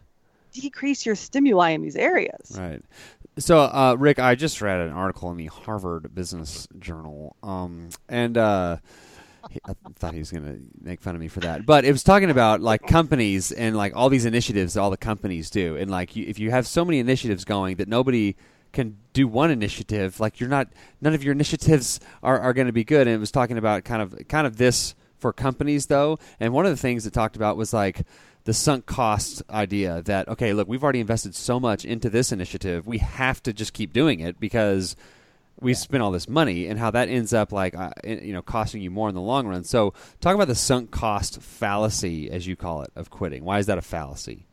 decrease 0.53 1.05
your 1.05 1.15
stimuli 1.15 1.71
in 1.71 1.81
these 1.81 1.97
areas. 1.97 2.55
Right. 2.57 2.81
So, 3.37 3.59
uh, 3.59 3.95
Rick, 3.99 4.19
I 4.19 4.35
just 4.35 4.61
read 4.61 4.79
an 4.79 4.91
article 4.93 5.29
in 5.31 5.35
the 5.37 5.47
Harvard 5.47 6.15
Business 6.15 6.69
Journal, 6.79 7.35
um, 7.43 7.89
and 8.07 8.37
uh, 8.37 8.77
I 9.65 9.73
thought 9.99 10.13
he 10.13 10.19
was 10.19 10.31
going 10.31 10.45
to 10.45 10.59
make 10.81 11.01
fun 11.01 11.15
of 11.15 11.19
me 11.21 11.27
for 11.27 11.41
that, 11.41 11.65
but 11.65 11.83
it 11.83 11.91
was 11.91 12.01
talking 12.01 12.29
about 12.29 12.61
like 12.61 12.87
companies 12.87 13.51
and 13.51 13.75
like 13.75 13.93
all 13.93 14.07
these 14.09 14.23
initiatives 14.23 14.75
that 14.75 14.79
all 14.81 14.89
the 14.89 14.95
companies 14.95 15.49
do, 15.49 15.75
and 15.75 15.91
like 15.91 16.15
you, 16.15 16.25
if 16.25 16.39
you 16.39 16.49
have 16.51 16.65
so 16.65 16.85
many 16.85 16.99
initiatives 16.99 17.43
going 17.43 17.75
that 17.75 17.89
nobody 17.89 18.37
can 18.75 18.97
do 19.13 19.27
one 19.27 19.49
initiative, 19.49 20.19
like 20.19 20.39
you're 20.39 20.49
not, 20.49 20.67
none 21.01 21.15
of 21.15 21.23
your 21.23 21.31
initiatives 21.31 21.99
are, 22.21 22.39
are 22.39 22.53
going 22.53 22.67
to 22.67 22.73
be 22.73 22.83
good. 22.83 23.07
And 23.07 23.15
it 23.15 23.19
was 23.19 23.31
talking 23.31 23.57
about 23.57 23.83
kind 23.83 24.01
of 24.01 24.15
kind 24.27 24.45
of 24.45 24.57
this 24.57 24.93
for 25.17 25.33
companies 25.33 25.87
though, 25.87 26.19
and 26.39 26.53
one 26.53 26.65
of 26.65 26.71
the 26.71 26.77
things 26.77 27.07
it 27.07 27.13
talked 27.13 27.35
about 27.35 27.57
was 27.57 27.73
like 27.73 28.03
the 28.43 28.53
sunk 28.53 28.85
cost 28.85 29.41
idea 29.49 30.03
that 30.03 30.27
okay 30.27 30.53
look 30.53 30.67
we've 30.67 30.83
already 30.83 30.99
invested 30.99 31.33
so 31.33 31.59
much 31.59 31.83
into 31.83 32.11
this 32.11 32.31
initiative 32.31 32.85
we 32.85 32.99
have 32.99 33.41
to 33.41 33.51
just 33.51 33.73
keep 33.73 33.91
doing 33.91 34.19
it 34.19 34.39
because 34.39 34.95
we 35.59 35.73
spent 35.73 36.03
all 36.03 36.11
this 36.11 36.27
money 36.27 36.67
and 36.67 36.79
how 36.79 36.91
that 36.91 37.09
ends 37.09 37.33
up 37.33 37.51
like 37.51 37.75
uh, 37.75 37.91
you 38.03 38.33
know 38.33 38.41
costing 38.41 38.81
you 38.81 38.91
more 38.91 39.09
in 39.09 39.15
the 39.15 39.21
long 39.21 39.47
run. 39.47 39.63
So 39.63 39.93
talk 40.19 40.35
about 40.35 40.47
the 40.47 40.55
sunk 40.55 40.91
cost 40.91 41.41
fallacy 41.41 42.29
as 42.29 42.45
you 42.45 42.55
call 42.55 42.81
it 42.81 42.91
of 42.95 43.09
quitting. 43.09 43.43
Why 43.43 43.59
is 43.59 43.65
that 43.67 43.77
a 43.77 43.81
fallacy 43.81 44.45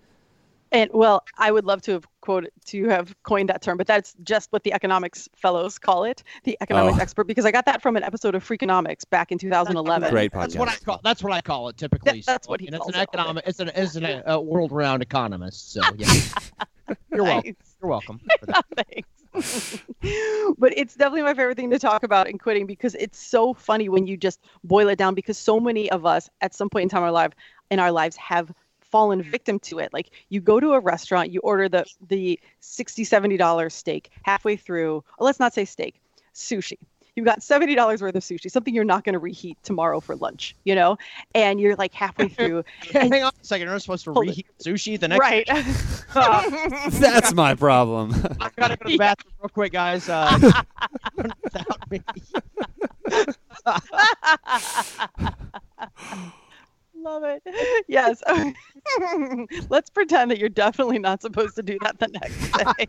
And 0.72 0.90
well, 0.94 1.24
I 1.36 1.52
would 1.52 1.64
love 1.66 1.82
to 1.82 1.92
have 1.92 2.06
quoted 2.22 2.50
to 2.66 2.88
have 2.88 3.14
coined 3.24 3.48
that 3.50 3.60
term, 3.62 3.76
but 3.76 3.86
that's 3.86 4.14
just 4.24 4.50
what 4.52 4.62
the 4.64 4.72
economics 4.72 5.28
fellows 5.36 5.78
call 5.78 6.04
it, 6.04 6.22
the 6.44 6.56
economics 6.60 6.98
Oh. 6.98 7.02
expert, 7.02 7.24
because 7.24 7.44
I 7.44 7.50
got 7.50 7.66
that 7.66 7.82
from 7.82 7.96
an 7.96 8.02
episode 8.02 8.34
of 8.34 8.42
Freakonomics 8.46 9.08
back 9.08 9.32
in 9.32 9.38
2011. 9.38 10.10
Great 10.10 10.32
podcast. 10.32 10.40
That's 10.40 10.56
what 10.56 10.68
I 10.68 10.76
call. 10.76 11.00
That's 11.04 11.22
what 11.22 11.32
I 11.32 11.40
call 11.42 11.68
it 11.68 11.76
typically. 11.76 12.20
That- 12.20 12.26
that's 12.26 12.46
so, 12.46 12.50
what 12.50 12.60
he 12.60 12.68
and 12.68 12.76
it's 12.76 12.88
an 12.88 12.94
it. 12.94 13.00
economic. 13.00 13.44
It's 13.46 13.60
an 13.60 13.70
it's 13.74 13.96
an 13.96 14.22
uh, 14.26 14.40
world-renowned 14.40 15.02
economist. 15.02 15.72
So 15.72 15.82
yeah, 15.96 16.12
you're 17.12 17.24
welcome. 17.24 17.56
You're 17.82 17.90
welcome. 17.90 18.20
Thanks. 18.76 19.08
but 20.58 20.76
it's 20.76 20.94
definitely 20.94 21.22
my 21.22 21.34
favorite 21.34 21.56
thing 21.56 21.70
to 21.70 21.78
talk 21.78 22.02
about 22.02 22.28
in 22.28 22.38
quitting 22.38 22.66
because 22.66 22.94
it's 22.96 23.18
so 23.18 23.54
funny 23.54 23.88
when 23.88 24.06
you 24.06 24.16
just 24.16 24.40
boil 24.64 24.88
it 24.88 24.96
down 24.96 25.14
because 25.14 25.38
so 25.38 25.58
many 25.58 25.90
of 25.90 26.04
us 26.04 26.28
at 26.40 26.54
some 26.54 26.68
point 26.68 26.84
in 26.84 26.88
time 26.88 27.02
in 27.02 27.04
our 27.06 27.12
life 27.12 27.32
in 27.70 27.78
our 27.78 27.90
lives 27.90 28.16
have 28.16 28.52
fallen 28.92 29.22
victim 29.22 29.58
to 29.58 29.78
it 29.80 29.92
like 29.92 30.10
you 30.28 30.40
go 30.40 30.60
to 30.60 30.72
a 30.74 30.78
restaurant 30.80 31.32
you 31.32 31.40
order 31.40 31.68
the 31.68 31.84
the 32.08 32.38
60 32.60 33.02
70 33.04 33.36
dollar 33.38 33.68
steak 33.70 34.10
halfway 34.22 34.54
through 34.54 35.02
or 35.18 35.24
let's 35.26 35.40
not 35.40 35.52
say 35.52 35.64
steak 35.64 36.00
sushi 36.34 36.76
you've 37.14 37.26
got 37.26 37.40
$70 37.40 37.76
worth 38.00 38.14
of 38.14 38.22
sushi 38.22 38.50
something 38.50 38.74
you're 38.74 38.84
not 38.84 39.04
going 39.04 39.12
to 39.14 39.18
reheat 39.18 39.58
tomorrow 39.62 40.00
for 40.00 40.14
lunch 40.16 40.54
you 40.64 40.74
know 40.74 40.96
and 41.34 41.60
you're 41.60 41.74
like 41.76 41.92
halfway 41.92 42.28
through 42.36 42.64
Hang 42.90 43.22
on 43.22 43.32
a 43.40 43.44
second. 43.44 43.64
You're 43.66 43.72
not 43.72 43.82
supposed 43.82 44.04
to 44.04 44.12
Hold 44.12 44.26
it. 44.26 44.30
reheat 44.30 44.46
sushi 44.64 44.98
the 45.00 45.08
next. 45.08 45.20
right 45.20 45.46
That's 47.00 47.32
my 47.34 47.54
problem. 47.54 48.12
I 48.40 48.50
gotta 48.56 48.76
go 48.76 48.84
to 48.84 48.92
the 48.92 48.98
bathroom 48.98 49.32
real 49.40 49.48
quick, 49.48 49.72
guys. 49.72 50.08
Uh, 50.08 50.62
without 51.16 51.90
me. 51.90 52.02
Love 57.02 57.24
it. 57.24 57.42
Yes. 57.88 58.22
Let's 59.68 59.90
pretend 59.90 60.30
that 60.30 60.38
you're 60.38 60.48
definitely 60.48 60.98
not 60.98 61.20
supposed 61.20 61.56
to 61.56 61.62
do 61.62 61.78
that 61.82 61.98
the 61.98 62.08
next 62.08 62.52
day. 62.52 62.88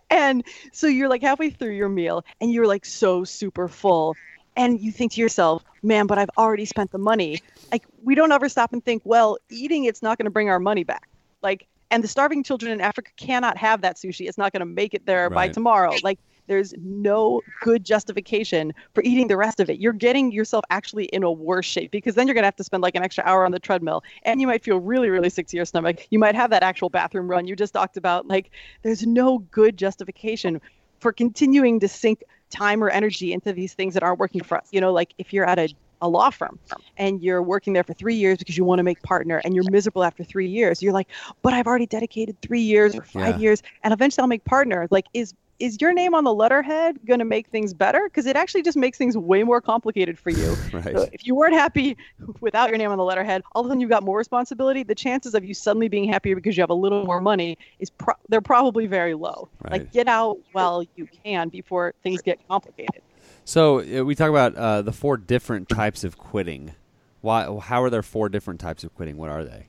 and 0.10 0.44
so 0.72 0.86
you're 0.86 1.08
like 1.08 1.22
halfway 1.22 1.50
through 1.50 1.72
your 1.72 1.88
meal 1.88 2.24
and 2.40 2.52
you're 2.52 2.66
like 2.66 2.84
so 2.84 3.22
super 3.22 3.68
full. 3.68 4.16
And 4.56 4.80
you 4.80 4.90
think 4.90 5.12
to 5.12 5.20
yourself, 5.20 5.62
man, 5.82 6.06
but 6.06 6.18
I've 6.18 6.30
already 6.36 6.64
spent 6.64 6.90
the 6.90 6.98
money. 6.98 7.40
Like, 7.70 7.84
we 8.02 8.16
don't 8.16 8.32
ever 8.32 8.48
stop 8.48 8.72
and 8.72 8.84
think, 8.84 9.02
well, 9.04 9.38
eating 9.50 9.84
it's 9.84 10.02
not 10.02 10.18
going 10.18 10.24
to 10.24 10.32
bring 10.32 10.48
our 10.48 10.58
money 10.58 10.82
back. 10.82 11.08
Like, 11.42 11.68
and 11.92 12.02
the 12.02 12.08
starving 12.08 12.42
children 12.42 12.72
in 12.72 12.80
Africa 12.80 13.12
cannot 13.16 13.56
have 13.56 13.82
that 13.82 13.96
sushi. 13.96 14.26
It's 14.28 14.38
not 14.38 14.52
going 14.52 14.60
to 14.60 14.66
make 14.66 14.94
it 14.94 15.06
there 15.06 15.30
by 15.30 15.48
tomorrow. 15.48 15.94
Like, 16.02 16.18
there's 16.48 16.74
no 16.78 17.40
good 17.60 17.84
justification 17.84 18.72
for 18.94 19.02
eating 19.04 19.28
the 19.28 19.36
rest 19.36 19.60
of 19.60 19.70
it. 19.70 19.78
You're 19.78 19.92
getting 19.92 20.32
yourself 20.32 20.64
actually 20.70 21.04
in 21.06 21.22
a 21.22 21.30
worse 21.30 21.66
shape 21.66 21.90
because 21.92 22.14
then 22.14 22.26
you're 22.26 22.34
going 22.34 22.42
to 22.42 22.46
have 22.48 22.56
to 22.56 22.64
spend 22.64 22.82
like 22.82 22.94
an 22.96 23.02
extra 23.02 23.22
hour 23.24 23.44
on 23.44 23.52
the 23.52 23.60
treadmill 23.60 24.02
and 24.24 24.40
you 24.40 24.46
might 24.46 24.64
feel 24.64 24.78
really, 24.80 25.10
really 25.10 25.30
sick 25.30 25.46
to 25.48 25.56
your 25.56 25.64
stomach. 25.66 26.00
You 26.10 26.18
might 26.18 26.34
have 26.34 26.50
that 26.50 26.62
actual 26.62 26.88
bathroom 26.90 27.28
run 27.28 27.46
you 27.46 27.54
just 27.54 27.74
talked 27.74 27.96
about. 27.96 28.26
Like, 28.26 28.50
there's 28.82 29.06
no 29.06 29.38
good 29.38 29.76
justification 29.76 30.60
for 31.00 31.12
continuing 31.12 31.78
to 31.80 31.88
sink 31.88 32.22
time 32.50 32.82
or 32.82 32.90
energy 32.90 33.32
into 33.32 33.52
these 33.52 33.74
things 33.74 33.94
that 33.94 34.02
aren't 34.02 34.18
working 34.18 34.42
for 34.42 34.58
us. 34.58 34.68
You 34.72 34.80
know, 34.80 34.92
like 34.92 35.14
if 35.18 35.32
you're 35.32 35.46
at 35.46 35.58
a 35.58 35.68
a 36.00 36.08
law 36.08 36.30
firm 36.30 36.60
and 36.96 37.20
you're 37.20 37.42
working 37.42 37.72
there 37.72 37.82
for 37.82 37.92
three 37.92 38.14
years 38.14 38.38
because 38.38 38.56
you 38.56 38.64
want 38.64 38.78
to 38.78 38.84
make 38.84 39.02
partner 39.02 39.42
and 39.44 39.52
you're 39.52 39.68
miserable 39.68 40.04
after 40.04 40.22
three 40.22 40.46
years 40.46 40.80
you're 40.80 40.92
like 40.92 41.08
but 41.42 41.52
i've 41.52 41.66
already 41.66 41.86
dedicated 41.86 42.40
three 42.40 42.60
years 42.60 42.94
or 42.94 43.02
five 43.02 43.34
Yeah. 43.34 43.38
years 43.38 43.62
and 43.82 43.92
eventually 43.92 44.22
i'll 44.22 44.28
make 44.28 44.44
partner 44.44 44.86
like 44.92 45.06
is 45.12 45.34
is 45.58 45.80
your 45.80 45.92
name 45.92 46.14
on 46.14 46.24
the 46.24 46.32
letterhead 46.32 46.98
going 47.06 47.18
to 47.18 47.24
make 47.24 47.48
things 47.48 47.74
better 47.74 48.02
because 48.04 48.26
it 48.26 48.36
actually 48.36 48.62
just 48.62 48.76
makes 48.76 48.96
things 48.98 49.16
way 49.16 49.42
more 49.42 49.60
complicated 49.60 50.18
for 50.18 50.30
you 50.30 50.56
Right. 50.72 50.96
so 50.96 51.08
if 51.12 51.26
you 51.26 51.34
weren't 51.34 51.54
happy 51.54 51.96
without 52.40 52.68
your 52.68 52.78
name 52.78 52.90
on 52.90 52.98
the 52.98 53.04
letterhead 53.04 53.42
all 53.52 53.62
of 53.62 53.66
a 53.66 53.68
sudden 53.70 53.80
you've 53.80 53.90
got 53.90 54.02
more 54.02 54.18
responsibility 54.18 54.82
the 54.82 54.94
chances 54.94 55.34
of 55.34 55.44
you 55.44 55.54
suddenly 55.54 55.88
being 55.88 56.08
happier 56.10 56.34
because 56.34 56.56
you 56.56 56.62
have 56.62 56.70
a 56.70 56.74
little 56.74 57.04
more 57.04 57.20
money 57.20 57.58
is 57.78 57.90
pro- 57.90 58.14
they're 58.28 58.40
probably 58.40 58.86
very 58.86 59.14
low 59.14 59.48
Right. 59.62 59.72
like 59.72 59.92
get 59.92 60.08
out 60.08 60.38
while 60.52 60.84
you 60.96 61.08
can 61.24 61.48
before 61.48 61.94
things 62.02 62.22
get 62.22 62.38
complicated 62.48 63.02
So 63.44 63.80
uh, 63.80 64.04
we 64.04 64.14
talk 64.14 64.30
about 64.30 64.54
uh, 64.54 64.82
the 64.82 64.92
four 64.92 65.16
different 65.16 65.68
types 65.68 66.04
of 66.04 66.18
quitting. 66.18 66.74
Why? 67.22 67.44
How 67.60 67.82
are 67.82 67.90
there 67.90 68.02
four 68.02 68.28
different 68.28 68.60
types 68.60 68.84
of 68.84 68.94
quitting? 68.94 69.16
What 69.16 69.30
are 69.30 69.42
they? 69.42 69.68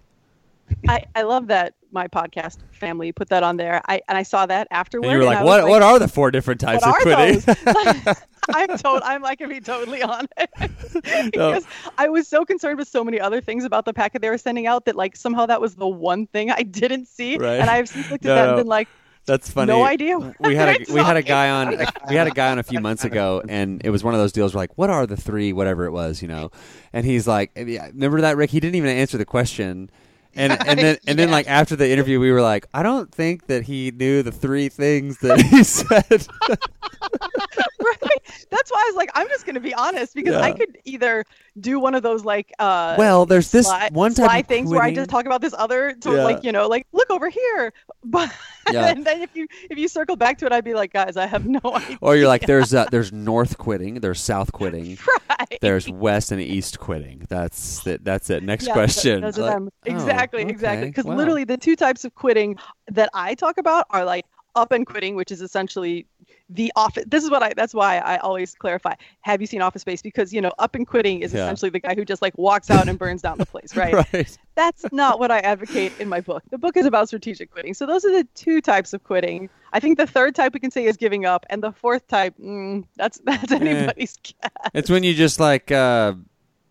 I, 0.87 1.03
I 1.15 1.21
love 1.23 1.47
that 1.47 1.73
my 1.91 2.07
podcast 2.07 2.57
family 2.71 3.11
put 3.11 3.29
that 3.29 3.43
on 3.43 3.57
there. 3.57 3.81
I 3.87 4.01
and 4.07 4.17
I 4.17 4.23
saw 4.23 4.45
that 4.45 4.67
afterward. 4.71 5.05
And 5.07 5.13
you 5.13 5.19
were 5.19 5.25
like, 5.25 5.43
what? 5.43 5.63
was 5.63 5.69
what 5.69 5.81
are 5.81 5.99
the 5.99 6.07
four 6.07 6.31
different 6.31 6.61
types 6.61 6.85
of 6.85 6.93
quitting? 6.95 7.41
I'm 8.53 8.77
told 8.77 9.01
I'm 9.03 9.21
like 9.21 9.39
to 9.39 9.47
be 9.47 9.59
totally 9.59 10.01
honest 10.01 10.29
because 11.31 11.65
I 11.97 12.09
was 12.09 12.27
so 12.27 12.45
concerned 12.45 12.79
with 12.79 12.87
so 12.87 13.03
many 13.03 13.19
other 13.19 13.41
things 13.41 13.63
about 13.63 13.85
the 13.85 13.93
packet 13.93 14.21
they 14.21 14.29
were 14.29 14.37
sending 14.37 14.65
out 14.67 14.85
that 14.85 14.95
like 14.95 15.15
somehow 15.15 15.45
that 15.47 15.61
was 15.61 15.75
the 15.75 15.87
one 15.87 16.27
thing 16.27 16.49
I 16.51 16.63
didn't 16.63 17.07
see, 17.07 17.37
Right. 17.37 17.59
and 17.59 17.69
I've 17.69 17.89
since 17.89 18.09
looked 18.09 18.25
at 18.25 18.29
No, 18.29 18.35
that 18.35 18.47
and 18.49 18.57
been 18.57 18.67
like, 18.67 18.87
That's 19.25 19.51
funny. 19.51 19.67
no 19.67 19.83
idea. 19.83 20.17
what 20.17 20.35
we 20.39 20.55
had 20.55 20.81
a 20.81 20.93
we 20.93 20.99
had 21.01 21.17
a 21.17 21.21
guy 21.21 21.49
on 21.49 21.77
we 22.09 22.15
had 22.15 22.27
a 22.27 22.31
guy 22.31 22.51
on 22.51 22.57
a 22.59 22.63
few 22.63 22.79
months 22.79 23.03
ago 23.03 23.43
and 23.47 23.81
it 23.83 23.89
was 23.91 24.03
one 24.03 24.13
of 24.13 24.19
those 24.19 24.31
deals 24.31 24.53
where 24.55 24.63
like 24.63 24.77
what 24.77 24.89
are 24.89 25.05
the 25.05 25.17
three 25.17 25.53
whatever 25.53 25.85
it 25.85 25.91
was 25.91 26.21
you 26.21 26.27
know 26.27 26.49
and 26.93 27.05
he's 27.05 27.27
like 27.27 27.51
remember 27.55 28.21
that 28.21 28.37
Rick 28.37 28.49
he 28.51 28.59
didn't 28.59 28.75
even 28.75 28.89
answer 28.89 29.17
the 29.17 29.25
question 29.25 29.91
and 30.39 30.67
and 30.67 30.79
then 30.79 30.97
and 31.05 31.19
then 31.19 31.29
like 31.29 31.47
after 31.59 31.75
the 31.75 31.89
interview 31.89 32.19
we 32.19 32.31
were 32.31 32.41
like 32.41 32.67
I 32.73 32.81
don't 32.81 33.13
think 33.13 33.47
that 33.47 33.63
he 33.63 33.91
knew 33.91 34.23
the 34.23 34.31
three 34.31 34.69
things 34.69 35.19
that 35.19 35.41
he 35.51 35.63
said 35.63 36.27
right? 37.85 38.45
That's 38.49 38.71
why 38.71 38.81
I 38.85 38.87
was 38.89 38.95
like, 38.95 39.09
I'm 39.15 39.27
just 39.29 39.45
going 39.45 39.55
to 39.55 39.59
be 39.61 39.73
honest 39.73 40.13
because 40.15 40.35
I 40.35 40.51
could 40.51 40.77
either 40.85 41.23
do 41.59 41.79
one 41.79 41.95
of 41.95 42.03
those 42.03 42.23
like 42.23 42.51
uh 42.59 42.95
well 42.97 43.25
there's 43.25 43.51
this 43.51 43.65
sly, 43.65 43.89
one 43.91 44.13
type 44.13 44.25
sly 44.29 44.37
of 44.39 44.47
things 44.47 44.69
where 44.69 44.81
I 44.81 44.93
just 44.93 45.09
talk 45.09 45.25
about 45.25 45.41
this 45.41 45.53
other, 45.57 45.93
to, 45.93 46.11
Yeah. 46.15 46.23
like 46.23 46.43
you 46.43 46.51
know, 46.51 46.67
like 46.67 46.87
look 46.91 47.09
over 47.09 47.29
here. 47.29 47.73
But 48.03 48.31
Yeah. 48.71 48.87
and 48.91 49.05
then 49.05 49.21
if 49.21 49.35
you 49.35 49.47
if 49.69 49.77
you 49.77 49.87
circle 49.89 50.15
back 50.15 50.37
to 50.39 50.45
it, 50.45 50.53
I'd 50.53 50.63
be 50.63 50.73
like, 50.73 50.93
guys, 50.93 51.17
I 51.17 51.25
have 51.27 51.45
no 51.45 51.59
idea. 51.65 51.97
or 52.01 52.15
you're 52.15 52.27
like 52.29 52.45
there's 52.45 52.73
uh, 52.73 52.85
there's 52.91 53.11
north 53.11 53.57
quitting 53.57 53.95
there's 53.95 54.21
south 54.21 54.51
quitting 54.53 54.97
right. 55.29 55.57
there's 55.61 55.89
west 55.89 56.31
and 56.31 56.39
east 56.41 56.79
quitting 56.79 57.25
that's 57.29 57.85
it 57.85 58.03
that's 58.05 58.29
it 58.29 58.41
next 58.43 58.67
Yeah, 58.67 58.73
question 58.73 59.21
Those 59.21 59.37
are 59.37 59.41
Like, 59.41 59.53
them. 59.53 59.69
oh, 59.87 59.91
Exactly, 59.91 60.43
exactly. 60.43 60.87
Because 60.87 61.05
wow. 61.05 61.15
literally 61.15 61.43
the 61.43 61.57
two 61.57 61.75
types 61.75 62.05
of 62.05 62.15
quitting 62.15 62.57
that 62.91 63.09
I 63.13 63.35
talk 63.35 63.57
about 63.57 63.85
are 63.89 64.05
like 64.05 64.25
up 64.55 64.71
and 64.71 64.85
quitting, 64.85 65.15
which 65.15 65.31
is 65.31 65.41
essentially 65.41 66.05
the 66.49 66.71
office. 66.75 67.03
This 67.07 67.23
is 67.23 67.29
what 67.29 67.43
I. 67.43 67.53
That's 67.55 67.73
why 67.73 67.97
I 67.99 68.17
always 68.17 68.55
clarify. 68.55 68.93
Have 69.21 69.41
you 69.41 69.47
seen 69.47 69.61
Office 69.61 69.81
Space? 69.83 70.01
Because 70.01 70.33
you 70.33 70.41
know, 70.41 70.51
up 70.59 70.75
and 70.75 70.85
quitting 70.87 71.21
is 71.21 71.33
Yeah. 71.33 71.43
essentially 71.43 71.69
the 71.69 71.79
guy 71.79 71.95
who 71.95 72.03
just 72.05 72.21
like 72.21 72.37
walks 72.37 72.69
out 72.69 72.89
and 72.89 72.97
burns 72.97 73.21
down 73.21 73.37
the 73.37 73.45
place, 73.45 73.75
right? 73.75 73.93
right 73.93 74.37
That's 74.55 74.85
not 74.91 75.19
what 75.19 75.31
I 75.31 75.39
advocate 75.39 75.93
in 75.99 76.09
my 76.09 76.21
book. 76.21 76.43
The 76.49 76.57
book 76.57 76.75
is 76.77 76.85
about 76.85 77.07
strategic 77.07 77.51
quitting. 77.51 77.73
So 77.73 77.85
those 77.85 78.03
are 78.05 78.11
the 78.11 78.27
two 78.35 78.61
types 78.61 78.93
of 78.93 79.03
quitting. 79.03 79.49
I 79.71 79.79
think 79.79 79.97
the 79.97 80.07
third 80.07 80.33
type 80.35 80.53
we 80.53 80.59
can 80.59 80.71
say 80.71 80.85
is 80.85 80.97
giving 80.97 81.25
up, 81.25 81.45
and 81.49 81.61
the 81.61 81.71
fourth 81.71 82.07
type, 82.07 82.33
mm, 82.39 82.83
that's 82.95 83.19
that's 83.23 83.51
anybody's 83.51 84.17
guess. 84.17 84.51
it's 84.73 84.89
when 84.89 85.03
you 85.03 85.13
just 85.13 85.39
like 85.39 85.71
uh 85.71 86.13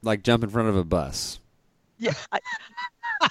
like 0.03 0.23
jump 0.23 0.43
in 0.45 0.51
front 0.51 0.69
of 0.69 0.77
a 0.77 0.85
bus 0.85 1.41
Yeah, 1.99 2.15
I, 2.33 2.39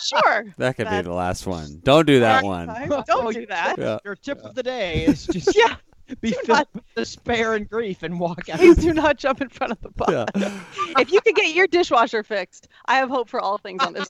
sure. 0.01 0.45
That 0.57 0.75
could 0.75 0.89
be 0.89 1.01
the 1.01 1.13
last 1.13 1.45
one. 1.47 1.79
Don't 1.83 2.05
do 2.05 2.19
that 2.21 2.43
one. 2.43 2.67
Don't 3.07 3.33
do 3.33 3.45
that. 3.47 3.75
Yeah. 3.79 3.99
Your 4.05 4.15
tip 4.15 4.39
of 4.43 4.55
the 4.55 4.63
day 4.63 5.05
is 5.05 5.25
just 5.27 5.55
Yeah. 5.55 5.75
be 6.21 6.31
do 6.31 6.35
filled 6.45 6.47
not- 6.49 6.67
with 6.73 6.83
despair 6.95 7.53
and 7.55 7.69
grief 7.69 8.03
and 8.03 8.19
walk 8.19 8.49
out. 8.49 8.59
Please 8.59 8.77
do 8.77 8.93
not 8.93 9.17
jump 9.17 9.41
in 9.41 9.49
front 9.49 9.71
of 9.73 9.81
the 9.81 9.89
bus. 9.89 10.25
Yeah. 10.35 10.59
If 10.99 11.11
you 11.11 11.21
could 11.21 11.35
get 11.35 11.53
your 11.53 11.67
dishwasher 11.67 12.23
fixed, 12.23 12.67
I 12.85 12.95
have 12.95 13.09
hope 13.09 13.29
for 13.29 13.39
all 13.39 13.57
things 13.57 13.83
on 13.83 13.93
this. 13.93 14.09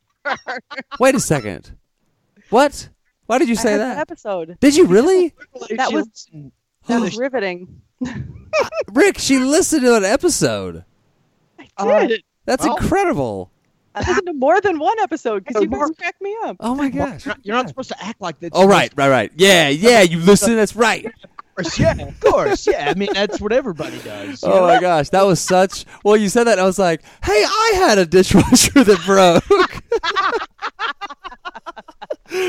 Wait 1.00 1.16
a 1.16 1.20
second. 1.20 1.76
What? 2.50 2.90
Why 3.26 3.40
did 3.40 3.50
you 3.50 3.56
I 3.56 3.62
say 3.62 3.72
heard 3.74 3.80
that? 3.82 3.98
episode. 3.98 4.58
Did 4.62 4.76
you 4.76 4.86
really? 4.86 5.34
That 5.76 5.92
was- 5.92 6.28
That 6.88 7.02
was 7.02 7.18
riveting. 7.26 7.82
Rick, 8.94 9.18
she 9.20 9.40
listened 9.40 9.82
to 9.82 9.96
an 9.98 10.06
episode. 10.06 10.86
I 11.60 11.68
Uh, 11.78 12.08
did. 12.08 12.24
That's 12.46 12.64
Well- 12.66 12.78
incredible. 12.78 13.52
I 13.98 14.10
listened 14.10 14.28
to 14.28 14.34
more 14.34 14.62
than 14.62 14.80
one 14.80 15.00
episode 15.00 15.44
because 15.44 15.58
oh, 15.58 15.62
you 15.62 15.68
guys 15.68 15.80
Mark- 15.80 15.98
cracked 15.98 16.22
me 16.22 16.36
up. 16.46 16.58
Oh 16.60 16.76
my 16.76 16.90
gosh. 16.90 17.26
You're 17.26 17.34
not, 17.34 17.46
you're 17.46 17.56
not 17.56 17.68
supposed 17.68 17.90
to 17.90 18.04
act 18.04 18.22
like 18.22 18.40
that. 18.40 18.52
Oh 18.54 18.68
right, 18.68 18.92
right, 18.96 19.10
right. 19.10 19.32
Yeah, 19.36 19.70
yeah, 19.70 20.02
you 20.02 20.20
listen, 20.20 20.56
that's 20.56 20.76
right. 20.76 21.06
Yeah, 21.76 21.94
of 21.94 22.20
course. 22.20 22.68
Yeah, 22.68 22.88
I 22.90 22.94
mean 22.94 23.10
that's 23.14 23.42
what 23.42 23.52
everybody 23.52 23.98
does. 24.00 24.44
Oh 24.44 24.50
know? 24.50 24.68
my 24.68 24.80
gosh, 24.80 25.10
that 25.10 25.24
was 25.24 25.40
such 25.40 25.86
well 26.04 26.16
you 26.16 26.30
said 26.30 26.44
that 26.44 26.54
and 26.54 26.62
I 26.62 26.66
was 26.66 26.78
like, 26.78 27.02
Hey, 27.24 27.44
I 27.44 27.72
had 27.76 27.98
a 27.98 28.06
dishwasher 28.06 28.84
that 28.84 29.02
broke. 29.06 29.44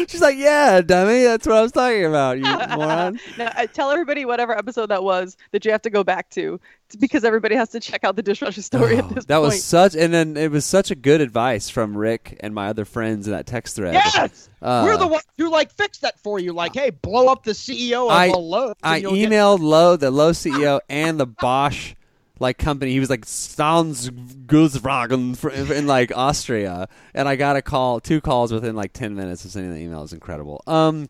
She's 0.09 0.21
like, 0.21 0.37
Yeah, 0.37 0.81
dummy, 0.81 1.23
that's 1.23 1.47
what 1.47 1.57
I 1.57 1.63
was 1.63 1.73
talking 1.73 2.05
about, 2.05 2.39
you 2.39 2.45
moron. 2.77 3.21
Now, 3.39 3.53
uh, 3.57 3.67
tell 3.69 3.91
everybody 3.93 4.25
whatever 4.25 4.57
episode 4.57 4.87
that 4.87 5.05
was 5.05 5.37
that 5.53 5.65
you 5.65 5.71
have 5.71 5.83
to 5.83 5.91
go 5.91 6.03
back 6.03 6.31
to, 6.31 6.59
because 6.99 7.23
everybody 7.25 7.55
has 7.55 7.69
to 7.71 7.81
check 7.81 8.03
out 8.03 8.17
the 8.17 8.23
dishwasher 8.23 8.63
story 8.63 8.97
at 8.97 9.05
Oh, 9.05 9.09
this 9.09 9.25
that 9.27 9.37
point. 9.37 9.47
was 9.47 9.63
such 9.65 9.95
and 9.95 10.13
then 10.13 10.37
it 10.37 10.51
was 10.51 10.65
such 10.67 10.91
a 10.91 10.95
good 10.97 11.21
advice 11.21 11.69
from 11.71 11.97
Rick 11.97 12.37
and 12.41 12.53
my 12.55 12.69
other 12.69 12.85
friends 12.85 13.27
in 13.29 13.33
that 13.35 13.47
text 13.47 13.77
thread. 13.77 13.95
Yes, 13.95 14.49
Uh, 14.61 14.83
we're 14.85 14.97
the 14.97 15.07
ones 15.07 15.25
who 15.37 15.49
like 15.49 15.71
fix 15.73 15.99
that 15.99 16.19
for 16.19 16.41
you. 16.41 16.53
Like, 16.53 16.75
hey, 16.75 16.91
blow 16.91 17.29
up 17.29 17.45
the 17.45 17.53
CEO 17.53 18.07
of 18.07 18.11
I- 18.13 18.27
a 18.27 18.37
Lowe's. 18.37 18.75
I 18.83 18.95
and 18.97 19.03
you'll 19.03 19.15
get- 19.15 19.31
emailed 19.31 19.61
Lowe, 19.61 19.97
the 19.97 20.11
Lowe 20.11 20.33
CEO, 20.33 20.81
and 20.89 21.21
the 21.21 21.27
Bosch 21.27 21.95
like 22.41 22.59
company. 22.59 22.91
He 22.93 23.01
was 23.01 23.11
like 23.11 23.25
Staunsguswagen 23.25 25.37
fr- 25.37 25.51
in 25.51 25.87
like 25.87 26.13
Austria, 26.17 26.89
and 27.15 27.29
I 27.29 27.37
got 27.37 27.57
a 27.57 27.63
call, 27.63 28.01
two 28.01 28.21
calls 28.21 28.53
within 28.53 28.77
like 28.77 28.93
ten 28.93 29.15
minutes 29.15 29.45
of 29.45 29.51
sending 29.51 29.73
the 29.73 29.81
email. 29.81 29.99
It 29.99 30.03
was 30.03 30.13
incredible. 30.13 30.63
Um, 30.67 31.09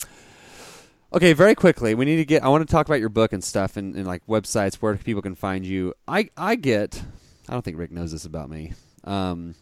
okay, 1.13 1.33
very 1.33 1.55
quickly, 1.55 1.95
we 1.95 2.05
need 2.05 2.17
to 2.17 2.25
get. 2.25 2.43
I 2.45 2.49
want 2.49 2.67
to 2.67 2.73
talk 2.73 2.87
about 2.87 3.01
your 3.01 3.09
book 3.09 3.33
and 3.33 3.45
stuff, 3.45 3.77
and, 3.77 3.95
and 3.95 4.07
like 4.07 4.27
websites 4.27 4.77
where 4.77 4.97
people 4.97 5.23
can 5.23 5.35
find 5.35 5.67
you. 5.67 5.95
I 6.07 6.31
I 6.37 6.57
get. 6.57 7.03
I 7.49 7.53
don't 7.53 7.65
think 7.65 7.79
Rick 7.79 7.93
knows 7.93 8.13
this 8.13 8.27
about 8.27 8.51
me. 8.51 8.75
Um, 9.05 9.55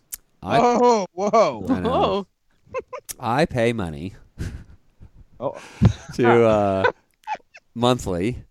I, 0.42 0.58
oh, 0.60 1.06
whoa. 1.12 1.66
I 1.68 1.80
know. 1.80 2.26
Oh, 2.74 2.74
I 3.20 3.46
pay 3.46 3.72
money 3.72 4.14
Oh. 5.38 5.56
to 6.14 6.44
uh, 6.44 6.90
monthly, 7.74 8.42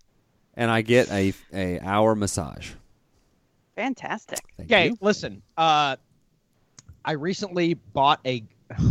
and 0.53 0.71
I 0.71 0.81
get 0.81 1.11
a 1.11 1.33
a 1.53 1.79
hour 1.79 2.15
massage. 2.15 2.71
Fantastic. 3.75 4.39
Thank 4.57 4.71
Okay, 4.71 4.87
you. 4.89 4.97
listen. 5.01 5.41
Uh, 5.57 5.95
I 7.03 7.11
recently 7.13 7.73
bought 7.75 8.19
a. 8.25 8.43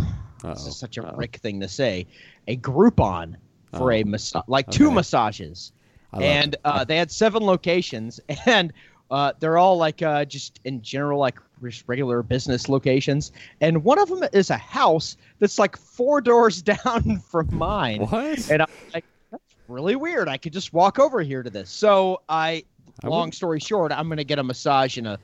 This 0.42 0.60
Uh-oh. 0.60 0.68
is 0.68 0.76
such 0.76 0.98
a 0.98 1.14
Rick 1.16 1.36
thing 1.36 1.58
to 1.60 1.68
say. 1.68 2.06
A 2.48 2.58
Groupon 2.58 3.36
for 3.72 3.90
Oh. 3.90 3.94
a 3.96 4.04
massage, 4.04 4.42
like 4.46 4.70
two 4.70 4.90
massages, 4.90 5.72
and 6.12 6.54
uh, 6.66 6.84
they 6.84 6.98
had 6.98 7.10
seven 7.10 7.42
locations, 7.42 8.20
and 8.44 8.70
uh, 9.10 9.32
they're 9.40 9.56
all 9.56 9.78
like 9.78 10.02
uh, 10.02 10.26
just 10.26 10.60
in 10.64 10.82
general 10.82 11.18
like 11.18 11.38
regular 11.86 12.22
business 12.22 12.68
locations, 12.68 13.32
and 13.62 13.82
one 13.84 13.98
of 13.98 14.10
them 14.10 14.22
is 14.34 14.50
a 14.50 14.58
house 14.58 15.16
that's 15.38 15.58
like 15.58 15.78
four 15.78 16.20
doors 16.20 16.60
down 16.74 17.20
from 17.20 17.48
mine, 17.56 18.02
What? 18.02 18.50
and 18.50 18.60
I'm 18.60 18.68
like, 18.92 19.06
that's 19.30 19.56
really 19.66 19.96
weird. 19.96 20.28
I 20.28 20.36
could 20.36 20.52
just 20.52 20.74
walk 20.74 20.98
over 20.98 21.22
here 21.22 21.42
to 21.42 21.48
this. 21.48 21.70
So 21.70 22.20
I, 22.28 22.64
I 23.02 23.08
long 23.08 23.26
would- 23.28 23.34
story 23.34 23.60
short, 23.60 23.92
I'm 23.92 24.08
gonna 24.08 24.24
get 24.24 24.38
a 24.38 24.44
massage 24.44 24.98
in 24.98 25.06
a 25.06 25.18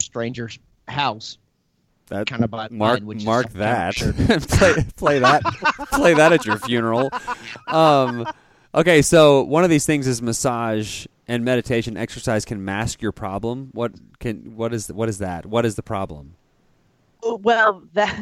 stranger's 0.00 0.58
house. 0.86 1.38
That 2.08 2.26
kind 2.26 2.42
of 2.42 2.50
by 2.50 2.68
mark 2.70 3.00
mine, 3.00 3.06
which 3.06 3.24
mark 3.24 3.50
some 3.50 3.60
that. 3.60 3.94
play 4.48 4.86
play 4.96 5.18
that 5.18 5.42
play 5.92 6.14
that 6.14 6.32
at 6.32 6.46
your 6.46 6.58
funeral. 6.58 7.10
Um, 7.66 8.26
okay, 8.74 9.02
so 9.02 9.42
one 9.42 9.62
of 9.62 9.68
these 9.70 9.84
things 9.84 10.06
is 10.06 10.22
massage 10.22 11.06
and 11.26 11.44
meditation. 11.44 11.98
Exercise 11.98 12.46
can 12.46 12.64
mask 12.64 13.02
your 13.02 13.12
problem. 13.12 13.68
What 13.72 13.92
can 14.20 14.56
what 14.56 14.72
is 14.72 14.90
what 14.90 15.10
is 15.10 15.18
that? 15.18 15.44
What 15.44 15.66
is 15.66 15.74
the 15.74 15.82
problem? 15.82 16.34
Well, 17.22 17.82
that 17.92 18.16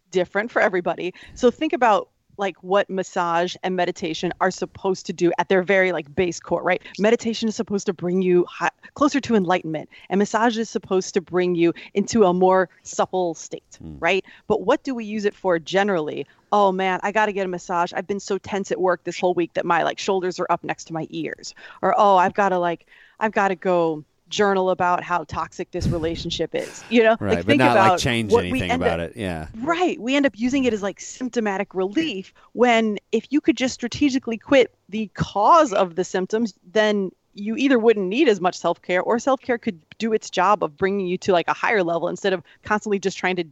different 0.10 0.50
for 0.50 0.60
everybody. 0.60 1.14
So 1.34 1.50
think 1.50 1.72
about 1.72 2.10
like 2.38 2.56
what 2.62 2.88
massage 2.90 3.56
and 3.62 3.76
meditation 3.76 4.32
are 4.40 4.50
supposed 4.50 5.06
to 5.06 5.12
do 5.12 5.32
at 5.38 5.48
their 5.48 5.62
very 5.62 5.92
like 5.92 6.14
base 6.14 6.40
core, 6.40 6.62
right? 6.62 6.82
Meditation 6.98 7.48
is 7.48 7.56
supposed 7.56 7.86
to 7.86 7.92
bring 7.92 8.22
you 8.22 8.46
closer 8.94 9.20
to 9.20 9.34
enlightenment, 9.34 9.88
and 10.08 10.18
massage 10.18 10.58
is 10.58 10.68
supposed 10.68 11.14
to 11.14 11.20
bring 11.20 11.54
you 11.54 11.72
into 11.94 12.24
a 12.24 12.32
more 12.32 12.68
supple 12.82 13.34
state, 13.34 13.78
hmm. 13.80 13.96
right? 13.98 14.24
But 14.46 14.62
what 14.62 14.82
do 14.84 14.94
we 14.94 15.04
use 15.04 15.24
it 15.24 15.34
for 15.34 15.58
generally? 15.58 16.26
Oh 16.52 16.70
man, 16.70 17.00
I 17.02 17.12
got 17.12 17.26
to 17.26 17.32
get 17.32 17.46
a 17.46 17.48
massage. 17.48 17.92
I've 17.92 18.06
been 18.06 18.20
so 18.20 18.38
tense 18.38 18.70
at 18.70 18.80
work 18.80 19.04
this 19.04 19.18
whole 19.18 19.34
week 19.34 19.54
that 19.54 19.64
my 19.64 19.82
like 19.82 19.98
shoulders 19.98 20.38
are 20.38 20.46
up 20.50 20.62
next 20.62 20.84
to 20.84 20.92
my 20.92 21.06
ears. 21.10 21.54
Or 21.82 21.94
oh, 21.96 22.16
I've 22.16 22.34
got 22.34 22.50
to 22.50 22.58
like 22.58 22.86
I've 23.18 23.32
got 23.32 23.48
to 23.48 23.56
go 23.56 24.04
journal 24.34 24.70
about 24.70 25.02
how 25.02 25.24
toxic 25.24 25.70
this 25.70 25.86
relationship 25.86 26.54
is. 26.54 26.84
You 26.90 27.04
know, 27.04 27.16
Right, 27.20 27.36
like, 27.36 27.38
but 27.38 27.46
think 27.46 27.58
not 27.60 27.72
about 27.72 27.90
like 27.92 28.00
change 28.00 28.32
anything 28.32 28.70
about 28.70 29.00
up- 29.00 29.10
it. 29.10 29.16
Yeah. 29.16 29.48
Right. 29.56 30.00
We 30.00 30.16
end 30.16 30.26
up 30.26 30.32
using 30.36 30.64
it 30.64 30.72
as 30.72 30.82
like 30.82 31.00
symptomatic 31.00 31.74
relief 31.74 32.34
when 32.52 32.98
if 33.12 33.26
you 33.30 33.40
could 33.40 33.56
just 33.56 33.74
strategically 33.74 34.36
quit 34.38 34.74
the 34.88 35.08
cause 35.14 35.72
of 35.72 35.94
the 35.94 36.04
symptoms, 36.04 36.54
then 36.72 37.10
you 37.36 37.56
either 37.56 37.78
wouldn't 37.78 38.06
need 38.06 38.28
as 38.28 38.40
much 38.40 38.56
self 38.56 38.80
care 38.82 39.02
or 39.02 39.18
self 39.18 39.40
care 39.40 39.58
could 39.58 39.80
do 39.98 40.12
its 40.12 40.30
job 40.30 40.62
of 40.62 40.76
bringing 40.76 41.06
you 41.06 41.18
to 41.18 41.32
like 41.32 41.48
a 41.48 41.52
higher 41.52 41.82
level 41.82 42.08
instead 42.08 42.32
of 42.32 42.42
constantly 42.62 42.98
just 42.98 43.16
trying 43.18 43.36
to 43.36 43.44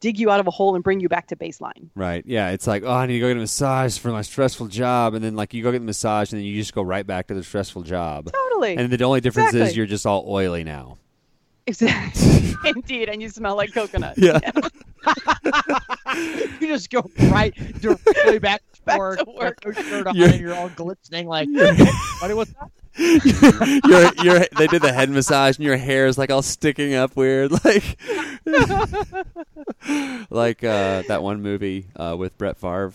dig 0.00 0.18
you 0.18 0.30
out 0.30 0.40
of 0.40 0.46
a 0.46 0.50
hole 0.50 0.74
and 0.74 0.82
bring 0.84 1.00
you 1.00 1.08
back 1.08 1.28
to 1.28 1.36
baseline. 1.36 1.88
Right. 1.94 2.24
Yeah. 2.26 2.50
It's 2.50 2.66
like, 2.66 2.82
oh, 2.84 2.92
I 2.92 3.06
need 3.06 3.14
to 3.14 3.20
go 3.20 3.28
get 3.28 3.36
a 3.36 3.40
massage 3.40 3.98
for 3.98 4.10
my 4.10 4.22
stressful 4.22 4.68
job, 4.68 5.14
and 5.14 5.24
then 5.24 5.36
like 5.36 5.54
you 5.54 5.62
go 5.62 5.72
get 5.72 5.78
the 5.80 5.84
massage, 5.84 6.32
and 6.32 6.38
then 6.40 6.46
you 6.46 6.56
just 6.56 6.74
go 6.74 6.82
right 6.82 7.06
back 7.06 7.28
to 7.28 7.34
the 7.34 7.42
stressful 7.42 7.82
job. 7.82 8.30
Totally. 8.32 8.51
And 8.62 8.90
the 8.92 9.04
only 9.04 9.20
difference 9.20 9.54
is 9.54 9.76
you're 9.76 9.86
just 9.86 10.06
all 10.06 10.24
oily 10.28 10.64
now. 10.64 10.98
Exactly. 11.66 12.54
Indeed. 12.70 13.08
And 13.08 13.20
you 13.22 13.28
smell 13.28 13.56
like 13.56 13.72
coconut. 13.72 14.14
Yeah. 14.16 14.38
you 16.60 16.66
just 16.68 16.90
go 16.90 17.08
right 17.30 17.54
directly 17.80 18.38
back, 18.38 18.62
Back 18.84 18.96
forward, 18.96 19.18
to 19.20 19.24
work. 19.30 19.60
got 19.60 19.76
no 19.76 19.82
shirt 19.82 20.06
on, 20.08 20.16
You're- 20.16 20.32
and 20.32 20.40
you're 20.40 20.54
all 20.54 20.68
glistening 20.70 21.26
like, 21.28 21.48
buddy, 22.20 22.34
what's 22.34 22.52
that? 22.52 22.70
your 23.86 24.24
your 24.24 24.46
they 24.58 24.66
did 24.66 24.82
the 24.82 24.92
head 24.92 25.08
massage 25.08 25.56
and 25.56 25.64
your 25.64 25.78
hair 25.78 26.06
is 26.06 26.18
like 26.18 26.30
all 26.30 26.42
sticking 26.42 26.92
up 26.94 27.16
weird 27.16 27.50
like 27.64 27.96
like 30.30 30.62
uh 30.62 31.02
that 31.08 31.20
one 31.22 31.40
movie 31.42 31.86
uh 31.96 32.14
with 32.18 32.36
Brett 32.38 32.58
Favre. 32.58 32.92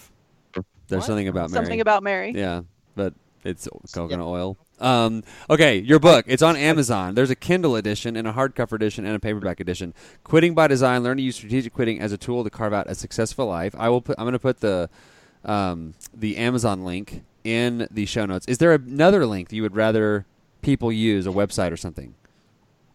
There's 0.88 1.00
What? 1.02 1.04
something 1.08 1.28
about 1.28 1.50
Mary. 1.50 1.64
Something 1.66 1.82
about 1.82 2.04
Mary. 2.04 2.32
Yeah, 2.36 2.62
but 2.96 3.14
it's 3.44 3.68
coconut 3.94 4.26
oil. 4.28 4.58
Um, 4.80 5.24
okay, 5.50 5.78
your 5.78 6.00
book. 6.00 6.26
It's 6.28 6.44
on 6.44 6.56
Amazon. 6.56 7.16
There's 7.16 7.30
a 7.30 7.36
Kindle 7.36 7.76
edition 7.76 8.16
and 8.16 8.28
a 8.28 8.34
hardcover 8.34 8.74
edition 8.74 9.06
and 9.06 9.16
a 9.16 9.20
paperback 9.20 9.60
edition. 9.60 9.94
Quitting 10.24 10.54
by 10.54 10.68
Design: 10.68 11.04
Learn 11.04 11.18
to 11.18 11.24
use 11.24 11.36
strategic 11.36 11.74
quitting 11.74 12.00
as 12.00 12.12
a 12.12 12.18
tool 12.18 12.44
to 12.44 12.50
carve 12.50 12.74
out 12.74 12.88
a 12.88 12.96
successful 12.96 13.48
life. 13.48 13.76
I 13.78 13.90
will 13.90 14.02
put. 14.02 14.16
I'm 14.20 14.26
going 14.26 14.34
to 14.34 14.40
put 14.40 14.60
the 14.60 14.90
um, 15.46 15.94
the 16.14 16.38
Amazon 16.38 16.84
link 16.84 17.24
in 17.44 17.88
the 17.90 18.06
show 18.06 18.26
notes. 18.26 18.48
Is 18.48 18.58
there 18.58 18.74
another 18.74 19.26
link 19.26 19.50
that 19.50 19.56
you 19.56 19.64
would 19.64 19.76
rather 19.76 20.26
people 20.62 20.92
use, 20.92 21.26
a 21.26 21.32
website 21.32 21.72
or 21.72 21.78
something? 21.78 22.14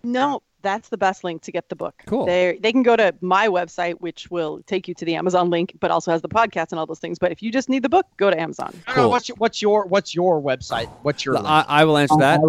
No, 0.03 0.43
that's 0.62 0.88
the 0.88 0.96
best 0.96 1.24
link 1.24 1.42
to 1.42 1.52
get 1.52 1.68
the 1.68 1.76
book. 1.76 2.02
Cool. 2.06 2.26
They 2.26 2.58
they 2.60 2.72
can 2.72 2.82
go 2.82 2.96
to 2.96 3.14
my 3.20 3.48
website, 3.48 3.94
which 4.00 4.30
will 4.30 4.62
take 4.66 4.88
you 4.88 4.94
to 4.94 5.04
the 5.04 5.14
Amazon 5.16 5.50
link, 5.50 5.76
but 5.80 5.90
also 5.90 6.10
has 6.10 6.22
the 6.22 6.28
podcast 6.28 6.70
and 6.70 6.78
all 6.78 6.86
those 6.86 6.98
things. 6.98 7.18
But 7.18 7.32
if 7.32 7.42
you 7.42 7.50
just 7.52 7.68
need 7.68 7.82
the 7.82 7.88
book, 7.88 8.06
go 8.16 8.30
to 8.30 8.40
Amazon. 8.40 8.68
I 8.86 8.90
don't 8.90 8.96
know, 8.96 9.02
Cool. 9.02 9.10
what's 9.10 9.28
your, 9.28 9.36
what's 9.36 9.62
your 9.62 9.86
what's 9.86 10.14
your 10.14 10.40
website? 10.40 10.88
What's 11.02 11.24
your 11.24 11.34
link? 11.34 11.46
I, 11.46 11.60
um, 11.60 11.66
I 11.68 11.84
will 11.84 11.98
answer 11.98 12.16
that. 12.18 12.40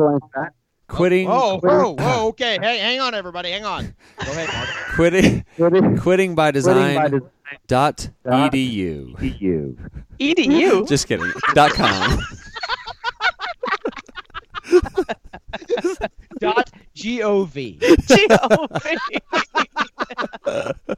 Quitting. 0.88 1.28
Oh, 1.28 1.34
oh, 1.34 1.60
oh 1.64 1.68
whoa, 1.68 1.92
whoa, 1.92 1.96
oh, 2.00 2.28
okay. 2.30 2.60
Hey, 2.62 2.78
hang 2.78 3.00
on, 3.00 3.16
everybody, 3.16 3.52
hang 3.52 3.66
on. 3.66 3.96
Go 4.24 4.32
ahead, 4.32 4.50
Mark. 4.54 4.70
Quitting. 5.56 5.98
quitting 5.98 6.36
by 6.36 6.52
design. 6.52 7.22
Dot 7.68 8.10
edu. 8.26 9.16
edu. 9.18 9.78
Edu. 10.20 10.88
Just 10.88 11.08
kidding. 11.08 11.32
dot 11.54 11.72
com. 11.72 12.20
Dot 17.04 17.50
gov. 17.50 17.54
G-O-V. 18.18 19.22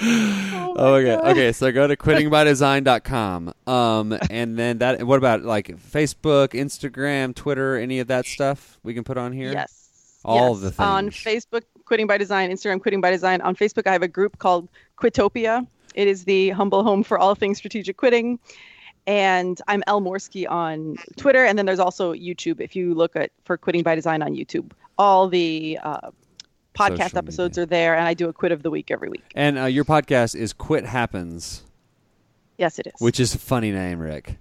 Oh, 0.00 0.94
okay. 0.94 1.16
Okay. 1.16 1.52
So 1.52 1.72
go 1.72 1.86
to 1.86 1.96
quittingbydesign.com. 1.96 3.52
Um, 3.66 4.18
and 4.30 4.56
then 4.58 4.78
that. 4.78 5.02
What 5.02 5.18
about 5.18 5.42
like 5.42 5.76
Facebook, 5.76 6.50
Instagram, 6.50 7.34
Twitter, 7.34 7.76
any 7.76 7.98
of 7.98 8.06
that 8.08 8.26
stuff 8.26 8.78
we 8.82 8.94
can 8.94 9.04
put 9.04 9.18
on 9.18 9.32
here? 9.32 9.52
Yes. 9.52 10.20
All 10.24 10.52
yes. 10.52 10.60
the 10.60 10.70
things. 10.70 10.78
On 10.78 11.10
Facebook, 11.10 11.62
Quitting 11.84 12.06
by 12.06 12.18
Design, 12.18 12.50
Instagram, 12.50 12.80
Quitting 12.80 13.00
by 13.00 13.10
Design. 13.10 13.40
On 13.40 13.56
Facebook, 13.56 13.86
I 13.86 13.92
have 13.92 14.02
a 14.02 14.08
group 14.08 14.38
called 14.38 14.68
Quitopia. 14.98 15.66
It 15.94 16.06
is 16.06 16.24
the 16.24 16.50
humble 16.50 16.84
home 16.84 17.02
for 17.02 17.18
all 17.18 17.34
things 17.34 17.58
strategic 17.58 17.96
quitting. 17.96 18.38
And 19.06 19.60
I'm 19.68 19.82
El 19.86 20.00
Morski 20.02 20.48
on 20.48 20.96
Twitter. 21.16 21.44
And 21.44 21.58
then 21.58 21.66
there's 21.66 21.78
also 21.78 22.12
YouTube. 22.12 22.60
If 22.60 22.76
you 22.76 22.94
look 22.94 23.16
at 23.16 23.30
for 23.44 23.56
Quitting 23.56 23.82
by 23.82 23.94
Design 23.94 24.22
on 24.22 24.34
YouTube, 24.34 24.70
all 24.98 25.28
the 25.28 25.78
uh, 25.82 26.10
podcast 26.74 26.98
Social 26.98 27.18
episodes 27.18 27.56
media. 27.58 27.62
are 27.62 27.66
there. 27.66 27.96
And 27.96 28.06
I 28.06 28.14
do 28.14 28.28
a 28.28 28.32
quit 28.32 28.52
of 28.52 28.62
the 28.62 28.70
week 28.70 28.90
every 28.90 29.08
week. 29.08 29.24
And 29.34 29.58
uh, 29.58 29.64
your 29.64 29.84
podcast 29.84 30.34
is 30.36 30.52
Quit 30.52 30.84
Happens, 30.84 31.62
Yes, 32.58 32.78
it 32.78 32.88
is. 32.88 32.94
which 33.00 33.20
is 33.20 33.34
a 33.34 33.38
funny 33.38 33.70
name, 33.72 34.00
Rick. 34.00 34.36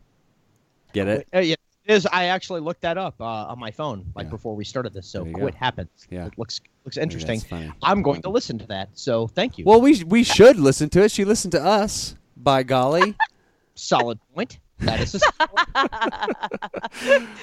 Get 0.94 1.08
it? 1.08 1.28
Uh, 1.34 1.40
yeah, 1.40 1.56
it 1.86 1.94
is. 1.94 2.08
I 2.08 2.26
actually 2.26 2.62
looked 2.62 2.82
that 2.82 2.98
up 2.98 3.16
uh, 3.22 3.24
on 3.26 3.60
my 3.60 3.70
phone 3.72 4.06
like 4.16 4.26
Yeah. 4.26 4.32
before 4.32 4.56
we 4.56 4.64
started 4.66 4.94
this. 4.94 5.08
So 5.08 5.24
There 5.24 5.34
quit 5.34 5.54
go. 5.54 5.60
happens. 5.60 5.90
Yeah. 6.10 6.26
It 6.26 6.34
looks 6.38 6.60
looks 6.86 6.98
Maybe 6.98 7.04
interesting. 7.04 7.40
that's 7.40 7.50
funny. 7.50 7.72
I'm 7.84 8.02
going 8.02 8.22
to 8.24 8.30
listen 8.30 8.58
to 8.60 8.68
that. 8.68 8.90
So 8.94 9.28
thank 9.28 9.58
you. 9.58 9.66
Well, 9.66 9.82
we 9.82 10.04
we 10.06 10.24
should 10.24 10.58
listen 10.58 10.90
to 10.92 11.04
it. 11.04 11.12
She 11.12 11.26
listened 11.26 11.52
to 11.52 11.64
us. 11.64 12.16
By 12.36 12.64
golly. 12.64 13.16
Solid 13.76 14.20
point. 14.34 14.60
That 14.80 15.02
is. 15.02 15.20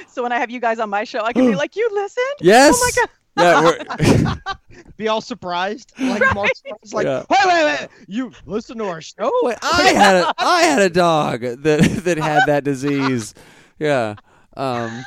So 0.08 0.22
when 0.22 0.32
I 0.32 0.38
have 0.38 0.50
you 0.50 0.60
guys 0.60 0.78
on 0.78 0.90
my 0.90 1.04
show, 1.04 1.20
I 1.20 1.32
can 1.32 1.46
be 1.46 1.54
like, 1.56 1.76
you 1.76 1.88
listened? 1.92 2.24
yes. 2.40 2.74
Oh 2.76 2.84
my 2.84 2.90
God. 3.02 3.10
Yeah, 3.36 4.36
be 4.96 5.08
all 5.08 5.20
surprised. 5.20 5.92
Like 5.98 6.22
Mark's 6.36 6.58
surprised, 6.60 6.94
like, 6.94 7.04
Yeah. 7.04 7.24
wait, 7.28 7.40
wait, 7.46 7.64
wait. 7.64 7.88
You 8.06 8.30
listen 8.46 8.78
to 8.78 8.84
our 8.84 9.00
show? 9.00 9.28
Wait, 9.42 9.58
I 9.60 9.90
had 9.92 10.14
a 10.22 10.34
I 10.38 10.62
had 10.62 10.82
a 10.82 10.88
dog 10.88 11.40
that 11.40 11.80
that 12.04 12.16
had 12.16 12.42
that 12.46 12.62
disease. 12.62 13.34
Yeah. 13.80 14.14
Um, 14.56 15.04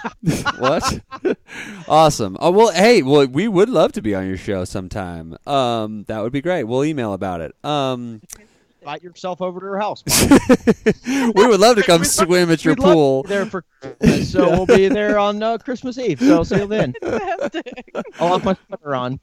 what? 0.59 0.99
awesome. 1.87 2.35
Oh 2.41 2.51
well, 2.51 2.73
hey, 2.73 3.01
well, 3.01 3.25
we 3.27 3.47
would 3.47 3.69
love 3.69 3.93
to 3.93 4.01
be 4.01 4.13
on 4.13 4.27
your 4.27 4.35
show 4.35 4.65
sometime. 4.65 5.37
Um, 5.47 6.03
that 6.09 6.21
would 6.21 6.33
be 6.33 6.41
great. 6.41 6.65
We'll 6.65 6.83
email 6.83 7.13
about 7.13 7.39
it. 7.39 7.55
Um, 7.63 8.21
invite 8.87 9.03
yourself 9.03 9.41
over 9.41 9.59
to 9.59 9.65
her 9.65 9.77
house. 9.77 10.01
we 11.05 11.45
would 11.45 11.59
love 11.59 11.75
to 11.75 11.83
come 11.85 12.05
swim 12.05 12.49
at 12.49 12.63
your 12.63 12.71
We'd 12.73 12.79
love 12.79 12.93
pool. 12.93 13.23
to 13.23 13.27
be 13.27 13.35
there 13.35 13.45
for 13.45 13.65
Christmas, 13.81 14.31
so 14.31 14.49
we'll 14.49 14.65
be 14.65 14.87
there 14.87 15.19
on 15.19 15.43
uh, 15.43 15.57
Christmas 15.57 15.97
Eve. 15.97 16.21
So 16.21 16.43
see 16.43 16.59
you 16.59 16.67
then. 16.67 16.93
I'll 18.17 18.39
have 18.39 18.45
my 18.45 18.55
sweater 18.67 18.95
on. 18.95 19.19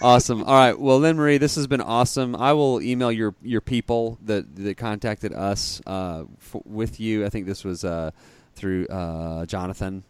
Awesome. 0.00 0.44
All 0.44 0.54
right. 0.54 0.78
Well, 0.78 1.00
Lynn 1.00 1.16
Marie, 1.16 1.38
this 1.38 1.56
has 1.56 1.66
been 1.66 1.80
awesome. 1.80 2.36
I 2.36 2.52
will 2.52 2.80
email 2.80 3.10
your 3.10 3.34
your 3.42 3.60
people 3.60 4.18
that 4.22 4.54
that 4.56 4.76
contacted 4.76 5.32
us 5.32 5.80
uh, 5.86 6.24
f- 6.40 6.62
with 6.64 7.00
you. 7.00 7.26
I 7.26 7.28
think 7.28 7.46
this 7.46 7.64
was 7.64 7.84
uh, 7.84 8.12
through 8.54 8.86
uh, 8.86 9.46
Jonathan. 9.46 10.04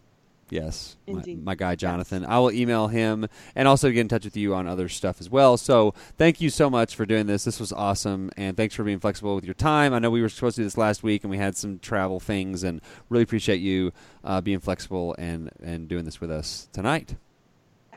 Yes, 0.53 0.95
my, 1.07 1.23
my 1.41 1.55
guy 1.55 1.75
Jonathan. 1.75 2.23
I 2.25 2.39
will 2.39 2.51
email 2.51 2.87
him 2.87 3.27
and 3.55 3.67
also 3.67 3.89
get 3.89 4.01
in 4.01 4.07
touch 4.07 4.23
with 4.25 4.37
you 4.37 4.53
on 4.53 4.67
other 4.67 4.87
stuff 4.87 5.19
as 5.19 5.29
well. 5.29 5.57
So 5.57 5.93
thank 6.17 6.39
you 6.41 6.49
so 6.49 6.69
much 6.69 6.95
for 6.95 7.05
doing 7.05 7.25
this. 7.25 7.43
This 7.43 7.59
was 7.59 7.73
awesome, 7.73 8.29
and 8.37 8.55
thanks 8.55 8.75
for 8.75 8.83
being 8.83 8.99
flexible 8.99 9.35
with 9.35 9.45
your 9.45 9.55
time. 9.55 9.93
I 9.93 9.99
know 9.99 10.09
we 10.11 10.21
were 10.21 10.29
supposed 10.29 10.55
to 10.57 10.61
do 10.61 10.65
this 10.65 10.77
last 10.77 11.01
week, 11.03 11.23
and 11.23 11.31
we 11.31 11.37
had 11.37 11.57
some 11.57 11.79
travel 11.79 12.19
things, 12.19 12.63
and 12.63 12.81
really 13.09 13.23
appreciate 13.23 13.57
you 13.61 13.91
uh, 14.23 14.41
being 14.41 14.59
flexible 14.59 15.15
and 15.17 15.49
and 15.63 15.87
doing 15.87 16.05
this 16.05 16.21
with 16.21 16.29
us 16.31 16.69
tonight. 16.71 17.15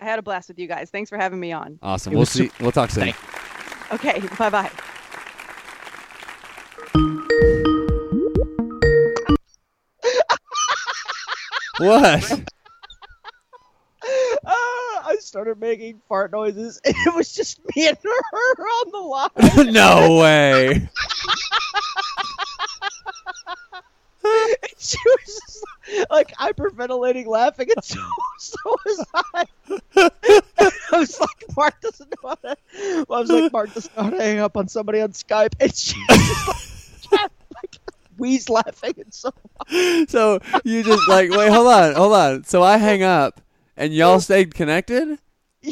I 0.01 0.05
had 0.05 0.19
a 0.19 0.23
blast 0.23 0.49
with 0.49 0.59
you 0.59 0.67
guys. 0.67 0.91
Thanks 0.91 1.11
for 1.11 1.19
having 1.19 1.41
me 1.41 1.53
on. 1.53 1.79
Awesome. 1.83 2.13
It 2.13 2.17
We'll 2.17 2.21
was 2.21 2.31
see. 2.31 2.51
We'll 2.61 2.73
talk 2.73 2.91
soon. 2.91 3.13
Thank- 3.13 3.93
Okay, 3.93 4.21
bye 4.37 4.51
bye. 4.51 4.71
What? 11.79 12.41
Ah, 14.49 15.03
I 15.09 15.17
started 15.19 15.59
making 15.59 16.01
fart 16.09 16.31
noises, 16.31 16.81
and 16.85 16.95
it 17.07 17.15
was 17.15 17.35
just 17.35 17.59
me 17.75 17.89
and 17.89 17.99
her 18.01 18.09
on 18.63 18.93
the 18.93 18.99
line. 18.99 19.73
no 19.73 20.21
way. 20.21 20.89
And 24.25 24.59
she 24.79 24.99
was 25.05 25.41
just 25.47 25.65
like 26.11 26.33
hyperventilating, 26.37 27.27
laughing, 27.27 27.69
and 27.75 27.85
so, 27.85 28.01
so 28.39 28.57
was 28.85 29.07
I. 29.15 29.45
I 29.97 30.99
was 30.99 31.19
like, 31.21 31.57
Mark 31.57 31.81
doesn't 31.81 32.11
know 32.11 32.29
how 32.29 32.35
to. 32.37 32.57
I 32.79 33.05
was 33.09 33.31
like, 33.31 33.53
Mark 33.53 33.75
doesn't 33.75 33.97
know 33.97 34.05
how 34.05 34.11
to 34.11 34.19
hang 34.19 34.39
up 34.39 34.57
on 34.57 34.69
somebody 34.69 35.01
on 35.01 35.11
Skype, 35.11 35.55
and 35.59 35.75
she 35.75 35.99
was 36.09 36.19
just 36.19 37.13
like, 37.13 37.31
like 37.55 37.77
wheeze 38.19 38.49
laughing 38.51 38.95
and 38.99 39.13
so. 39.13 39.33
So 40.09 40.41
you 40.65 40.83
just 40.83 41.09
like 41.09 41.31
wait, 41.31 41.51
hold 41.51 41.69
on, 41.69 41.95
hold 41.95 42.13
on. 42.13 42.45
So 42.45 42.63
I 42.63 42.77
hang 42.77 43.03
up, 43.03 43.41
and 43.77 43.93
y'all 43.93 44.21
stayed 44.21 44.55
connected. 44.55 45.19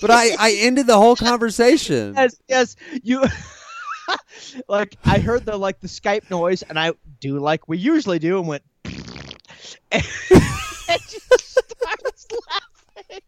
But 0.00 0.10
I 0.10 0.30
I 0.38 0.52
ended 0.60 0.86
the 0.86 0.96
whole 0.96 1.16
conversation. 1.16 2.14
yes, 2.14 2.36
yes, 2.48 2.76
you. 3.02 3.24
like 4.68 4.96
I 5.04 5.18
heard 5.18 5.44
the 5.44 5.56
like 5.56 5.80
the 5.80 5.88
Skype 5.88 6.30
noise, 6.30 6.62
and 6.62 6.78
I 6.78 6.92
do 7.20 7.38
like 7.38 7.68
we 7.68 7.78
usually 7.78 8.18
do, 8.18 8.38
and 8.38 8.48
went. 8.48 8.62
and 9.90 10.02
she 10.02 11.18
starts 11.38 12.26
laughing. 12.48 13.22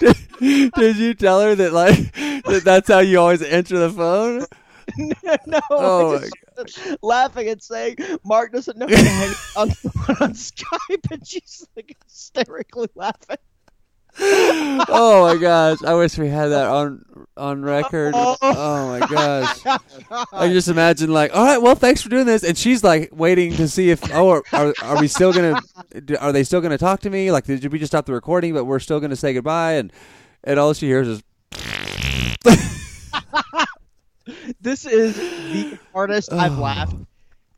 did, 0.00 0.72
did 0.72 0.96
you 0.96 1.14
tell 1.14 1.40
her 1.40 1.54
that 1.54 1.72
like 1.72 2.12
that 2.44 2.62
that's 2.64 2.88
how 2.88 2.98
you 3.00 3.18
always 3.18 3.42
answer 3.42 3.78
the 3.78 3.90
phone? 3.90 4.46
no, 5.46 5.60
Oh 5.70 6.16
I 6.16 6.18
just 6.20 6.32
started 6.52 6.98
laughing 7.02 7.48
and 7.48 7.62
saying 7.62 7.96
Mark 8.24 8.52
doesn't 8.52 8.76
know 8.78 8.86
how 8.86 8.94
to 8.94 9.08
hang 9.08 9.34
on, 9.56 9.68
on 10.20 10.32
Skype, 10.32 11.10
and 11.10 11.26
she's 11.26 11.66
like 11.76 11.96
hysterically 12.04 12.88
laughing. 12.94 13.36
Oh 14.18 15.26
my 15.26 15.38
gosh! 15.38 15.82
I 15.84 15.92
wish 15.92 16.16
we 16.16 16.28
had 16.28 16.46
that 16.46 16.68
on 16.68 17.04
on 17.36 17.60
record. 17.60 18.14
Oh, 18.16 18.34
oh 18.40 18.88
my 18.88 19.06
gosh! 19.06 19.60
I 20.32 20.48
just 20.48 20.68
imagine 20.68 21.12
like, 21.12 21.34
all 21.34 21.44
right, 21.44 21.58
well, 21.58 21.74
thanks 21.74 22.00
for 22.00 22.08
doing 22.08 22.24
this, 22.24 22.42
and 22.42 22.56
she's 22.56 22.82
like 22.82 23.10
waiting 23.12 23.52
to 23.56 23.68
see 23.68 23.90
if 23.90 24.00
oh, 24.14 24.30
are, 24.30 24.42
are, 24.54 24.74
are 24.82 25.00
we 25.00 25.08
still 25.08 25.34
gonna 25.34 25.60
are 26.18 26.32
they 26.32 26.44
still 26.44 26.62
gonna 26.62 26.78
talk 26.78 27.00
to 27.00 27.10
me? 27.10 27.30
Like, 27.30 27.44
did 27.44 27.70
we 27.70 27.78
just 27.78 27.90
stop 27.90 28.06
the 28.06 28.14
recording, 28.14 28.54
but 28.54 28.64
we're 28.64 28.78
still 28.78 29.00
gonna 29.00 29.16
say 29.16 29.34
goodbye? 29.34 29.74
And 29.74 29.92
and 30.44 30.58
all 30.58 30.72
she 30.72 30.86
hears 30.86 31.08
is 31.08 31.22
This 34.60 34.84
is 34.86 35.16
the 35.16 35.78
hardest 35.92 36.32
I've 36.32 36.58
laughed 36.58 36.96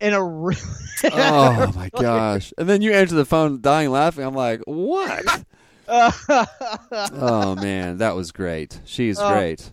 in 0.00 0.12
a 0.12 0.22
really. 0.22 0.60
oh 1.04 1.72
my 1.74 1.90
gosh! 1.98 2.52
And 2.58 2.68
then 2.68 2.82
you 2.82 2.92
answer 2.92 3.14
the 3.14 3.24
phone, 3.24 3.60
dying 3.60 3.90
laughing. 3.90 4.24
I'm 4.24 4.34
like, 4.34 4.60
what? 4.66 5.44
oh 5.88 7.56
man, 7.60 7.98
that 7.98 8.14
was 8.14 8.32
great. 8.32 8.80
She's 8.84 9.18
Oh. 9.18 9.28
great. 9.32 9.72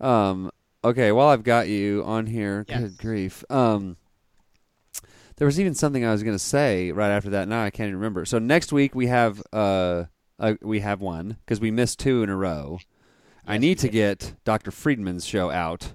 Um, 0.00 0.50
okay, 0.84 1.10
while 1.12 1.28
I've 1.28 1.42
got 1.42 1.68
you 1.68 2.04
on 2.04 2.26
here, 2.26 2.64
Yes. 2.68 2.80
good 2.80 2.98
grief. 2.98 3.44
Um, 3.50 3.96
there 5.36 5.46
was 5.46 5.58
even 5.58 5.74
something 5.74 6.04
I 6.04 6.12
was 6.12 6.22
going 6.22 6.34
to 6.36 6.42
say 6.44 6.92
right 6.92 7.10
after 7.10 7.30
that. 7.30 7.48
Now 7.48 7.62
I 7.64 7.70
can't 7.70 7.88
even 7.88 7.98
remember. 8.00 8.24
So 8.24 8.38
next 8.38 8.72
week 8.72 8.94
we 8.94 9.06
have 9.08 9.42
uh, 9.52 10.04
uh 10.38 10.54
we 10.62 10.80
have 10.80 11.00
one 11.00 11.36
because 11.44 11.60
we 11.60 11.70
missed 11.70 11.98
two 11.98 12.22
in 12.22 12.30
a 12.30 12.36
row. 12.36 12.78
I 13.46 13.56
need 13.56 13.78
to 13.78 13.88
get 13.88 14.34
Dr. 14.44 14.70
Friedman's 14.70 15.24
show 15.24 15.50
out. 15.50 15.94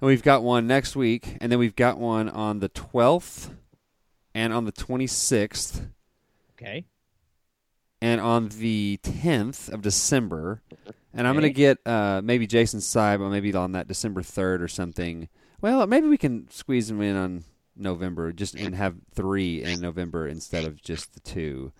And 0.00 0.06
we've 0.06 0.22
got 0.22 0.42
one 0.42 0.66
next 0.66 0.96
week, 0.96 1.36
and 1.40 1.52
then 1.52 1.58
we've 1.58 1.76
got 1.76 1.98
one 1.98 2.28
on 2.28 2.60
the 2.60 2.68
12th 2.70 3.50
and 4.34 4.52
on 4.52 4.64
the 4.64 4.72
26th 4.72 5.88
okay. 6.52 6.86
and 8.00 8.20
on 8.20 8.48
the 8.48 8.98
10th 9.02 9.68
of 9.70 9.82
December. 9.82 10.62
And 11.12 11.26
I'm 11.26 11.36
Okay. 11.36 11.40
going 11.42 11.52
to 11.52 11.56
get 11.56 11.78
uh, 11.86 12.20
maybe 12.24 12.46
Jason 12.46 12.80
Seib, 12.80 13.28
maybe 13.30 13.52
on 13.54 13.72
that 13.72 13.88
December 13.88 14.22
3rd 14.22 14.60
or 14.60 14.68
something. 14.68 15.28
Well, 15.60 15.86
maybe 15.86 16.06
we 16.08 16.16
can 16.16 16.48
squeeze 16.50 16.88
him 16.90 17.02
in 17.02 17.16
on 17.16 17.44
November, 17.76 18.32
just 18.32 18.54
and 18.54 18.74
have 18.74 18.94
three 19.14 19.62
in 19.62 19.80
November 19.80 20.26
instead 20.26 20.64
of 20.64 20.80
just 20.80 21.12
the 21.12 21.20
two. 21.20 21.72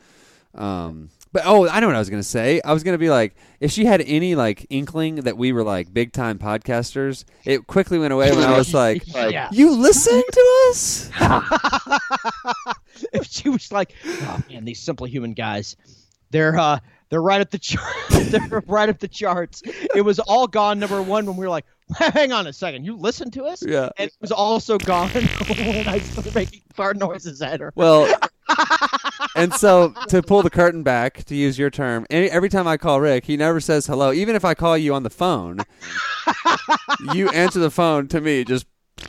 Um, 0.55 1.11
but 1.32 1.42
oh, 1.44 1.68
I 1.68 1.78
know 1.78 1.86
what 1.86 1.94
I 1.94 2.01
was 2.01 2.11
going 2.11 2.22
to 2.22 2.28
say. 2.28 2.61
I 2.64 2.72
was 2.72 2.82
going 2.82 2.94
to 2.94 2.98
be 2.98 3.09
like, 3.09 3.36
if 3.61 3.70
she 3.70 3.84
had 3.84 4.01
any 4.01 4.34
like 4.34 4.66
inkling 4.68 5.16
that 5.16 5.36
we 5.36 5.53
were 5.53 5.62
like 5.62 5.92
big 5.94 6.12
time 6.12 6.38
podcasters, 6.38 7.24
it 7.44 7.66
quickly 7.68 7.98
went 8.01 8.12
away 8.12 8.32
when 8.32 8.42
I 8.42 8.59
was 8.59 8.74
like, 8.74 9.07
Yeah. 9.07 9.48
"You 9.53 9.70
listen 9.76 10.20
to 10.32 10.66
us." 10.70 11.09
if 13.12 13.26
she 13.26 13.48
was 13.48 13.70
like, 13.70 13.94
"Oh 14.05 14.42
man, 14.51 14.64
these 14.64 14.80
Simply 14.80 15.11
Human 15.11 15.34
guys, 15.34 15.76
they're 16.30 16.59
uh, 16.59 16.80
they're 17.11 17.22
right 17.22 17.40
at 17.40 17.51
the 17.51 17.59
chart. 17.59 17.94
they're 18.11 18.62
right 18.66 18.88
up 18.88 18.98
the 18.98 19.09
charts." 19.09 19.62
It 19.94 20.03
was 20.05 20.18
all 20.18 20.46
gone 20.48 20.78
number 20.80 21.01
one 21.01 21.26
when 21.26 21.36
we 21.36 21.44
were 21.44 21.51
like, 21.51 21.66
"Hang 21.96 22.32
on 22.32 22.46
a 22.48 22.53
second, 22.53 22.84
you 22.84 22.96
listen 22.96 23.30
to 23.32 23.44
us?" 23.44 23.62
Yeah. 23.64 23.90
And 23.98 24.09
it 24.09 24.16
was 24.20 24.32
also 24.32 24.78
gone 24.78 25.11
when 25.11 25.86
I 25.88 25.98
started 26.01 26.34
making 26.34 26.62
fart 26.74 26.96
noises 26.96 27.40
at 27.40 27.61
her. 27.61 27.72
Well, 27.76 28.12
and 29.36 29.55
so 29.55 29.94
to 30.09 30.22
pull 30.22 30.42
the 30.42 30.51
curtain 30.51 30.82
back, 30.82 31.24
to 31.24 31.34
use 31.34 31.59
your 31.59 31.70
term, 31.70 32.07
any, 32.11 32.30
every 32.30 32.48
time 32.48 32.66
I 32.66 32.76
call 32.76 33.01
Rick, 33.01 33.24
he 33.24 33.36
never 33.36 33.61
says 33.61 33.86
hello. 33.86 34.12
Even 34.12 34.36
if 34.36 34.44
I 34.44 34.55
call 34.55 34.76
you 34.76 34.94
on 34.94 35.03
the 35.03 35.11
phone, 35.11 35.61
you 37.14 37.28
answer 37.30 37.59
the 37.59 37.70
phone 37.70 38.09
to 38.09 38.20
me. 38.20 38.44
Just 38.44 38.66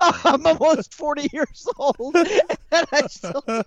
I'm 0.00 0.46
almost 0.46 0.94
40 0.94 1.28
years 1.32 1.68
old, 1.78 2.14
and 2.14 2.28
I 2.70 3.06
still. 3.06 3.44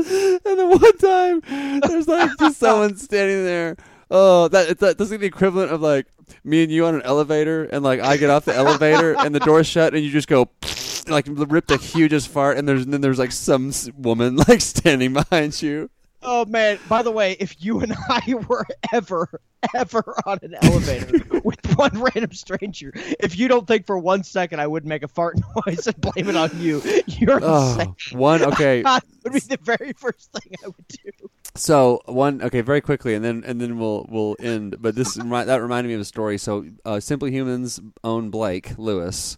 and 0.00 0.40
then 0.44 0.70
one 0.70 0.98
time, 0.98 1.42
there's 1.86 2.08
like 2.08 2.30
just 2.38 2.58
someone 2.58 2.96
standing 2.96 3.44
there. 3.44 3.76
Oh, 4.10 4.48
that 4.48 4.78
that 4.80 4.98
that's 4.98 5.10
like 5.10 5.20
the 5.20 5.26
equivalent 5.26 5.70
of 5.70 5.80
like 5.80 6.06
me 6.44 6.62
and 6.62 6.72
you 6.72 6.86
on 6.86 6.94
an 6.94 7.02
elevator, 7.02 7.64
and 7.64 7.84
like 7.84 8.00
I 8.00 8.16
get 8.16 8.30
off 8.30 8.44
the 8.44 8.54
elevator 8.54 9.16
and 9.18 9.34
the 9.34 9.40
door's 9.40 9.66
shut, 9.66 9.94
and 9.94 10.04
you 10.04 10.10
just 10.10 10.28
go. 10.28 10.50
Like 11.08 11.26
rip 11.28 11.66
the 11.66 11.78
hugest 11.78 12.28
fart, 12.28 12.56
and 12.56 12.68
there's 12.68 12.84
and 12.84 12.92
then 12.92 13.00
there's 13.00 13.18
like 13.18 13.32
some 13.32 13.72
woman 13.96 14.36
like 14.48 14.60
standing 14.60 15.12
behind 15.14 15.60
you. 15.60 15.90
Oh 16.22 16.44
man! 16.44 16.78
By 16.88 17.02
the 17.02 17.10
way, 17.10 17.32
if 17.40 17.62
you 17.64 17.80
and 17.80 17.94
I 18.08 18.34
were 18.48 18.66
ever, 18.92 19.40
ever 19.74 20.14
on 20.26 20.38
an 20.42 20.54
elevator 20.60 21.40
with 21.44 21.76
one 21.78 21.98
random 22.00 22.32
stranger, 22.32 22.92
if 23.18 23.38
you 23.38 23.48
don't 23.48 23.66
think 23.66 23.86
for 23.86 23.98
one 23.98 24.22
second 24.22 24.60
I 24.60 24.66
would 24.66 24.84
make 24.84 25.02
a 25.02 25.08
fart 25.08 25.38
noise 25.66 25.86
and 25.86 25.98
blame 26.00 26.28
it 26.28 26.36
on 26.36 26.50
you, 26.60 26.82
you're 27.06 27.40
Oh, 27.42 27.72
insane. 27.80 28.18
one 28.18 28.42
okay. 28.42 28.82
That 28.82 29.04
would 29.24 29.32
be 29.32 29.40
the 29.40 29.58
very 29.62 29.92
first 29.94 30.30
thing 30.32 30.54
I 30.62 30.66
would 30.66 30.88
do. 30.88 31.30
So 31.54 32.00
one 32.04 32.42
okay, 32.42 32.60
very 32.60 32.80
quickly, 32.82 33.14
and 33.14 33.24
then 33.24 33.42
and 33.46 33.60
then 33.60 33.78
we'll 33.78 34.06
we'll 34.10 34.36
end. 34.40 34.76
But 34.78 34.94
this 34.94 35.14
that 35.14 35.62
reminded 35.62 35.88
me 35.88 35.94
of 35.94 36.00
a 36.00 36.04
story. 36.04 36.36
So 36.38 36.66
uh, 36.84 37.00
Simply 37.00 37.30
Humans 37.32 37.80
own 38.04 38.30
Blake 38.30 38.76
Lewis, 38.78 39.36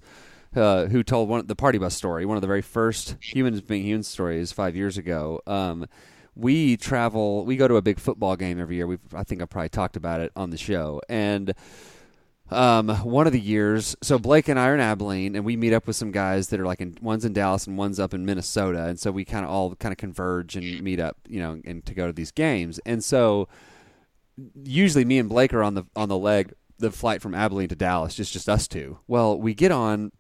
uh, 0.57 0.87
who 0.87 1.03
told 1.03 1.29
one 1.29 1.47
the 1.47 1.57
party 1.57 1.79
bus 1.79 1.95
story, 1.95 2.27
one 2.27 2.37
of 2.37 2.41
the 2.41 2.47
very 2.49 2.61
first 2.61 3.17
humans 3.21 3.61
being 3.61 3.85
human 3.85 4.03
stories 4.03 4.51
five 4.53 4.75
years 4.77 4.99
ago. 4.99 5.41
Um, 5.47 5.87
we 6.35 6.77
travel. 6.77 7.45
We 7.45 7.57
go 7.57 7.69
to 7.69 7.77
a 7.77 7.83
big 7.83 7.99
football 7.99 8.37
game 8.37 8.61
every 8.61 8.77
year. 8.77 8.87
We 8.87 8.99
I 9.15 9.25
think 9.25 9.43
I 9.43 9.47
probably 9.47 9.69
talked 9.69 9.97
about 9.97 10.21
it 10.21 10.33
on 10.37 10.51
the 10.51 10.57
show, 10.57 11.01
and 11.09 11.55
um, 12.51 12.89
one 12.89 13.27
of 13.27 13.33
the 13.33 13.41
years. 13.41 13.97
So 14.03 14.19
Blake 14.19 14.49
and 14.49 14.59
I 14.59 14.69
are 14.69 14.75
in 14.75 14.81
Abilene, 14.81 15.37
and 15.37 15.45
we 15.45 15.57
meet 15.57 15.73
up 15.73 15.87
with 15.87 15.97
some 15.97 16.11
guys 16.11 16.49
that 16.49 16.61
are 16.61 16.67
like 16.67 16.81
in 16.81 16.97
one's 17.01 17.25
in 17.25 17.33
Dallas 17.33 17.67
and 17.67 17.77
one's 17.77 17.99
up 17.99 18.15
in 18.15 18.25
Minnesota, 18.25 18.85
and 18.85 18.99
so 18.99 19.11
we 19.11 19.25
kind 19.25 19.45
of 19.45 19.51
all 19.51 19.75
kind 19.77 19.93
of 19.93 19.99
converge 19.99 20.57
and 20.57 20.83
meet 20.83 21.01
up, 21.01 21.17
you 21.29 21.41
know, 21.41 21.61
and 21.65 21.85
to 21.87 21.95
go 21.95 22.07
to 22.07 22.13
these 22.13 22.31
games. 22.31 22.81
And 22.87 23.03
so 23.03 23.49
usually 24.63 25.05
me 25.05 25.19
and 25.19 25.29
Blake 25.29 25.53
are 25.53 25.63
on 25.63 25.75
the 25.75 25.85
on 25.97 26.09
the 26.09 26.19
leg 26.19 26.55
the 26.79 26.91
flight 26.91 27.23
from 27.23 27.35
Abilene 27.35 27.69
to 27.69 27.77
Dallas, 27.77 28.15
just 28.15 28.33
just 28.33 28.49
us 28.49 28.69
two. 28.69 28.99
Well, 29.07 29.39
we 29.39 29.55
get 29.55 29.73
on 29.73 30.13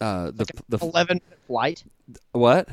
uh, 0.00 0.32
the 0.34 0.46
the 0.68 0.78
Eleven 0.78 1.20
flight. 1.46 1.84
what? 2.32 2.68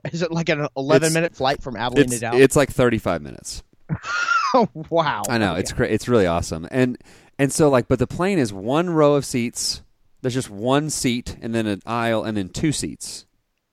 Is 0.12 0.22
it 0.22 0.30
like 0.32 0.48
an 0.48 0.66
eleven 0.76 1.06
It's- 1.06 1.14
minute 1.14 1.34
flight 1.36 1.62
from 1.62 1.76
Abilene 1.76 2.04
It's, 2.06 2.14
to 2.14 2.20
Dallas? 2.20 2.40
it's 2.40 2.56
like 2.56 2.70
thirty 2.70 2.98
five 2.98 3.22
minutes. 3.22 3.62
wow! 4.90 5.22
I 5.28 5.38
know 5.38 5.54
it's 5.54 5.72
cra- 5.72 5.88
it's 5.88 6.08
really 6.08 6.26
awesome, 6.26 6.66
and 6.70 6.96
and 7.38 7.52
so 7.52 7.68
like, 7.68 7.88
but 7.88 7.98
the 7.98 8.06
plane 8.06 8.38
is 8.38 8.52
one 8.52 8.90
row 8.90 9.14
of 9.14 9.24
seats. 9.24 9.82
There's 10.22 10.34
just 10.34 10.50
one 10.50 10.88
seat, 10.90 11.36
and 11.42 11.54
then 11.54 11.66
an 11.66 11.82
aisle, 11.84 12.24
and 12.24 12.36
then 12.36 12.48
two 12.48 12.72
seats. 12.72 13.26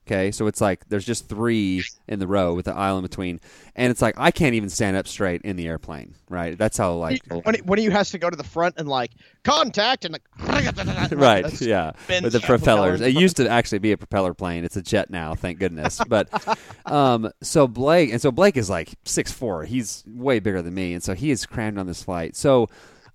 Okay, 0.09 0.31
so 0.31 0.47
it's 0.47 0.59
like 0.59 0.89
there's 0.89 1.05
just 1.05 1.29
three 1.29 1.83
in 2.07 2.17
the 2.17 2.25
row 2.25 2.55
with 2.55 2.65
the 2.65 2.73
aisle 2.73 2.97
in 2.97 3.03
between, 3.03 3.39
and 3.75 3.91
it's 3.91 4.01
like 4.01 4.15
I 4.17 4.31
can't 4.31 4.55
even 4.55 4.69
stand 4.69 4.97
up 4.97 5.07
straight 5.07 5.43
in 5.43 5.55
the 5.55 5.67
airplane. 5.67 6.15
Right, 6.27 6.57
that's 6.57 6.77
how 6.79 6.95
like 6.95 7.21
when 7.27 7.53
he, 7.53 7.61
when 7.61 7.77
he 7.77 7.85
has 7.85 8.09
to 8.11 8.17
go 8.17 8.27
to 8.27 8.35
the 8.35 8.43
front 8.43 8.75
and 8.79 8.87
like 8.87 9.11
contact 9.43 10.05
and 10.05 10.13
like 10.13 10.23
right, 11.11 11.61
yeah, 11.61 11.91
with 12.07 12.33
the 12.33 12.39
propellers. 12.39 13.01
It 13.01 13.13
used 13.13 13.37
to 13.37 13.47
actually 13.47 13.79
be 13.79 13.91
a 13.91 13.97
propeller 13.97 14.33
plane. 14.33 14.63
It's 14.63 14.77
a 14.77 14.81
jet 14.81 15.11
now, 15.11 15.35
thank 15.35 15.59
goodness. 15.59 16.01
But 16.07 16.57
um, 16.87 17.31
so 17.43 17.67
Blake, 17.67 18.11
and 18.11 18.19
so 18.19 18.31
Blake 18.31 18.57
is 18.57 18.67
like 18.67 18.95
six 19.05 19.31
four. 19.31 19.65
He's 19.65 20.03
way 20.07 20.39
bigger 20.39 20.63
than 20.63 20.73
me, 20.73 20.95
and 20.95 21.03
so 21.03 21.13
he 21.13 21.29
is 21.29 21.45
crammed 21.45 21.77
on 21.77 21.85
this 21.85 22.01
flight. 22.01 22.35
So 22.35 22.67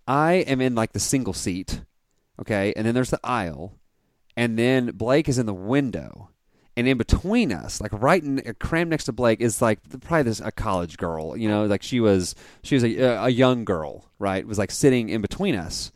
I 0.07 0.35
am 0.35 0.61
in 0.61 0.77
like 0.77 0.93
the 0.93 1.01
single 1.01 1.33
seat, 1.33 1.81
okay, 2.41 2.73
and 2.77 2.87
then 2.87 2.95
there's 2.95 3.11
the 3.11 3.21
aisle, 3.25 3.81
and 4.37 4.57
then 4.57 4.93
Blake 4.95 5.29
is 5.29 5.39
in 5.39 5.47
the 5.47 5.55
window. 5.55 6.31
And 6.77 6.89
in 6.89 6.99
between 6.99 7.53
us, 7.53 7.81
like 7.81 7.93
right 7.93 8.23
in, 8.23 8.41
uh, 8.41 8.53
crammed 8.59 8.91
next 8.91 9.05
to 9.05 9.13
Blake, 9.13 9.41
is 9.41 9.63
like 9.63 9.79
probably 10.01 10.25
this 10.25 10.41
a 10.41 10.51
college 10.51 10.97
girl. 10.97 11.37
You 11.37 11.49
know, 11.49 11.67
like 11.67 11.83
she 11.83 12.01
was 12.01 12.35
she 12.63 12.75
was 12.75 12.83
a, 12.83 13.21
uh, 13.21 13.27
a 13.27 13.31
young 13.31 13.65
girl, 13.65 14.11
right? 14.19 14.45
Was 14.45 14.59
like 14.59 14.73
sitting 14.73 15.09
in 15.09 15.21
between 15.21 15.55
us. 15.55 15.93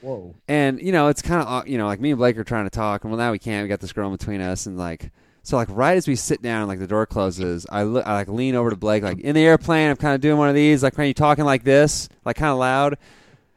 Whoa! 0.00 0.34
And 0.48 0.80
you 0.80 0.90
know, 0.90 1.08
it's 1.08 1.20
kind 1.20 1.42
of 1.42 1.48
uh, 1.48 1.62
you 1.66 1.76
know, 1.76 1.86
like 1.86 2.00
me 2.00 2.12
and 2.12 2.18
Blake 2.18 2.38
are 2.38 2.44
trying 2.44 2.64
to 2.64 2.70
talk, 2.70 3.04
and 3.04 3.10
well, 3.12 3.18
now 3.18 3.30
we 3.30 3.38
can't. 3.38 3.64
We 3.64 3.68
got 3.68 3.80
this 3.80 3.92
girl 3.92 4.06
in 4.06 4.16
between 4.16 4.40
us, 4.40 4.64
and 4.64 4.78
like, 4.78 5.10
so 5.42 5.56
like 5.56 5.68
right 5.70 5.98
as 5.98 6.08
we 6.08 6.16
sit 6.16 6.40
down, 6.40 6.66
like 6.66 6.78
the 6.78 6.86
door 6.86 7.04
closes, 7.04 7.66
I 7.70 7.82
look, 7.82 8.06
I 8.06 8.14
like 8.14 8.28
lean 8.28 8.54
over 8.54 8.70
to 8.70 8.76
Blake, 8.76 9.02
like 9.02 9.20
in 9.20 9.34
the 9.34 9.44
airplane. 9.44 9.90
I'm 9.90 9.96
kind 9.96 10.14
of 10.14 10.22
doing 10.22 10.38
one 10.38 10.48
of 10.48 10.54
these, 10.54 10.82
like, 10.82 10.98
are 10.98 11.04
you 11.04 11.14
talking 11.14 11.44
like 11.44 11.62
this, 11.62 12.08
like 12.24 12.36
kind 12.36 12.50
of 12.50 12.58
loud? 12.58 12.96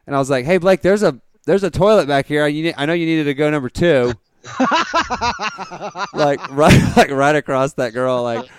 And 0.05 0.15
I 0.15 0.19
was 0.19 0.30
like, 0.30 0.45
hey, 0.45 0.57
Blake, 0.57 0.82
there's 0.82 1.03
a 1.03 1.19
there's 1.45 1.63
a 1.63 1.71
toilet 1.71 2.07
back 2.07 2.26
here. 2.26 2.45
You 2.47 2.63
need, 2.63 2.76
I 2.78 2.86
know 2.86 2.93
you 2.93 3.05
needed 3.05 3.26
to 3.26 3.34
go 3.34 3.49
number 3.49 3.69
two. 3.69 4.13
like 6.13 6.39
right, 6.51 6.93
like 6.97 7.11
right 7.11 7.35
across 7.35 7.73
that 7.73 7.93
girl, 7.93 8.23
like, 8.23 8.49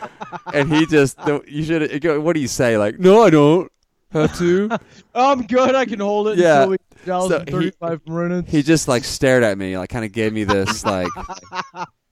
and 0.53 0.73
he 0.73 0.87
just, 0.87 1.19
you 1.47 1.63
should. 1.65 2.05
What 2.23 2.35
do 2.35 2.41
you 2.41 2.49
say? 2.49 2.77
Like, 2.79 2.99
no, 2.99 3.23
I 3.23 3.31
don't 3.31 3.71
have 4.11 4.37
to. 4.39 4.71
I'm 5.15 5.47
good. 5.47 5.75
I 5.75 5.85
can 5.85 6.01
hold 6.01 6.29
it. 6.29 6.39
Yeah. 6.39 6.63
Until 6.65 6.71
we 6.71 6.77
Dallas 7.05 7.29
So 7.31 7.37
in 7.39 7.47
he- 7.47 7.71
35 7.71 8.07
minutes. 8.09 8.51
he 8.51 8.63
just 8.63 8.89
like 8.89 9.05
stared 9.05 9.43
at 9.43 9.57
me, 9.59 9.79
like 9.79 9.91
kind 9.91 10.05
of 10.05 10.13
gave 10.13 10.33
me 10.33 10.45
this 10.45 10.85
like, 10.85 11.09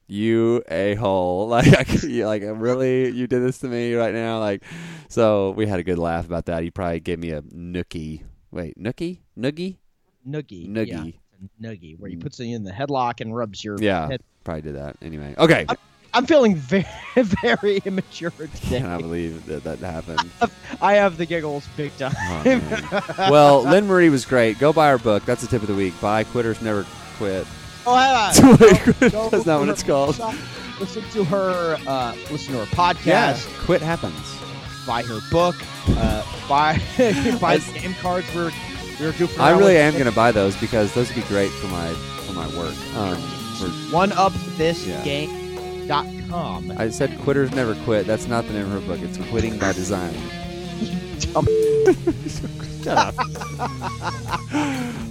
you 0.07 0.63
a 0.71 0.95
hole, 0.95 1.49
like 1.49 2.03
you 2.03 2.27
like 2.27 2.43
really 2.47 3.11
you 3.11 3.27
did 3.27 3.43
this 3.43 3.59
to 3.61 3.69
me 3.69 3.95
right 3.95 4.15
now, 4.15 4.39
like. 4.41 4.63
So 5.09 5.51
we 5.53 5.67
had 5.67 5.79
a 5.79 5.85
good 5.85 5.99
laugh 5.99 6.27
about 6.27 6.47
that. 6.47 6.63
He 6.63 6.71
probably 6.71 7.01
gave 7.01 7.19
me 7.19 7.31
a 7.31 7.41
nookie. 7.43 8.23
Wait, 8.51 8.77
nookie, 8.79 9.21
noogie, 9.39 9.79
Noogie. 10.27 10.69
noogie. 10.69 10.87
Yeah. 11.15 11.19
Noogie, 11.61 11.99
where 11.99 12.11
he 12.11 12.17
puts 12.17 12.39
you 12.41 12.55
in 12.55 12.65
the 12.65 12.71
headlock 12.73 13.21
and 13.21 13.35
rubs 13.35 13.63
your 13.65 13.77
Yeah, 13.81 14.09
head. 14.09 14.23
probably 14.45 14.63
did 14.63 14.77
that. 14.77 14.97
Anyway, 15.03 15.35
okay. 15.39 15.67
I'm 16.17 16.27
feeling 16.27 16.55
very, 16.55 16.87
very 17.17 17.79
immature 17.85 18.33
I 18.39 18.47
today. 18.47 18.79
cannot 18.79 19.01
believe 19.01 19.45
that 19.47 19.65
that 19.65 19.79
happened. 19.81 20.31
I 20.81 20.95
have 20.95 21.17
the 21.17 21.27
giggles 21.27 21.67
big 21.77 21.91
time. 21.97 22.13
Oh, 22.17 23.29
well, 23.31 23.63
Lynn 23.63 23.87
Marie 23.89 24.11
was 24.11 24.25
great. 24.25 24.59
Go 24.61 24.73
buy 24.73 24.91
her 24.91 24.99
book. 24.99 25.25
That's 25.25 25.43
the 25.43 25.49
tip 25.49 25.63
of 25.63 25.69
the 25.69 25.75
week. 25.75 25.93
Buy 26.01 26.23
Quitters 26.25 26.63
Never 26.63 26.87
Quit. 27.17 27.47
Oh, 27.87 27.95
That's 27.97 28.39
hang 28.39 28.51
on. 28.51 28.57
what 28.57 29.31
That's 29.33 29.47
not 29.47 29.61
what 29.61 29.69
it's 29.69 29.83
called. 29.83 30.19
Listen 30.81 31.03
to 31.11 31.25
her. 31.25 31.77
Uh, 31.87 32.15
listen 32.31 32.55
to 32.55 32.65
her 32.65 32.67
podcast. 32.77 33.05
Yeah, 33.07 33.37
quit 33.65 33.83
happens. 33.83 34.15
Buy 34.87 35.03
her 35.03 35.21
book. 35.31 35.57
Uh, 35.89 36.25
buy 36.49 36.81
buy 37.41 37.59
game 37.59 37.95
cards. 37.95 38.27
We're 38.35 38.51
we're 39.01 39.13
goofing 39.13 39.39
I 39.41 39.51
really 39.51 39.77
am 39.77 39.93
going 39.95 40.05
to 40.07 40.13
buy 40.13 40.33
those 40.33 40.57
because 40.57 40.93
those 40.95 41.09
would 41.09 41.17
be 41.23 41.29
great 41.29 41.51
for 41.51 41.67
my 41.69 41.93
for 42.27 42.33
my 42.33 42.47
work. 42.57 42.75
Um, 42.97 43.17
for, 43.59 43.69
one 43.95 44.13
up 44.13 44.33
this 44.57 44.87
Yeah. 44.87 45.03
game 45.05 45.87
dot 45.87 46.07
com. 46.29 46.73
I 46.77 46.89
said 46.91 47.11
Quitters 47.21 47.53
Never 47.53 47.75
Quit. 47.85 48.07
That's 48.07 48.27
not 48.27 48.47
the 48.47 48.53
name 48.55 48.71
of 48.71 48.73
her 48.73 48.81
book. 48.81 49.01
It's 49.03 49.19
Quitting 49.29 49.59
by 49.59 49.73
Design. 49.73 50.15
Shut 51.19 52.99
up. 52.99 53.15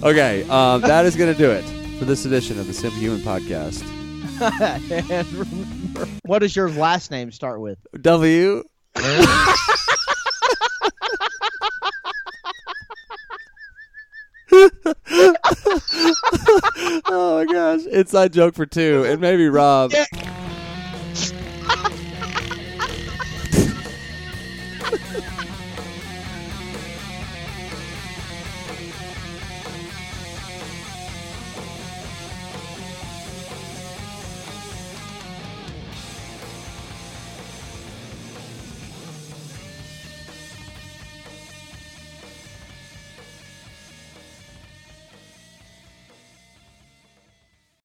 okay, 0.04 0.42
um, 0.48 0.80
that 0.82 1.04
is 1.06 1.16
going 1.16 1.32
to 1.32 1.38
do 1.38 1.50
it 1.50 1.64
for 1.98 2.04
this 2.04 2.24
edition 2.24 2.58
of 2.58 2.66
the 2.66 2.74
Simply 2.74 3.00
Human 3.00 3.20
Podcast. 3.20 3.82
and 4.40 5.32
remember, 5.32 6.06
what 6.24 6.40
does 6.40 6.54
your 6.56 6.70
last 6.70 7.10
name 7.10 7.30
start 7.32 7.60
with? 7.60 7.78
W. 8.00 8.62
oh 17.06 17.44
my 17.44 17.52
gosh. 17.52 17.84
Inside 17.86 18.32
joke 18.32 18.54
for 18.54 18.66
two. 18.66 19.04
And 19.06 19.20
maybe 19.20 19.48
Rob. 19.48 19.92